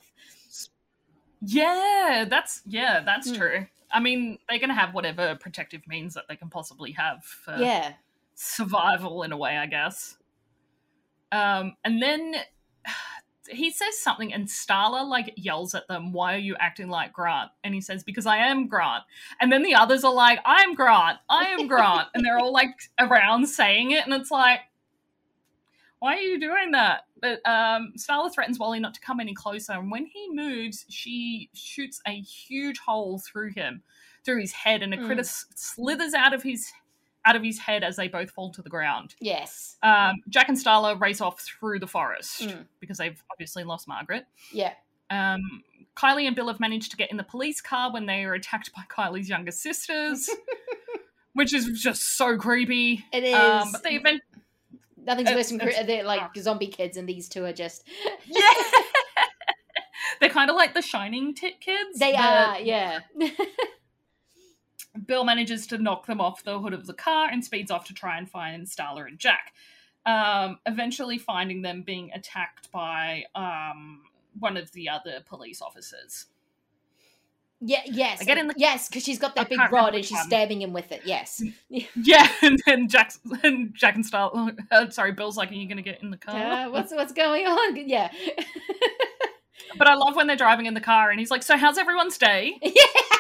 [1.41, 3.37] Yeah, that's yeah, that's Hmm.
[3.37, 3.67] true.
[3.91, 7.95] I mean, they're gonna have whatever protective means that they can possibly have for yeah.
[8.35, 10.17] survival in a way, I guess.
[11.31, 12.35] Um, and then
[13.51, 17.51] he says something, and Starla like yells at them, "Why are you acting like Grant?"
[17.65, 19.05] And he says, "Because I am Grant."
[19.41, 21.19] And then the others are like, "I am Grant.
[21.29, 24.61] I am Grant," and they're all like around saying it, and it's like,
[25.99, 29.73] "Why are you doing that?" But um, Starla threatens Wally not to come any closer,
[29.73, 33.83] and when he moves, she shoots a huge hole through him,
[34.25, 35.07] through his head, and a Mm.
[35.07, 36.73] critter slithers out of his
[37.29, 39.15] out of his head as they both fall to the ground.
[39.21, 39.77] Yes.
[39.83, 42.65] Um, Jack and Starla race off through the forest Mm.
[42.81, 44.25] because they've obviously lost Margaret.
[44.51, 44.73] Yeah.
[45.11, 45.63] Um,
[45.95, 48.71] Kylie and Bill have managed to get in the police car when they are attacked
[48.75, 50.31] by Kylie's younger sisters,
[51.35, 53.05] which is just so creepy.
[53.13, 53.35] It is.
[53.35, 54.23] Um, but they event-
[55.05, 57.83] Nothing's worse than cre- they're like zombie kids, and these two are just
[58.27, 58.41] yeah,
[60.21, 61.99] they're kind of like the Shining tit kids.
[61.99, 63.01] they are, yeah.
[65.07, 67.95] Bill manages to knock them off the hood of the car and speeds off to
[67.95, 69.55] try and find Starla and Jack.
[70.07, 74.03] Um, eventually, finding them being attacked by um,
[74.39, 76.27] one of the other police officers.
[77.61, 78.21] Yeah, yes.
[78.21, 80.63] I get in the- yes, because she's got I that big rod and she's stabbing
[80.63, 81.03] him with it.
[81.05, 81.43] Yes.
[82.01, 83.13] Yeah, and then Jack
[83.43, 84.57] and Jack and Starla.
[84.71, 87.13] Uh, sorry, Bill's like, "Are you going to get in the car?" Uh, what's what's
[87.13, 87.77] going on?
[87.89, 88.11] Yeah.
[89.77, 92.17] But I love when they're driving in the car, and he's like, "So how's everyone's
[92.17, 93.18] day?" yes.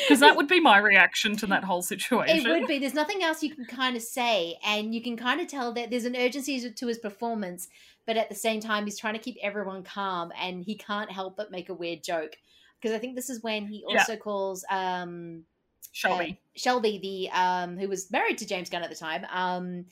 [0.00, 2.46] Because that would be my reaction to that whole situation.
[2.46, 2.78] It would be.
[2.78, 5.90] There's nothing else you can kind of say, and you can kind of tell that
[5.90, 7.68] there's an urgency to his performance,
[8.06, 11.36] but at the same time, he's trying to keep everyone calm, and he can't help
[11.36, 12.36] but make a weird joke.
[12.80, 14.00] Because I think this is when he Yeah.
[14.00, 15.44] also calls um,
[15.92, 16.30] Shelby.
[16.30, 19.24] uh, Shelby, the um, who was married to James Gunn at the time.
[19.32, 19.84] Um,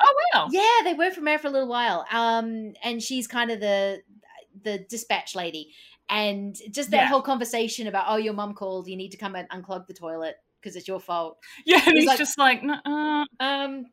[0.00, 0.48] oh wow.
[0.50, 2.06] yeah, they were from married for a little while.
[2.10, 4.02] Um, and she's kind of the
[4.62, 5.72] the dispatch lady,
[6.10, 7.06] and just that Yeah.
[7.06, 10.36] whole conversation about oh, your mum called, you need to come and unclog the toilet
[10.60, 11.38] because it's your fault.
[11.64, 13.86] Yeah, and He's like- just like, Um, okay,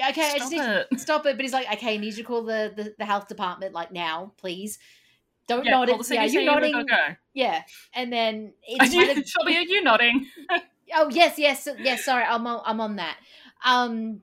[0.00, 1.00] I just stop need it.
[1.00, 1.36] stop it.
[1.36, 3.92] But he's like, okay, I need you to call the, the, the health department like
[3.92, 4.78] now, please.
[5.48, 6.10] Don't Yeah, nod it.
[6.10, 6.72] Yeah, you're nodding.
[6.86, 7.16] go.
[7.34, 7.62] Yeah,
[7.94, 10.26] and then Are you, kind of Shelby, are you nodding?
[10.94, 12.04] oh yes, yes, yes.
[12.04, 13.16] Sorry, I'm on, I'm on that.
[13.64, 14.20] Um,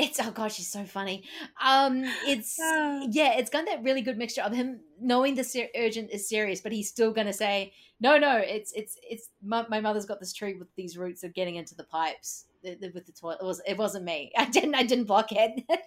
[0.00, 1.24] it's oh gosh, she's so funny.
[1.64, 2.58] Um, it's
[3.10, 6.60] yeah, it's got that really good mixture of him knowing the ser- urgent is serious,
[6.60, 8.36] but he's still gonna say no, no.
[8.38, 11.74] It's it's it's my, my mother's got this tree with these roots of getting into
[11.74, 13.38] the pipes the- the- with the toilet.
[13.40, 14.32] It was it wasn't me.
[14.36, 15.64] I didn't I didn't block it.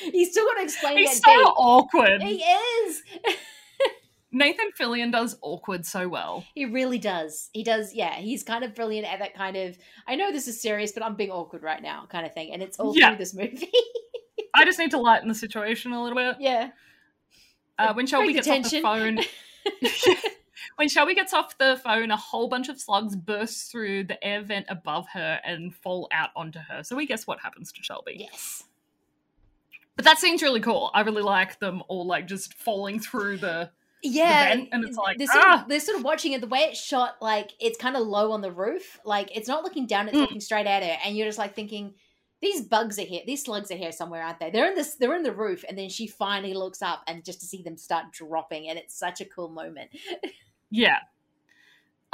[0.12, 1.24] he's still gonna explain He's that.
[1.24, 1.54] so beat.
[1.56, 2.22] awkward.
[2.22, 3.02] He is.
[4.34, 6.44] Nathan Fillion does awkward so well.
[6.54, 7.50] He really does.
[7.52, 7.94] He does.
[7.94, 9.78] Yeah, he's kind of brilliant at that kind of.
[10.08, 12.52] I know this is serious, but I'm being awkward right now, kind of thing.
[12.52, 13.10] And it's all Yeah.
[13.10, 13.70] through this movie.
[14.54, 16.36] I just need to lighten the situation a little bit.
[16.40, 16.70] yeah.
[17.78, 19.18] Uh, when Shelby gets the off the phone,
[20.76, 24.42] when Shelby gets off the phone, a whole bunch of slugs burst through the air
[24.42, 26.82] vent above her and fall out onto her.
[26.84, 28.16] So we guess what happens to Shelby.
[28.30, 28.64] Yes.
[29.96, 30.90] But that scene's really cool.
[30.94, 33.70] I really like them all like just falling through the.
[34.04, 35.62] Yeah, vent, and it's like, they're sort, ah!
[35.62, 36.40] of, they're sort of watching it.
[36.42, 39.00] The way it's shot, like it's kind of low on the roof.
[39.04, 40.20] Like it's not looking down; it's Mm.
[40.20, 41.94] looking straight at her, and you're just like thinking,
[42.42, 43.22] "These bugs are here.
[43.26, 44.50] These slugs are here somewhere, aren't they?
[44.50, 44.96] They're in this.
[44.96, 47.78] They're in the roof." And then she finally looks up, and just to see them
[47.78, 49.90] start dropping, and it's such a cool moment.
[50.70, 50.98] Yeah.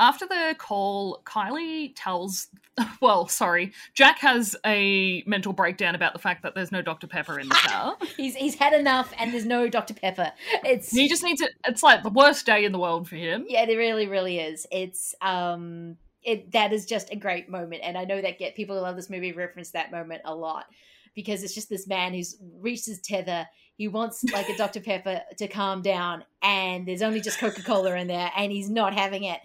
[0.01, 2.49] After the call, Kylie tells,
[3.03, 7.07] well, sorry, Jack has a mental breakdown about the fact that there's no Dr.
[7.07, 7.99] Pepper in the car.
[8.17, 10.33] He's he's had enough, and there's no Dr Pepper.
[10.65, 11.51] It's he just needs it.
[11.67, 13.45] It's like the worst day in the world for him.
[13.47, 14.67] yeah, it really, really is.
[14.73, 18.77] It's um, it that is just a great moment, and I know that get people
[18.77, 20.65] who love this movie reference that moment a lot
[21.15, 23.47] because it's just this man who's reached his tether.
[23.81, 27.95] He wants like a Dr Pepper to calm down, and there's only just Coca Cola
[27.95, 29.41] in there, and he's not having it.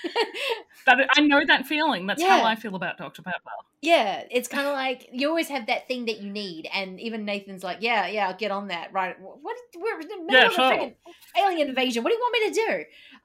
[0.86, 2.06] That I know that feeling.
[2.06, 2.38] That's Yeah.
[2.38, 3.22] how I feel about Dr.
[3.22, 3.38] Pepper.
[3.82, 7.24] yeah, it's kind of like you always have that thing that you need, and even
[7.24, 9.16] Nathan's like, "Yeah, yeah, I'll get on that." Right?
[9.20, 9.56] What?
[9.76, 10.72] We're in the middle Yeah, of a sure.
[10.72, 10.94] freaking
[11.38, 12.02] alien invasion.
[12.02, 12.84] What do you want me to do?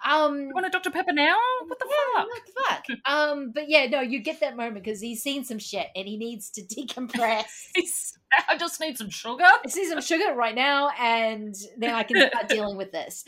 [0.10, 0.91] Um, You want a Dr.
[0.91, 1.38] Pepper now?
[1.68, 2.27] What the Yeah, fuck?
[2.30, 2.64] what the
[2.94, 3.11] fuck?
[3.11, 6.18] um, but yeah, no, you get that moment because he's seen some shit and he
[6.18, 7.72] needs to decompress.
[8.49, 9.44] I just need some sugar.
[9.44, 13.23] I see some sugar right now, and then I can start dealing with this.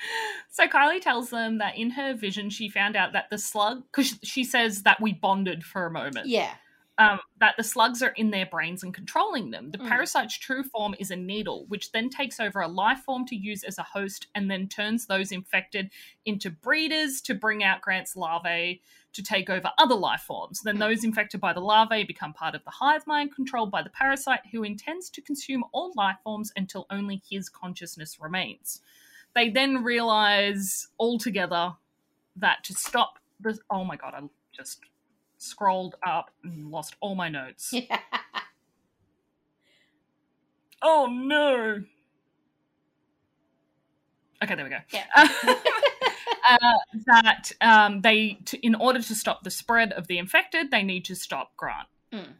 [0.52, 4.18] So Kylie tells them that in her vision, she found out that the slug, because
[4.24, 6.26] she says that we bonded for a moment.
[6.26, 6.54] Yeah,
[6.98, 9.70] um, that the slugs are in their brains and controlling them.
[9.70, 9.88] The Mm.
[9.88, 13.64] parasite's true form is a needle, which then takes over a life form to use
[13.64, 15.90] as a host and then turns those infected
[16.26, 18.82] into breeders to bring out Grant's larvae
[19.14, 20.60] to take over other life forms.
[20.62, 20.80] Then Mm.
[20.80, 24.40] those infected by the larvae become part of the hive mind controlled by the parasite,
[24.52, 28.82] who intends to consume all life forms until only his consciousness remains.
[29.34, 31.74] They then realize altogether
[32.36, 33.58] that to stop the.
[33.70, 34.80] Oh my god, I just
[35.38, 37.72] scrolled up and lost all my notes.
[40.82, 41.82] Oh no.
[44.42, 44.78] Okay, there we go.
[44.90, 45.04] Yeah.
[45.14, 46.74] uh,
[47.06, 51.04] that um, they, to, in order to stop the spread of the infected, they need
[51.06, 51.88] to stop Grant.
[52.12, 52.32] Mm.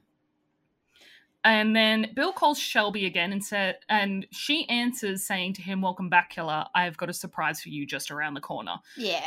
[1.44, 6.08] And then Bill calls Shelby again and said, and she answers saying to him, "Welcome
[6.08, 6.66] back, killer.
[6.74, 9.24] I've got a surprise for you just around the corner." yeah.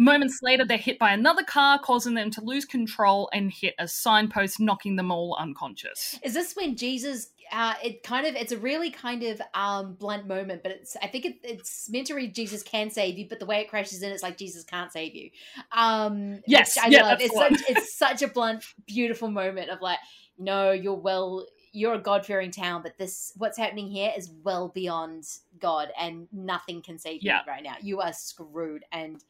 [0.00, 3.88] Moments later, they're hit by another car, causing them to lose control and hit a
[3.88, 6.16] signpost, knocking them all unconscious.
[6.22, 7.30] Is this when Jesus?
[7.50, 11.08] Uh, it kind of it's a really kind of um blunt moment, but it's I
[11.08, 14.02] think it, it's meant to read Jesus can save you, but the way it crashes
[14.04, 15.30] in, it's like Jesus can't save you.
[15.72, 17.18] Um, Yes, I yeah, love.
[17.20, 19.98] It's such it's such a blunt, beautiful moment of like,
[20.38, 24.68] no, you're well, you're a God fearing town, but this what's happening here is well
[24.68, 25.24] beyond
[25.58, 27.40] God, and nothing can save Yeah.
[27.46, 27.74] you right now.
[27.80, 29.22] You are screwed, and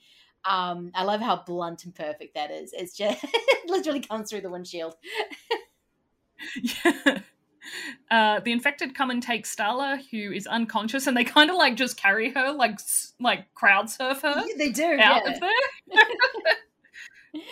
[0.45, 2.73] um, I love how blunt and perfect that is.
[2.73, 4.95] It's just it literally comes through the windshield.
[6.63, 7.19] Yeah.
[8.11, 11.75] Uh, the infected come and take Starla, who is unconscious, and they kind of like
[11.75, 12.79] just carry her, like
[13.21, 14.97] like crowd surf her Yeah, they do.
[14.99, 15.33] out yeah.
[15.33, 15.41] of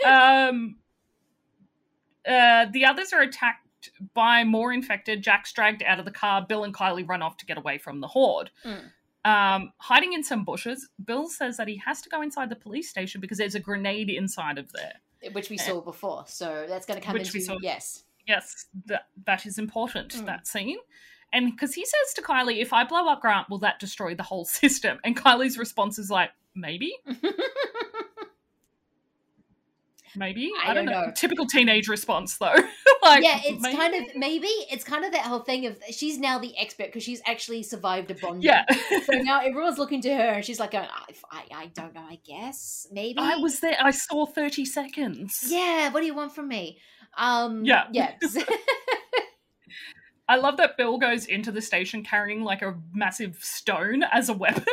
[0.03, 0.07] there.
[0.49, 0.77] um,
[2.27, 5.23] uh, the others are attacked by more infected.
[5.23, 6.45] Jack's dragged out of the car.
[6.47, 8.51] Bill and Kylie run off to get away from the horde.
[8.65, 8.91] Mm.
[9.25, 10.89] um, hiding in some bushes.
[11.05, 14.09] Bill says that he has to go inside the police station because there's a grenade
[14.11, 14.95] inside of there.
[15.33, 15.63] which we Eh.
[15.63, 16.25] saw before.
[16.29, 18.05] So that's going to come into saw- yes.
[18.27, 20.13] Yes, that that is important.
[20.15, 20.27] Mm.
[20.27, 20.79] That scene.
[21.33, 24.23] And because he says to Kylie, if I blow up Grant, will that destroy the
[24.23, 24.99] whole system?
[25.05, 26.93] And Kylie's response is like, maybe,
[30.17, 30.51] maybe.
[30.65, 31.13] I don't know.
[31.15, 32.47] Typical teenage response, though.
[33.03, 33.77] like, yeah, it's maybe?
[33.77, 37.03] kind of maybe it's kind of that whole thing of she's now the expert because
[37.03, 38.43] she's actually survived a bond.
[38.43, 38.65] Yeah.
[39.05, 42.05] So now everyone's looking to her, and she's like, going, I, I, I don't know.
[42.09, 43.77] I guess maybe I was there.
[43.81, 45.45] I saw 30 seconds.
[45.47, 45.91] Yeah.
[45.91, 46.79] What do you want from me?
[47.17, 47.65] Um.
[47.65, 47.85] Yeah.
[47.93, 48.13] Yeah.
[50.29, 54.33] I love that Bill goes into the station carrying like a massive stone as a
[54.33, 54.65] weapon.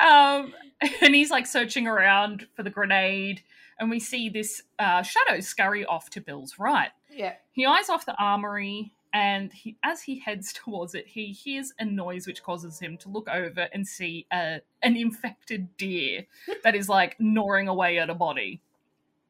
[0.00, 0.38] yeah.
[0.42, 0.52] um,
[1.02, 3.42] and he's like searching around for the grenade.
[3.78, 6.90] And we see this uh, shadow scurry off to Bill's right.
[7.10, 7.34] yeah.
[7.52, 11.84] He eyes off the armory, and he, as he heads towards it, he hears a
[11.86, 16.26] noise which causes him to look over and see a, an infected deer
[16.62, 18.60] that is like gnawing away at a body.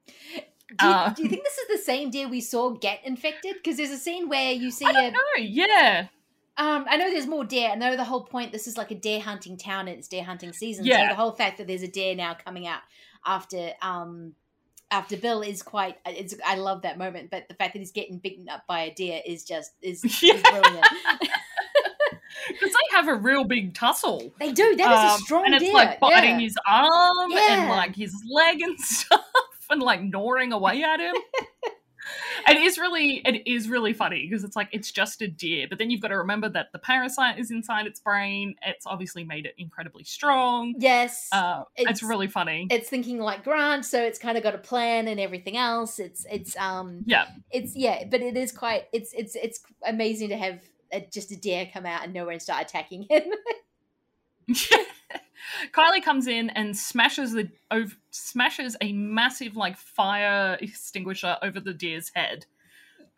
[0.07, 3.55] Do you, Uh, do you think this is the same deer we saw get infected?
[3.55, 4.93] Because there's a scene where you see I a.
[4.95, 5.19] don't know.
[5.39, 6.09] Yeah,
[6.57, 7.71] Um, I know there's more deer.
[7.71, 8.53] and know the whole point.
[8.53, 10.85] This is like a deer hunting town, and it's deer hunting season.
[10.85, 12.81] So the whole fact that there's a deer now coming out
[13.25, 14.35] after um
[14.91, 15.97] after Bill is quite.
[16.05, 18.95] It's I love that moment, but the fact that he's getting beaten up by a
[18.95, 20.13] deer is just is, is
[20.43, 20.87] brilliant.
[22.49, 24.33] because they have a real big tussle.
[24.39, 24.77] they do.
[24.77, 25.73] that That is a Um, strong and it's deer.
[25.75, 26.39] like biting yeah.
[26.41, 27.61] his arm Yeah.
[27.63, 29.25] and like his leg and stuff
[29.71, 31.15] and like gnawing away at him.
[32.49, 35.79] it is really it is really funny because it's like it's just a deer, but
[35.79, 38.55] then you've got to remember that the parasite is inside its brain.
[38.67, 40.75] It's obviously made it incredibly strong.
[40.79, 41.29] Yes.
[41.33, 42.67] Uh, it's, It's- really funny.
[42.71, 45.99] it's thinking like Grant, so it's kind of got a plan and everything else.
[45.99, 50.37] It's it's um yeah, it's yeah, but it is quite it's it's it's amazing to
[50.37, 50.61] have
[50.93, 53.23] a, just a deer come out and nowhere and start attacking him.
[55.73, 61.75] Kylie comes in and smashes the ov- smashes a massive like fire extinguisher over the
[61.75, 62.47] deer's head.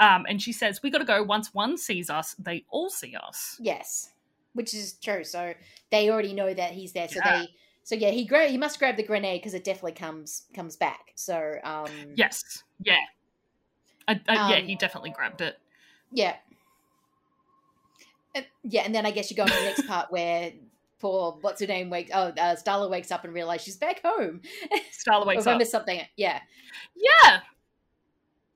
[0.00, 1.22] Um, and she says, "We got to go.
[1.22, 4.10] Once one sees us, they all see us." yes,
[4.54, 5.24] which is true.
[5.24, 5.54] So
[5.90, 7.08] they already know that he's there.
[7.08, 7.32] So Yeah.
[7.32, 7.48] they
[7.84, 11.12] so yeah, he gra- he must grab the grenade because it definitely comes comes back.
[11.14, 12.96] So um Yes, yeah,
[14.08, 14.58] I, I, yeah.
[14.58, 15.58] Um, He definitely grabbed it.
[16.10, 16.36] yeah.
[18.34, 20.52] Uh, yeah, and then I guess you go on to the next part where
[21.02, 24.40] poor what's her name wakes oh uh, Starla wakes up and realizes she's back home.
[24.92, 25.58] Starla wakes I up.
[25.58, 26.40] missed something, yeah.
[26.96, 27.40] Yeah.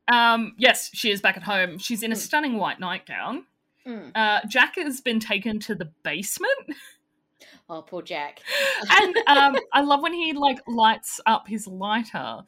[0.09, 0.55] Um.
[0.57, 1.79] Yes, she is back at home.
[1.79, 2.19] She's in a Mm.
[2.19, 3.45] stunning white nightgown.
[3.87, 4.13] Mm.
[4.15, 6.51] Uh, Jack has been taken to the basement.
[7.69, 8.41] Oh, poor Jack.
[8.91, 12.43] and um, I love when he like lights up his lighter.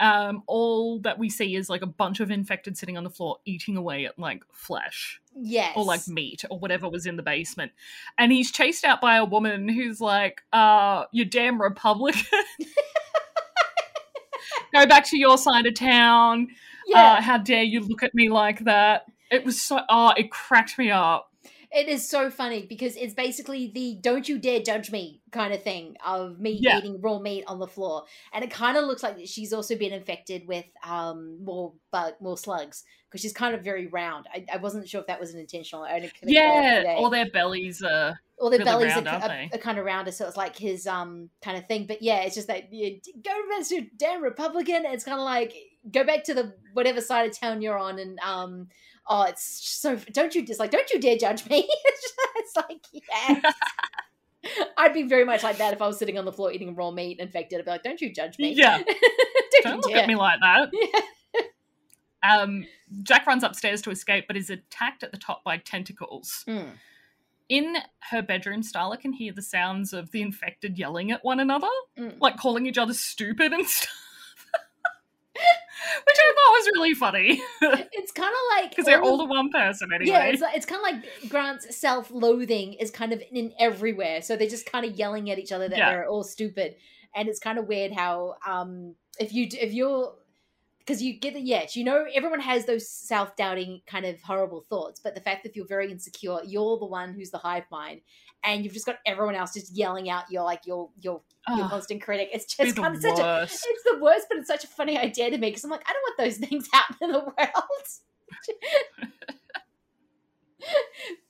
[0.00, 3.36] Um, all that we see is like a bunch of infected sitting on the floor
[3.44, 5.72] eating away at like flesh Yes.
[5.76, 7.72] or like meat or whatever was in the basement.
[8.18, 12.22] And he's chased out by a woman who's like, uh, you damn Republican.
[14.72, 16.48] Go back to your side of town.
[16.86, 17.14] yeah.
[17.14, 19.06] Uh, how dare you look at me like that?
[19.30, 21.30] It was so, oh, it cracked me up.
[21.74, 25.62] It is so funny because it's basically the "don't you dare judge me" kind of
[25.62, 26.78] thing of me Yeah.
[26.78, 29.92] eating raw meat on the floor, and it kind of looks like she's also been
[29.92, 34.26] infected with um more bug, more slugs because she's kind of very round.
[34.32, 35.84] I, I wasn't sure if that was an intentional.
[35.84, 38.14] I only couldn't Yeah, all their bellies are.
[38.38, 40.86] or their really bellies round, are, are, are kind of rounder, so it's like his
[40.86, 41.86] um kind of thing.
[41.86, 44.84] But yeah, it's just that you go back to damn Republican.
[44.86, 45.54] It's kind of like
[45.90, 48.68] go back to the whatever side of town you're on, and um
[49.08, 51.66] oh, it's so don't you just like don't you dare judge me.
[51.84, 53.54] it's, just, it's like yes.
[54.76, 56.90] I'd be very much like that if I was sitting on the floor eating raw
[56.90, 57.58] meat infected.
[57.58, 58.52] I'd be like, don't you judge me.
[58.52, 58.82] Yeah.
[59.52, 60.02] don't, Don't look dare.
[60.02, 60.70] at me like that.
[60.72, 61.00] Yeah.
[62.40, 62.66] Um,
[63.02, 66.44] Jack runs upstairs to escape, but is attacked at the top by tentacles.
[66.48, 66.72] Mm.
[67.50, 67.76] In
[68.10, 71.68] her bedroom, Starla can hear the sounds of the infected yelling at one another,
[71.98, 72.18] Mm.
[72.20, 73.90] like calling each other stupid and stuff.
[76.06, 77.42] Which I thought was really funny
[77.92, 80.10] It's kind of like because they're all the one person anyway.
[80.12, 84.22] Yeah, it's like, it's kind of like Grant's self-loathing is kind of in everywhere.
[84.22, 85.90] So they're just kind of yelling at each other that Yeah.
[85.90, 86.76] they're all stupid,
[87.14, 90.14] and it's kind of weird how um if you if you're
[90.84, 95.00] because you get the yes, you know everyone has those self-doubting kind of horrible thoughts,
[95.02, 98.00] but the fact that you're very insecure, you're the one who's the hive mind,
[98.44, 101.68] and you've just got everyone else just yelling out you're like your your your Oh,
[101.68, 102.30] constant critic.
[102.32, 105.30] It's just kind of such a it's the worst, but it's such a funny idea
[105.30, 107.34] to me because I'm like, I don't want those things happen in the world.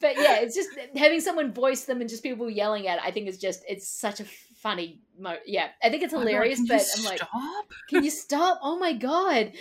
[0.01, 3.05] but yeah, it's just having someone voice them and just people yelling at it.
[3.05, 4.25] I think is just it's such a
[4.65, 5.01] funny.
[5.17, 7.67] Mo- yeah, I think it's hilarious, but I'm like, stop?
[7.89, 8.59] can you stop?
[8.63, 9.53] Oh my god!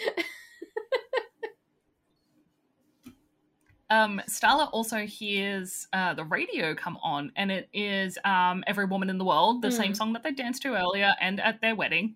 [3.91, 9.11] um, Starla also hears uh, the radio come on, and it is um, "Every Woman
[9.11, 9.97] in the World," the same Mm.
[9.97, 12.15] song that they danced to earlier and at their wedding.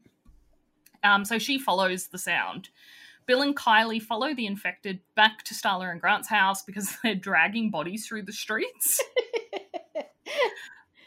[1.04, 2.70] Um, so she follows the sound.
[3.28, 7.70] Bill and Kylie follow the infected back to Starla and Grant's house because they're dragging
[7.70, 9.00] bodies through the streets.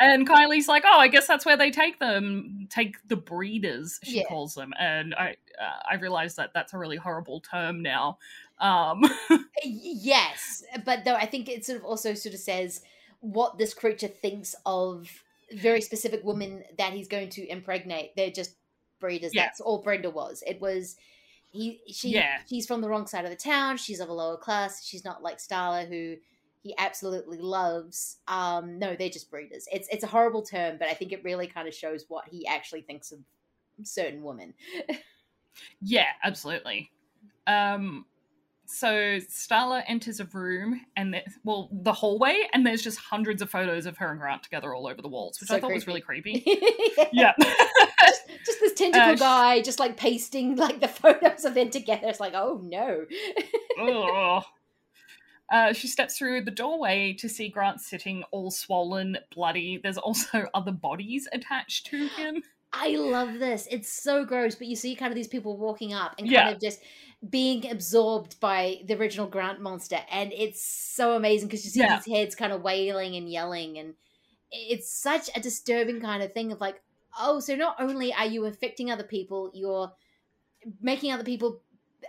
[0.01, 4.19] And Kylie's like, "Oh, I guess that's where they take them, take the breeders," she
[4.19, 4.29] Yeah.
[4.29, 4.73] calls them.
[4.79, 8.19] And I, uh, I realize that that's a really horrible term now.
[8.59, 9.05] Um,
[9.65, 12.83] yes, but though I think it sort of also sort of says
[13.21, 15.09] what this creature thinks of
[15.53, 18.13] very specific women that he's going to impregnate.
[18.17, 18.55] They're just
[19.01, 19.35] breeders.
[19.35, 19.45] Yeah.
[19.47, 20.43] That's all Brenda was.
[20.47, 20.97] It was
[21.51, 21.81] he.
[21.89, 22.11] She.
[22.11, 22.39] Yeah.
[22.49, 23.77] She's from the wrong side of the town.
[23.77, 24.85] She's of a lower class.
[24.85, 26.17] She's not like Starla, who
[26.63, 28.19] he absolutely loves.
[28.29, 29.67] Um, no, they're just breeders.
[29.73, 32.47] It's it's a horrible term, but I think it really kind of shows what he
[32.47, 33.19] actually thinks of
[33.83, 34.55] certain women.
[35.81, 36.91] yeah, absolutely.
[37.47, 38.05] Um,
[38.67, 38.89] so
[39.19, 43.85] Starla enters a room, and there, well, the hallway, and there's just hundreds of photos
[43.87, 46.01] of her and Grant together all over the walls, which So I thought was really
[46.01, 46.41] creepy.
[46.41, 46.63] creepy.
[47.13, 47.33] yeah.
[48.47, 52.07] just this tentacle Uh, guy just like pasting like the photos of them together.
[52.07, 53.07] It's like, oh no.
[55.51, 59.79] Uh, she steps through the doorway to see Grant sitting all swollen, bloody.
[59.83, 62.43] There's also other bodies attached to him.
[62.73, 63.67] I love this.
[63.69, 66.45] It's so gross, but you see kind of these people walking up and Yeah.
[66.45, 66.81] kind of just
[67.29, 69.99] being absorbed by the original Grant monster.
[70.09, 71.99] And it's so amazing because you see Yeah.
[72.05, 73.77] these heads kind of wailing and yelling.
[73.79, 73.95] And
[74.53, 76.81] it's such a disturbing kind of thing of like,
[77.19, 79.93] oh, so not only are you infecting other people, you're
[80.81, 81.63] making other people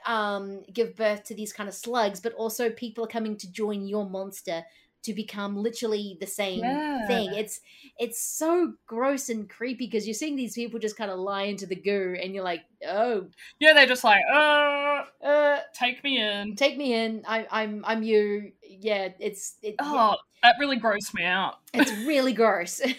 [0.06, 3.86] um give birth to these kind of slugs but also people are coming to join
[3.88, 4.64] your monster
[5.04, 7.08] to become literally the same Yeah.
[7.08, 7.60] thing it's
[7.98, 11.66] it's so gross and creepy because you're seeing these people just kind of lie into
[11.66, 13.28] the goo and you're like oh
[13.60, 16.56] Yeah, they're just like, uh, uh take me in.
[16.56, 21.24] take me in I, i'm i'm you yeah it's it, Oh, that really grossed me
[21.24, 21.56] out.
[21.74, 22.82] it's really gross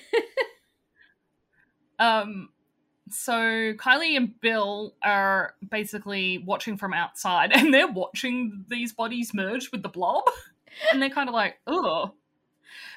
[1.99, 2.49] Um,
[3.13, 9.71] so Kylie and Bill are basically watching from outside, and they're watching these bodies merge
[9.71, 10.25] with the blob,
[10.93, 12.13] and they're kind of like, oh.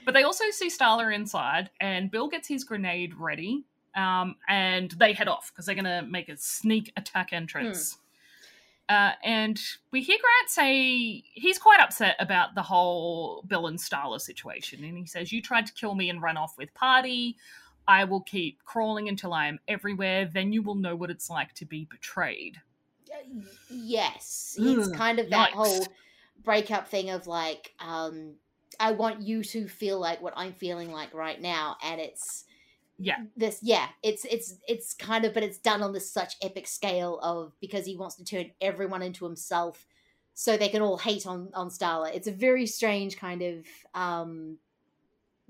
[0.05, 3.65] But they also see Starla inside, and Bill gets his grenade ready,
[3.95, 7.97] um, and they head off because they're gonna make a sneak attack entrance.
[8.87, 9.59] Uh, and
[9.91, 14.97] we hear Grant say he's quite upset about the whole Bill and Starla situation, and
[14.97, 17.35] he says, "You tried to kill me and run off with Pardy."
[17.87, 20.25] I will keep crawling until I am everywhere.
[20.33, 22.57] Then you will know what it's like to be betrayed.
[23.69, 25.53] yes it's Ugh, kind of that yikes.
[25.53, 25.87] whole
[26.43, 28.33] breakup thing of like um
[28.79, 32.45] i want you to feel like what i'm feeling like right now and it's
[32.97, 33.17] Yeah.
[33.37, 37.19] this yeah it's it's it's kind of but it's done on this such epic scale
[37.21, 39.85] of because he wants to turn everyone into himself
[40.33, 44.57] so they can all hate on on starla it's a very strange kind of um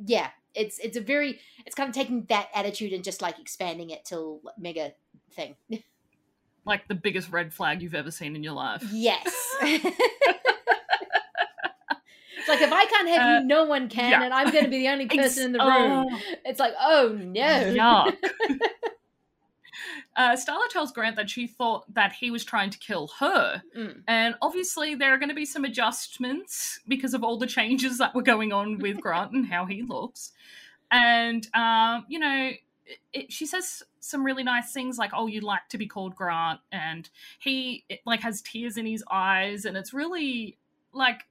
[0.06, 3.90] yeah it's it's a very it's kind of taking that attitude and just like expanding
[3.90, 4.94] it till mega
[5.34, 5.56] thing
[6.66, 8.84] Like the biggest red flag you've ever seen in your life.
[8.92, 9.26] Yes.
[9.62, 9.94] it's
[12.48, 14.24] like if I can't have Uh, you, no one can, yeah.
[14.24, 16.08] and I'm going to be the only person in the room.
[16.12, 17.42] Oh, It's like, oh no.
[17.42, 18.16] yuck.
[20.16, 23.62] uh, Starla tells Grant that she thought that he was trying to kill her.
[23.78, 24.02] Mm.
[24.08, 28.16] And obviously, there are going to be some adjustments because of all the changes that
[28.16, 30.32] were going on with Grant and how he looks.
[30.90, 32.52] And, um, you know,
[32.86, 36.16] it, it, she says some really nice things like, oh, you'd like to be called
[36.16, 36.62] Grant.
[36.72, 37.10] And
[37.40, 39.66] he, it, like, has tears in his eyes.
[39.66, 40.58] And it's really,
[40.94, 41.26] like,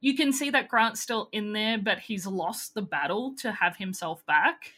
[0.00, 3.76] you can see that Grant's still in there, but he's lost the battle to have
[3.76, 4.72] himself back.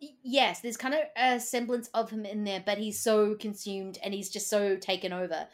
[0.00, 4.14] Yes, there's kind of a semblance of him in there, but he's so consumed and
[4.14, 5.48] he's just so taken over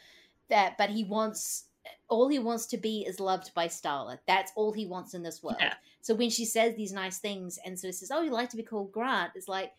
[0.49, 0.77] that.
[0.77, 1.65] But he wants
[2.09, 4.19] all he wants to be is loved by Starla.
[4.27, 5.57] That's all he wants in this world.
[5.59, 5.73] Yeah.
[6.01, 8.57] So when she says these nice things and sort of says, "Oh, you like to
[8.57, 9.73] be called Grant," it's like,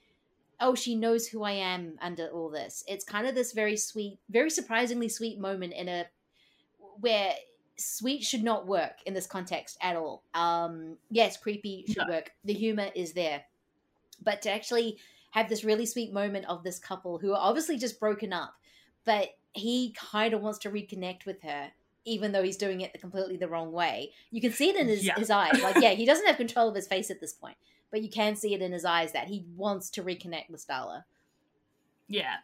[0.61, 2.83] oh, she knows who I am under all this.
[2.89, 6.07] It's kind of this very sweet, very surprisingly sweet moment in a
[7.01, 7.35] where
[7.77, 10.23] sweet should not work in this context at all.
[10.35, 12.15] Um, yes, creepy should No.
[12.15, 12.33] work.
[12.45, 13.45] The humor is there,
[14.23, 14.99] but to actually
[15.31, 18.55] have this really sweet moment of this couple who are obviously just broken up,
[19.05, 21.71] but he kind of wants to reconnect with her.
[22.05, 25.05] Even though he's doing it completely the wrong way, you can see it in his,
[25.05, 25.17] Yeah.
[25.17, 25.61] his eyes.
[25.61, 27.57] Like, yeah, he doesn't have control of his face at this point,
[27.91, 31.03] but you can see it in his eyes that he wants to reconnect with Starla.
[32.09, 32.37] Yeah.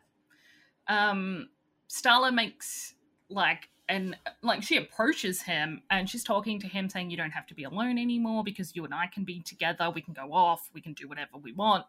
[0.88, 1.50] Um
[1.88, 2.94] Starla makes
[3.28, 7.46] like and like she approaches him and she's talking to him saying you don't have
[7.48, 10.70] to be alone anymore because you and I can be together, we can go off,
[10.72, 11.84] we can do whatever we want.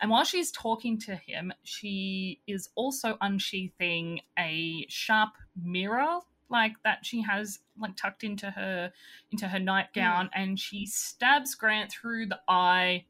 [0.00, 5.30] And while she's talking to him, she is also unsheathing a sharp
[5.62, 8.92] mirror like that she has like tucked into her
[9.30, 13.04] into her nightgown, and she stabs Grant through the eye.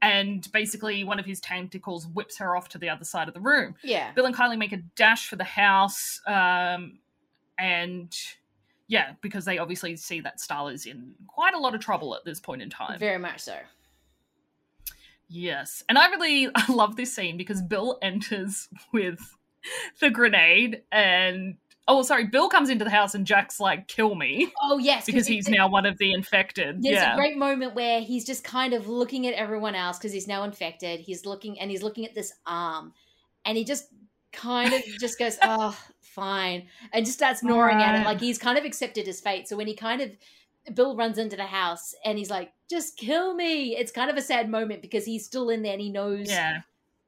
[0.00, 3.40] And basically, one of his tentacles whips her off to the other side of the
[3.40, 3.74] room.
[3.82, 4.12] Yeah.
[4.12, 6.98] Bill and Kylie make a dash for the house, um,
[7.58, 8.14] and
[8.86, 12.40] yeah, because they obviously see that Starla's in quite a lot of trouble at this
[12.40, 12.98] point in time.
[12.98, 13.56] Very much so.
[15.28, 19.18] Yes, and I really I love this scene because Bill enters with
[20.00, 21.56] the grenade, and
[21.88, 25.26] oh, sorry, Bill comes into the house and Jack's like, "Kill me," Oh yes, because
[25.26, 26.82] he's now one of the infected.
[26.82, 30.12] There's yeah, a great moment where he's just kind of looking at everyone else because
[30.12, 31.00] he's now infected.
[31.00, 32.92] He's looking and he's looking at this arm,
[33.46, 33.86] and he just
[34.32, 35.76] kind of just goes, "Oh,
[36.14, 39.48] fine," and just starts gnawing at it like he's kind of accepted his fate.
[39.48, 40.10] So when he kind of
[40.72, 44.22] Bill runs into the house and he's like, "Just kill me," it's kind of a
[44.22, 46.60] sad moment because he's still in there and he knows yeah,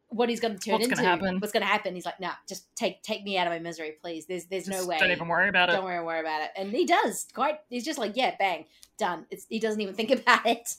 [0.08, 1.02] what he's going to turn What's into.
[1.02, 1.38] gonna.
[1.38, 1.94] What's going to happen?
[1.94, 4.26] He's like, "Nah, just take take me out of my misery, please.
[4.26, 4.98] There's there's no way.
[4.98, 5.72] Don't even worry about it.
[5.72, 7.26] Don't worry, worry about it." And he does.
[7.32, 7.60] Quite.
[7.70, 8.66] He's just like, "Yeah, bang,
[8.98, 10.76] done." It's, he doesn't even think about it.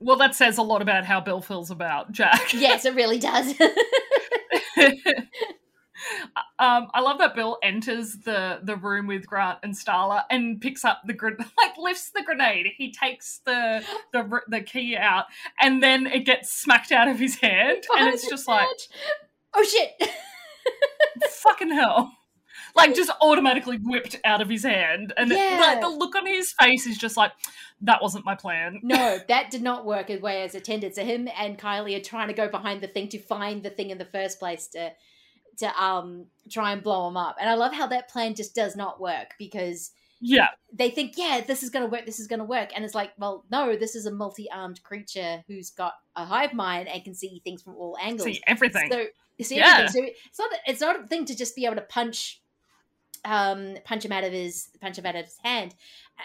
[0.00, 2.54] Well, that says a lot about how Bill feels about Jack.
[2.54, 3.54] yes, it really does.
[6.58, 10.84] um, I love that Bill enters the the room with Grant and Starla and picks
[10.84, 12.68] up the grenade, like lifts the grenade.
[12.76, 15.26] He takes the the the key out,
[15.60, 18.68] and then it gets smacked out of his hand, and it's just like
[19.54, 20.10] oh shit.
[21.30, 22.12] fucking hell.
[22.76, 25.58] Like just automatically whipped out of his hand, and Yeah.
[25.60, 27.32] like the look on his face is just like,
[27.80, 30.94] "That wasn't my plan." no, that did not work as way as intended.
[30.94, 33.90] So him and Kylie are trying to go behind the thing to find the thing
[33.90, 34.92] in the first place to
[35.60, 37.36] to um try and blow him up.
[37.40, 41.40] And I love how that plan just does not work because Yeah, they think, yeah,
[41.46, 42.70] this is going to work, this is going to work.
[42.74, 46.52] And it's like, well, no, this is a multi armed creature who's got a hive
[46.54, 48.26] mind and can see things from all angles.
[48.26, 48.88] see everything.
[48.90, 49.06] So,
[49.38, 49.78] you see Yeah.
[49.78, 49.92] everything.
[49.92, 52.42] So it's not, it's not a thing to just be able to punch.
[53.22, 55.74] Um, punch him out of his punch him out of his hand,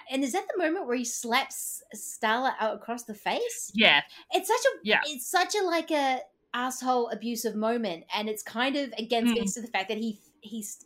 [0.09, 3.69] and is that the moment where he slaps Starla out across the face?
[3.73, 3.99] yeah,
[4.31, 5.01] It's such a Yeah.
[5.05, 6.21] it's such a like a
[6.55, 9.53] asshole abusive moment, and it's kind of again Mm.
[9.53, 10.85] to the fact that he he's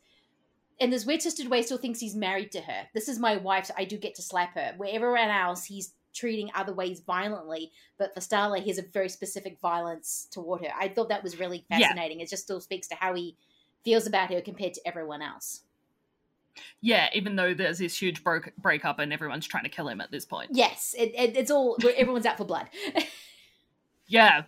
[0.79, 2.87] in this weird twisted way still thinks he's married to her.
[2.93, 4.73] This is my wife, so I do get to slap her.
[4.77, 9.09] Where everyone else he's treating other ways violently, but for Starla, he has a very
[9.09, 10.71] specific violence toward her.
[10.77, 11.79] I thought that was really Yeah.
[11.79, 12.19] fascinating.
[12.19, 13.35] It just still speaks to how he
[13.85, 15.61] feels about her compared to everyone else.
[16.81, 17.09] yeah.
[17.13, 20.25] Even though there's this huge broke breakup and everyone's trying to kill him at this
[20.25, 20.49] point.
[20.53, 22.67] Yes, it, it, it's all everyone's out for blood.
[24.07, 24.43] Yeah.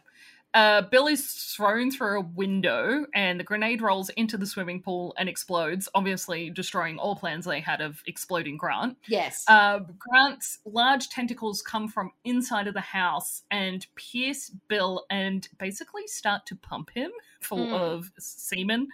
[0.53, 1.25] Uh, Bill is
[1.55, 6.49] thrown through a window and the grenade rolls into the swimming pool and explodes, obviously
[6.49, 8.97] destroying all plans they had of exploding Grant.
[9.07, 9.45] yes.
[9.47, 16.05] Uh, Grant's large tentacles come from inside of the house and pierce Bill and basically
[16.07, 17.11] start to pump him
[17.41, 17.73] full Mm.
[17.79, 18.89] of semen.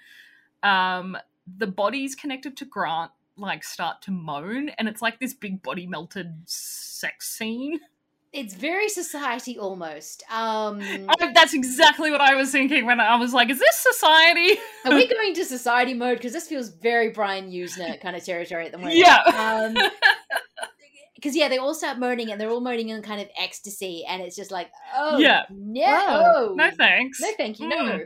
[0.62, 1.18] Um,
[1.58, 5.86] the bodies connected to Grant like start to moan, and it's like this big body
[5.88, 7.80] melted sex scene.
[8.38, 10.23] it's very society almost.
[10.31, 14.57] Um I- that's exactly what I was thinking when I was like, "Is this society?"
[14.85, 16.18] Are we going to society mode?
[16.18, 18.95] Because this feels very Brian Yuzna kind of territory at the moment.
[18.95, 19.18] Yeah.
[19.26, 19.76] Um,
[21.15, 24.22] because yeah, they all start moaning and they're all moaning in kind of ecstasy, and
[24.22, 25.43] it's just like, oh Yeah.
[25.49, 27.19] no, Oh, no thanks.
[27.19, 27.99] no, thank you, no.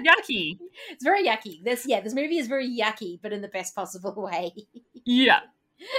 [0.00, 0.58] Yucky.
[0.90, 1.62] it's very yucky.
[1.62, 4.52] This yeah, this movie is very yucky, but in the best possible way.
[5.04, 5.40] Yeah.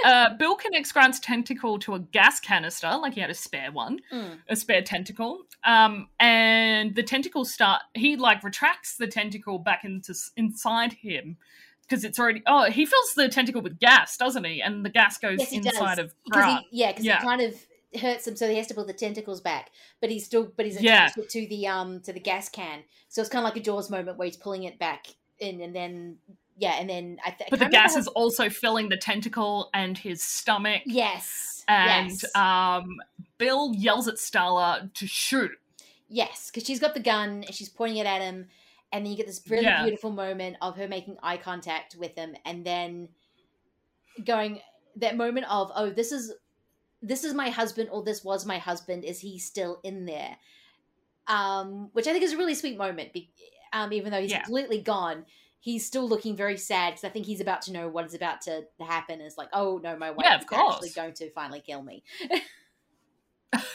[0.04, 4.00] Uh, Bill connects Grant's tentacle to a gas canister, like he had a spare one,
[4.12, 4.38] Mm.
[4.48, 5.42] a spare tentacle.
[5.64, 7.82] Um, and the tentacles start.
[7.94, 11.36] He like retracts the tentacle back into inside him
[11.82, 12.42] because it's already.
[12.46, 14.60] Oh, he fills the tentacle with gas, doesn't he?
[14.62, 15.74] And the gas goes Yes, he does.
[15.74, 16.64] inside of Grant.
[16.70, 17.20] he, yeah, because Yeah.
[17.20, 17.54] he kind of
[18.00, 19.70] hurts him, so he has to pull the tentacles back.
[20.00, 21.06] But he's still, but he's Yeah.
[21.06, 23.64] attached it to the um to the gas can, so it's kind of like a
[23.64, 25.06] Jaws moment where he's pulling it back
[25.38, 26.18] in, and then
[26.56, 27.30] yeah, and then I.
[27.30, 30.82] Th- I but the gas how- is also filling the tentacle and his stomach.
[30.86, 32.34] yes, And yes.
[32.34, 32.96] um,
[33.38, 35.50] Bill yells at Starla to shoot.
[36.08, 38.46] Yes, because she's got the gun and she's pointing it at him,
[38.92, 39.82] and then you get this really Yeah.
[39.82, 43.08] beautiful moment of her making eye contact with him, and then
[44.24, 44.60] going
[44.96, 46.32] that moment of oh this is
[47.02, 50.38] this is my husband or this was my husband is he still in there
[51.28, 53.10] um which i think is a really sweet moment
[53.74, 54.42] um even though he's Yeah.
[54.42, 55.26] completely gone
[55.60, 58.40] he's still looking very sad because i think he's about to know what is about
[58.40, 61.60] to happen Is like oh no my wife Yeah, of is actually going to finally
[61.60, 62.02] kill me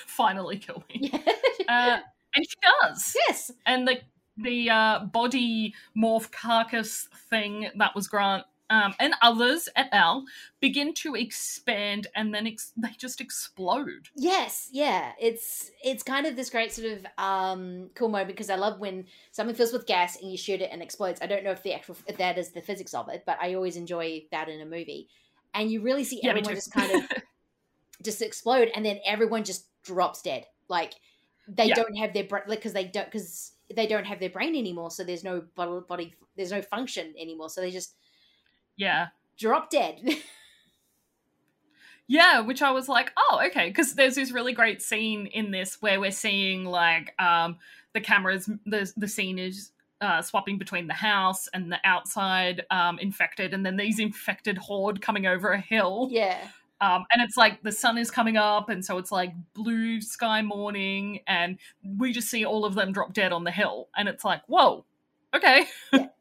[0.05, 1.11] Finally kill me.
[1.67, 1.99] Uh,
[2.35, 3.15] and she does.
[3.29, 4.01] yes and the
[4.35, 10.23] the uh, body morph carcass thing that was Grant um, and others at L
[10.61, 14.07] begin to expand, and then ex- they just explode.
[14.15, 15.11] Yes, yeah.
[15.19, 19.05] It's it's kind of this great sort of um cool moment because I love when
[19.31, 21.19] something fills with gas and you shoot it and explodes.
[21.21, 23.53] I don't know if the actual if that is the physics of it, but I
[23.55, 25.09] always enjoy that in a movie.
[25.53, 26.55] And you really see everyone too.
[26.55, 27.03] just kind of
[28.03, 30.45] just explode, and then everyone just drops dead.
[30.69, 30.93] Like
[31.47, 31.75] they Yeah.
[31.75, 34.91] don't have their brain because they don't because they don't have their brain anymore.
[34.91, 37.49] So there's no body there's no function anymore.
[37.49, 37.95] So they just
[38.81, 39.07] yeah.
[39.37, 40.01] drop dead.
[42.07, 45.81] Yeah, which I was like, oh, okay, because there's this really great scene in this
[45.81, 47.55] where we're seeing like um
[47.93, 49.71] the cameras, the the scene is
[50.01, 55.01] uh, swapping between the house and the outside um, infected, and then these infected horde
[55.01, 56.49] coming over a hill, yeah,
[56.81, 60.41] um, and it's like the sun is coming up, and so it's like blue sky
[60.41, 61.59] morning, and
[61.97, 64.83] we just see all of them drop dead on the hill, and it's like, whoa,
[65.33, 66.07] okay, yeah.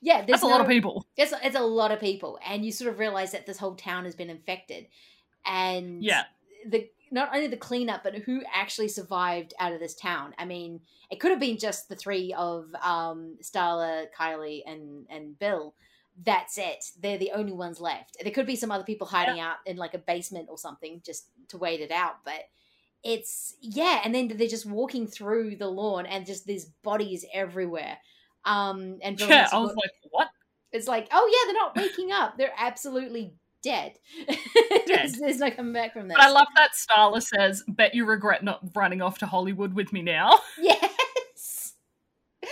[0.00, 1.06] Yeah, there's that's a lot of people.
[1.16, 4.04] It's it's a lot of people, and you sort of realize that this whole town
[4.04, 4.86] has been infected,
[5.44, 6.24] and Yeah.
[6.66, 10.34] the not only the cleanup, but who actually survived out of this town.
[10.38, 10.80] I mean,
[11.10, 15.74] it could have been just the three of um, Starla, Kylie, and and Bill.
[16.24, 16.84] That's it.
[17.00, 18.16] They're the only ones left.
[18.22, 21.28] There could be some other people hiding out in like a basement or something just
[21.48, 22.42] to wait it out, but.
[23.04, 27.96] It's yeah, and then they're just walking through the lawn and just there's bodies everywhere.
[28.44, 30.28] Um and Yeah, I was like, what?
[30.72, 32.36] it's like, oh yeah, they're not waking up.
[32.38, 33.98] They're absolutely dead.
[34.86, 36.16] there's, there's no coming back from that.
[36.16, 39.92] But I love that Starla says, "Bet you regret not running off to Hollywood with
[39.92, 41.74] me now." Yes.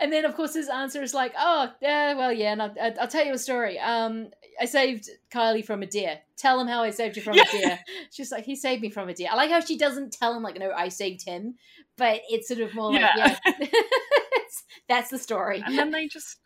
[0.00, 3.08] and then, of course, his answer is like, "Oh, yeah, well, yeah." And I'll, I'll
[3.08, 3.78] tell you a story.
[3.78, 4.30] Um,
[4.60, 6.20] I saved Kylie from a deer.
[6.36, 7.44] Tell him how I saved you from Yeah.
[7.48, 7.78] a deer.
[8.10, 10.42] She's like, "He saved me from a deer." I like how she doesn't tell him
[10.42, 11.56] like, "No, I saved him,"
[11.96, 13.38] but it's sort of more like, Yeah.
[13.60, 13.66] "Yeah,
[14.88, 16.38] that's the story." and then they just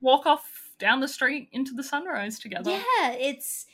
[0.00, 2.70] walk off down the street into the sunrise together.
[2.70, 3.66] Yeah, it's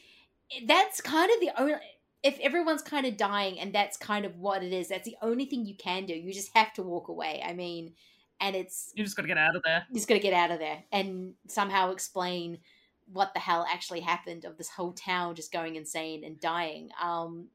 [0.67, 1.75] that's kind of the only.
[2.23, 5.45] If everyone's kind of dying and that's kind of what it is, that's the only
[5.45, 6.15] thing you can do.
[6.15, 7.43] You just have to walk away.
[7.47, 7.93] I mean,
[8.41, 9.85] and it's You just got to get out of there.
[9.91, 12.61] you just got to get out of there and somehow explain
[13.13, 16.91] what the hell actually happened of this whole town just going insane and dying.
[17.03, 17.49] Um,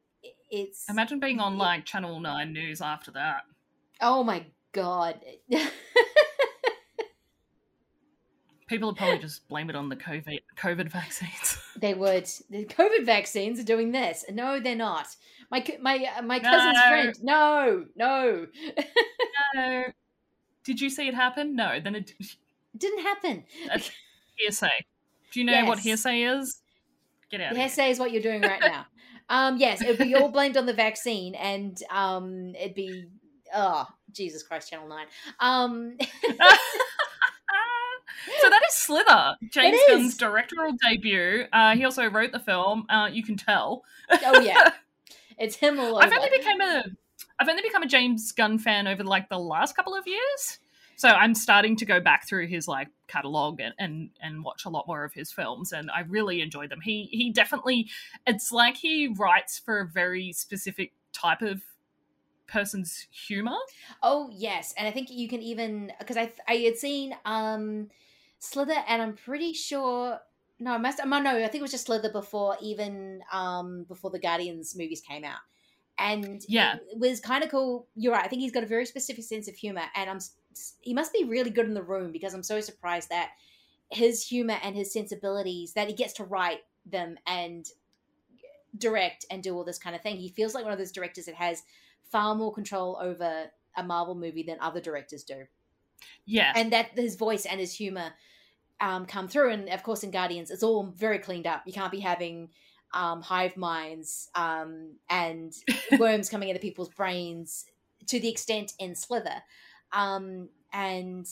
[0.51, 3.43] it's Imagine being on like Channel Nine News after that.
[4.01, 5.19] oh my god.
[8.67, 11.57] People would probably just blame it on the COVID COVID vaccines.
[11.79, 12.25] They would.
[12.49, 14.25] The COVID vaccines are doing this.
[14.29, 15.07] No, they're not.
[15.49, 16.89] My my uh, my cousin's No.
[16.89, 17.15] friend.
[17.23, 18.47] No, no,
[19.55, 19.83] no.
[20.65, 21.55] Did you see it happen?
[21.55, 21.79] No.
[21.81, 22.27] Then it it
[22.77, 23.45] didn't happen.
[23.69, 23.89] that's
[24.35, 24.71] hearsay.
[25.31, 26.61] Do you know what hearsay is?
[27.29, 27.43] Get out.
[27.43, 27.67] The of here.
[27.67, 28.85] hearsay is what you're doing right now.
[29.29, 33.05] um, yes, it would be all blamed on the vaccine, and um, it'd be
[33.53, 35.05] oh Jesus Christ, Channel Nine.
[35.39, 35.97] Um,
[38.41, 39.87] so that is Slither, James is.
[39.87, 41.45] Gunn's directorial debut.
[41.53, 42.85] Uh, he also wrote the film.
[42.89, 43.83] Uh, you can tell.
[44.11, 44.71] oh yeah,
[45.37, 46.03] it's him all over.
[46.03, 46.83] I've only become a
[47.39, 50.59] I've only become a James Gunn fan over like the last couple of years.
[50.99, 54.69] So I'm starting to go back through his like catalog and, and and watch a
[54.69, 56.81] lot more of his films and I really enjoy them.
[56.81, 57.87] He he definitely
[58.27, 61.61] it's like he writes for a very specific type of
[62.47, 63.55] person's humor.
[64.03, 67.89] Oh yes, and I think you can even because I I had seen um
[68.39, 70.19] Slither, and I'm pretty sure.
[70.59, 70.99] No, I must.
[71.05, 75.23] No, I think it was just Slither before even um before the Guardians movies came
[75.23, 75.39] out,
[75.97, 76.75] and Yeah.
[76.91, 77.87] it was kind of cool.
[77.95, 78.25] You're right.
[78.25, 80.19] I think he's got a very specific sense of humor, and I'm
[80.81, 83.31] he must be really good in the room because I'm so surprised that
[83.91, 87.65] his humor and his sensibilities that he gets to write them and
[88.77, 90.17] direct and do all this kind of thing.
[90.17, 91.63] He feels like one of those directors that has
[92.11, 93.45] far more control over
[93.75, 95.45] a Marvel movie than other directors do,
[96.25, 96.53] Yeah.
[96.55, 98.11] and that his voice and his humor
[98.79, 99.51] um, come through.
[99.51, 101.63] And of course, in Guardians, it's all very cleaned up.
[101.65, 102.49] You can't be having
[102.93, 105.53] um, hive minds um, and
[105.99, 107.65] worms coming into people's brains
[108.07, 109.43] to the extent in Slither.
[109.91, 111.25] Um, and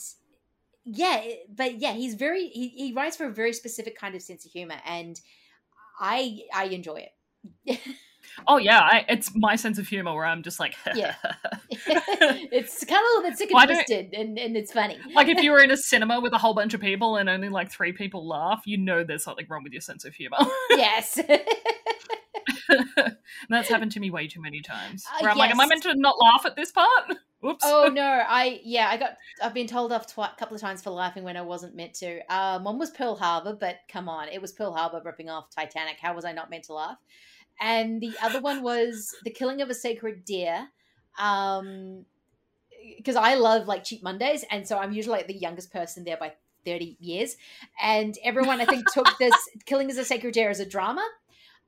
[0.86, 1.24] yeah,
[1.54, 4.52] but yeah, he's very he, he writes for a very specific kind of sense of
[4.52, 5.20] humor, and
[6.00, 7.08] I I enjoy
[7.68, 7.80] it.
[8.48, 11.16] oh yeah, I, it's my sense of humor where I'm just like Yeah.
[11.70, 14.98] it's kind of a little bit sick and twisted, and, and it's funny.
[15.14, 17.50] like if you were in a cinema with a whole bunch of people and only
[17.50, 20.38] like three people laugh, you know there's something wrong with your sense of humor.
[20.72, 21.20] yes,
[23.50, 25.06] That's happened to me way too many times.
[25.06, 27.14] Uh, Where I'm like, am I meant to not laugh at this part?
[27.45, 27.64] Oops.
[27.64, 30.81] oh no, I yeah, I got I've been told off twi- a couple of times
[30.81, 32.22] for laughing when I wasn't meant to.
[32.34, 35.97] Um, one was Pearl Harbor, but come on, it was Pearl Harbor ripping off Titanic.
[36.01, 36.97] How was I not meant to laugh?
[37.59, 40.68] And the other one was the killing of a sacred deer.
[41.19, 42.05] Um,
[42.95, 46.18] because I love like cheap Mondays, and so I'm usually like the youngest person there
[46.18, 46.34] by
[46.68, 47.38] 30 years.
[47.81, 49.35] And everyone, I think, took this
[49.65, 51.07] Killing as a Sacred Deer as a drama.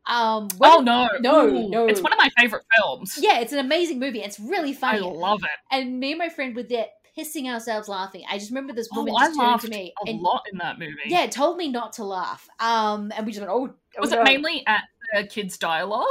[0.06, 1.88] Um, Oh no, no, Ooh, no.
[1.88, 3.18] It's one of my favorite films.
[3.22, 4.22] Yeah, it's an amazing movie.
[4.22, 5.00] It's really funny.
[5.00, 5.50] I love it.
[5.72, 8.24] and me and my friend were there pissing ourselves laughing.
[8.30, 10.80] I just remember this Oh, woman I just to me a and lot in that
[10.80, 10.94] movie.
[11.08, 12.48] yeah, told me not to laugh.
[12.60, 14.22] Um, and we just went, oh, oh Was no.
[14.22, 16.06] it mainly at the kids' dialogue?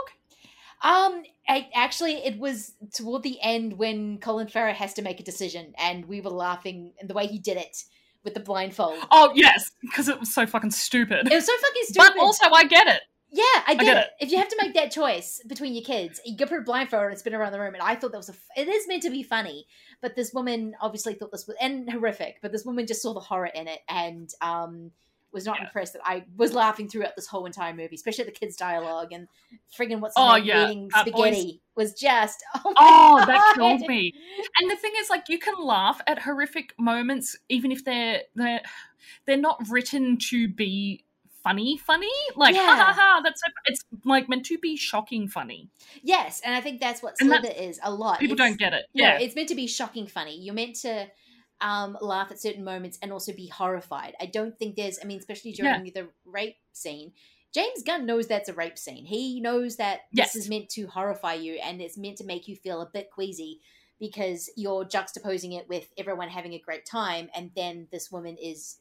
[0.82, 5.24] Um, I, actually, it was toward the end when Colin Farrell has to make a
[5.24, 7.82] decision, and we were laughing and the way he did it
[8.23, 8.98] with the blindfold.
[9.10, 11.27] Oh yes, because it was so fucking stupid.
[11.31, 12.12] It was so fucking stupid.
[12.15, 13.01] But also, I get it.
[13.31, 14.01] Yeah, I get, get it.
[14.01, 14.11] it.
[14.21, 17.11] If you have to make that choice between your kids, you go put a blindfold
[17.11, 17.75] and spin around the room.
[17.75, 18.33] And I thought that was a.
[18.33, 19.67] f- It is meant to be funny,
[20.01, 22.39] but this woman obviously thought this was and horrific.
[22.41, 24.91] But this woman just saw the horror in it and um
[25.31, 25.67] was not Yeah.
[25.67, 29.29] impressed that I was laughing throughout this whole entire movie, especially the kids' dialogue and
[29.79, 30.65] friggin' what's Oh, yeah.
[30.65, 34.15] eating spaghetti was just oh, Oh, that killed me.
[34.61, 38.63] And the thing is, like, you can laugh at horrific moments, even if they're they're
[39.27, 41.05] they're not written to be
[41.43, 42.09] funny, funny.
[42.36, 42.77] Like, ha Yeah.
[42.77, 43.20] ha ha.
[43.23, 45.70] That's so, it's like meant to be shocking funny.
[46.02, 48.20] Yes, and I think that's what And Slither is a lot.
[48.20, 48.86] People It's- don't get it.
[48.94, 50.39] No, Yeah, it's meant to be shocking funny.
[50.40, 51.09] You're meant to
[51.60, 54.15] um, laugh at certain moments and also be horrified.
[54.20, 57.12] I don't think there's, I mean, especially during the rape scene.
[57.52, 59.05] James Gunn knows that's a rape scene.
[59.05, 60.35] He knows that Yes.
[60.35, 63.10] this is meant to horrify you and it's meant to make you feel a bit
[63.10, 63.60] queasy
[63.98, 68.77] because you're juxtaposing it with everyone having a great time and then this woman is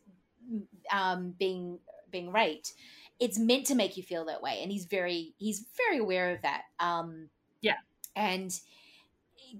[0.91, 1.79] um, being
[2.11, 2.73] being raped.
[3.19, 6.41] It's meant to make you feel that way, and he's very he's very aware of
[6.43, 6.63] that.
[6.79, 7.29] Um,
[7.61, 7.77] Yeah.
[8.15, 8.57] and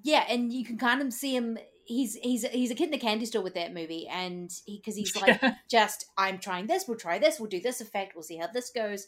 [0.03, 1.57] yeah, and you can kind of see him.
[1.85, 5.15] He's he's he's a kid in the candy store with that movie, and because he's
[5.15, 8.47] like just I'm trying this, we'll try this, we'll do this effect, we'll see how
[8.47, 9.07] this goes,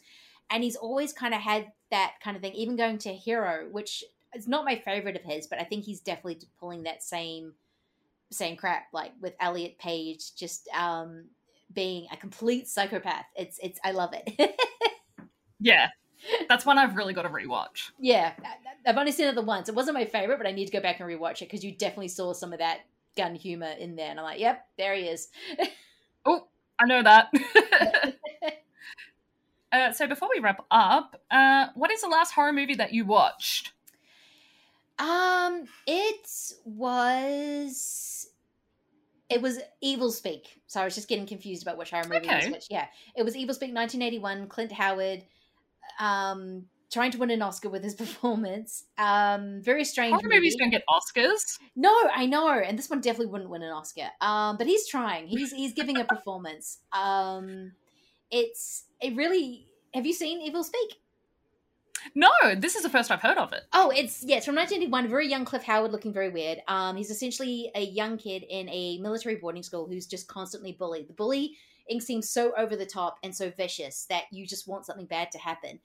[0.50, 2.54] and he's always kind of had that kind of thing.
[2.54, 4.02] Even going to Hero, which
[4.34, 7.54] is not my favorite of his, but I think he's definitely pulling that same
[8.32, 11.26] same crap, like with Elliot Page, just um
[11.72, 13.26] being a complete psychopath.
[13.36, 14.60] It's it's I love it.
[15.60, 15.88] yeah.
[16.48, 17.92] That's one I've really got to rewatch.
[17.98, 18.34] yeah,
[18.86, 19.70] I've only seen it the once.
[19.70, 21.72] It wasn't my favorite, but I need to go back and rewatch it because you
[21.72, 22.80] definitely saw some of that
[23.16, 25.28] Gunn humor in there, and I'm like, yep, there he is.
[26.26, 26.46] Oh,
[26.78, 27.32] I know that.
[29.72, 33.06] uh, so before we wrap up, uh, what is the last horror movie that you
[33.06, 33.72] watched?
[34.98, 38.29] Um, it was
[39.30, 40.60] it was Evil Speak.
[40.66, 42.66] So I was just getting confused about which horror movie was which.
[42.68, 42.86] Yeah,
[43.16, 44.48] it was Evil Speak, 1981.
[44.48, 45.22] Clint Howard,
[45.98, 48.84] um, trying to win an Oscar with his performance.
[48.98, 50.12] Um, very strange.
[50.12, 50.70] Horror movies movie.
[50.70, 51.58] don't get Oscars.
[51.76, 54.08] No, I know, and this one definitely wouldn't win an Oscar.
[54.20, 55.28] Um, but he's trying.
[55.28, 56.78] He's he's giving a performance.
[56.92, 57.72] Um,
[58.30, 59.66] it's it really.
[59.94, 60.99] Have you seen Evil Speak?
[62.14, 63.62] No, this is the first I've heard of it.
[63.72, 65.08] Oh, it's yeah, it's from 1981.
[65.08, 66.58] Very young Cliff Howard, looking very weird.
[66.66, 71.08] Um, he's essentially a young kid in a military boarding school who's just constantly bullied.
[71.08, 71.54] The bullying
[71.98, 75.38] seems so over the top and so vicious that you just want something bad to
[75.38, 75.80] happen.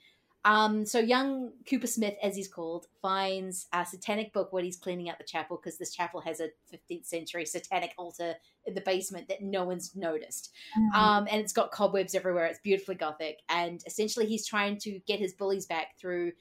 [0.46, 5.18] Um, so young Coopersmith, as he's called, finds a satanic book when he's cleaning out
[5.18, 8.36] the chapel because this chapel has a 15th century satanic altar
[8.66, 10.54] in the basement that no one's noticed
[10.96, 12.46] um, and it's got cobwebs everywhere.
[12.46, 16.34] It's beautifully gothic, and essentially he's trying to get his bullies back through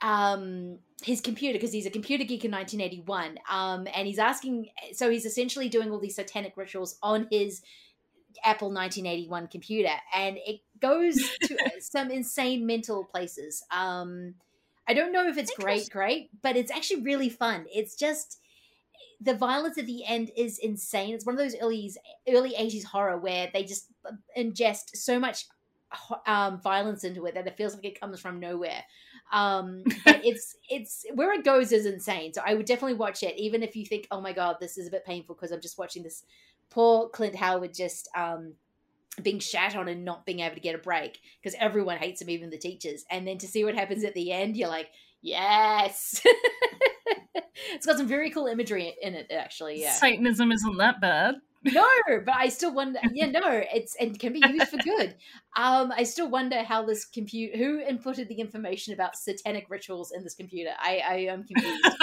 [0.00, 4.68] um, his computer because he's a computer geek in 1981, um, and he's asking.
[4.92, 7.62] So he's essentially doing all these satanic rituals on his
[8.44, 13.62] Apple 1981 computer, and it goes to some insane mental places.
[13.70, 14.34] Um,
[14.86, 17.66] I don't know if it's great, great, but it's actually really fun.
[17.72, 18.40] It's just
[19.20, 21.14] the violence at the end is insane.
[21.14, 21.92] It's one of those early
[22.28, 23.86] early 80s horror where they just
[24.36, 25.46] ingest so much
[26.26, 28.84] um, violence into it that it feels like it comes from nowhere.
[29.32, 32.32] Um, but it's it's where it goes is insane.
[32.32, 34.88] So I would definitely watch it, even if you think, oh my god, this is
[34.88, 36.24] a bit painful because I'm just watching this
[36.70, 38.54] poor Clint Howard just um,
[39.22, 42.30] being shat on and not being able to get a break because everyone hates him,
[42.30, 43.04] even the teachers.
[43.10, 44.88] And then to see what happens at the end, you're like,
[45.22, 46.22] yes.
[47.72, 49.80] it's got some very cool imagery in it, actually.
[49.80, 49.92] Yeah.
[49.92, 51.36] Satanism isn't that bad.
[51.64, 51.84] No,
[52.24, 53.00] but I still wonder.
[53.12, 55.14] Yeah, no, it's and can be used for good.
[55.56, 60.22] Um, I still wonder how this compute who inputted the information about satanic rituals in
[60.22, 60.70] this computer.
[60.78, 61.84] I I am confused.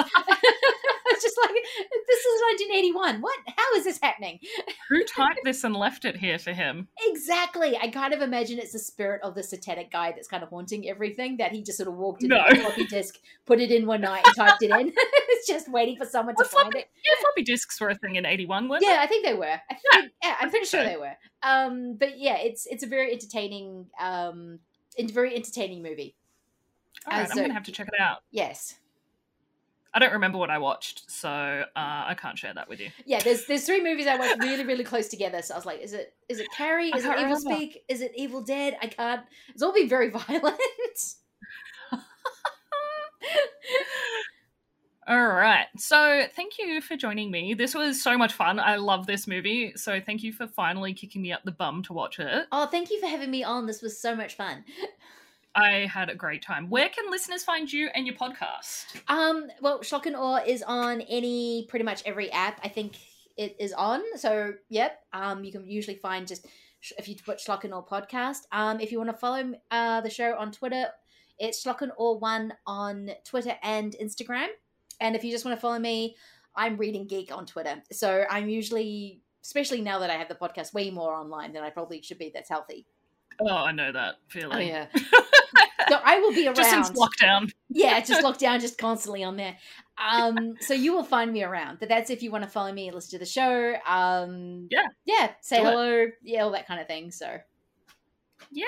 [1.15, 3.21] it's just like this is 1981.
[3.21, 3.35] What?
[3.55, 4.39] How is this happening?
[4.89, 6.87] Who typed this and left it here for him?
[7.07, 7.77] Exactly.
[7.77, 10.87] I kind of imagine it's the spirit of the satanic guy that's kind of haunting
[10.87, 11.37] everything.
[11.37, 12.43] That he just sort of walked in No.
[12.47, 13.15] a floppy disk,
[13.45, 14.91] put it in one night, and typed it in.
[14.95, 16.87] it's just waiting for someone to Well, find it.
[17.07, 18.87] Yeah, floppy disks were a thing in '81, weren't they?
[18.89, 19.45] Yeah, I think they were.
[19.69, 20.87] I think, yeah, I'm I pretty sure so.
[20.89, 21.13] they were.
[21.43, 24.59] Um, but yeah, it's it's a very entertaining, um,
[25.11, 26.15] very entertaining movie.
[27.07, 28.19] All right, Uh, I'm gonna have to check it out.
[28.31, 28.75] Yes.
[29.95, 32.89] I don't remember what I watched, so uh, I can't share that with you.
[33.05, 35.41] Yeah, there's there's three movies I watched really really close together.
[35.41, 36.89] So I was like, is it is it Carrie?
[36.89, 37.39] Is it Evil remember.
[37.39, 37.83] Speak?
[37.87, 38.75] Is it Evil Dead?
[38.81, 39.21] I can't.
[39.53, 40.57] It's all been very violent.
[45.07, 45.67] All right.
[45.77, 47.53] So, thank you for joining me.
[47.53, 48.59] This was so much fun.
[48.59, 49.73] I love this movie.
[49.75, 52.47] So, thank you for finally kicking me up the bum to watch it.
[52.51, 53.67] oh, thank you for having me on.
[53.67, 54.63] This was so much fun.
[55.55, 56.69] I had a great time.
[56.69, 58.85] Where can listeners find you and your podcast?
[59.07, 62.59] Um, well, Schlock and Awe is on any pretty much every app.
[62.63, 62.97] I think
[63.37, 64.01] it is on.
[64.17, 64.99] So, yep.
[65.13, 66.45] Um, you can usually find just
[66.97, 68.41] if you put Schlock and Awe podcast.
[68.51, 70.87] Um, if you want to follow uh the show on Twitter,
[71.39, 74.47] it's Schlock and Awe one on Twitter and Instagram.
[74.99, 76.15] And if you just want to follow me,
[76.55, 77.81] I'm Reading Geek on Twitter.
[77.91, 81.69] So I'm usually, especially now that I have the podcast, way more online than I
[81.69, 82.31] probably should be.
[82.33, 82.85] That's healthy.
[83.39, 84.57] Oh, I know that feeling.
[84.57, 84.87] Oh yeah.
[85.89, 86.55] so I will be around.
[86.55, 87.51] Just since lockdown.
[87.69, 89.55] yeah, just lockdown, just constantly on there.
[89.97, 91.79] Um, so you will find me around.
[91.79, 93.75] But that's if you want to follow me listen to the show.
[93.87, 94.87] Um, Yeah.
[95.05, 95.69] yeah, say Do it.
[95.71, 97.11] hello, yeah, all that kind of thing.
[97.11, 97.37] So
[98.51, 98.65] Yeah.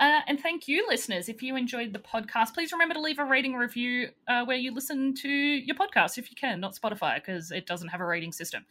[0.00, 1.28] Uh, and thank you, listeners.
[1.28, 4.72] If you enjoyed the podcast, please remember to leave a rating review uh, where you
[4.72, 8.32] listen to your podcast if you can, not Spotify, because it doesn't have a rating
[8.32, 8.64] system.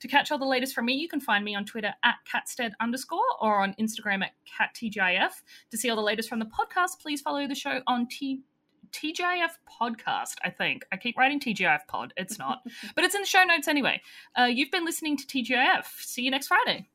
[0.00, 2.72] To catch all the latest from me, you can find me on Twitter at catstead
[2.82, 5.30] underscore or on Instagram at cattgif.
[5.70, 8.42] To see all the latest from the podcast, please follow the show on T.
[8.92, 9.50] TGIF
[9.80, 10.84] podcast, I think.
[10.92, 12.12] I keep writing TGIF pod.
[12.16, 12.60] It's not.
[12.94, 14.00] but it's in the show notes anyway.
[14.38, 15.86] Uh, you've been listening to TGIF.
[15.98, 16.88] See you next Friday.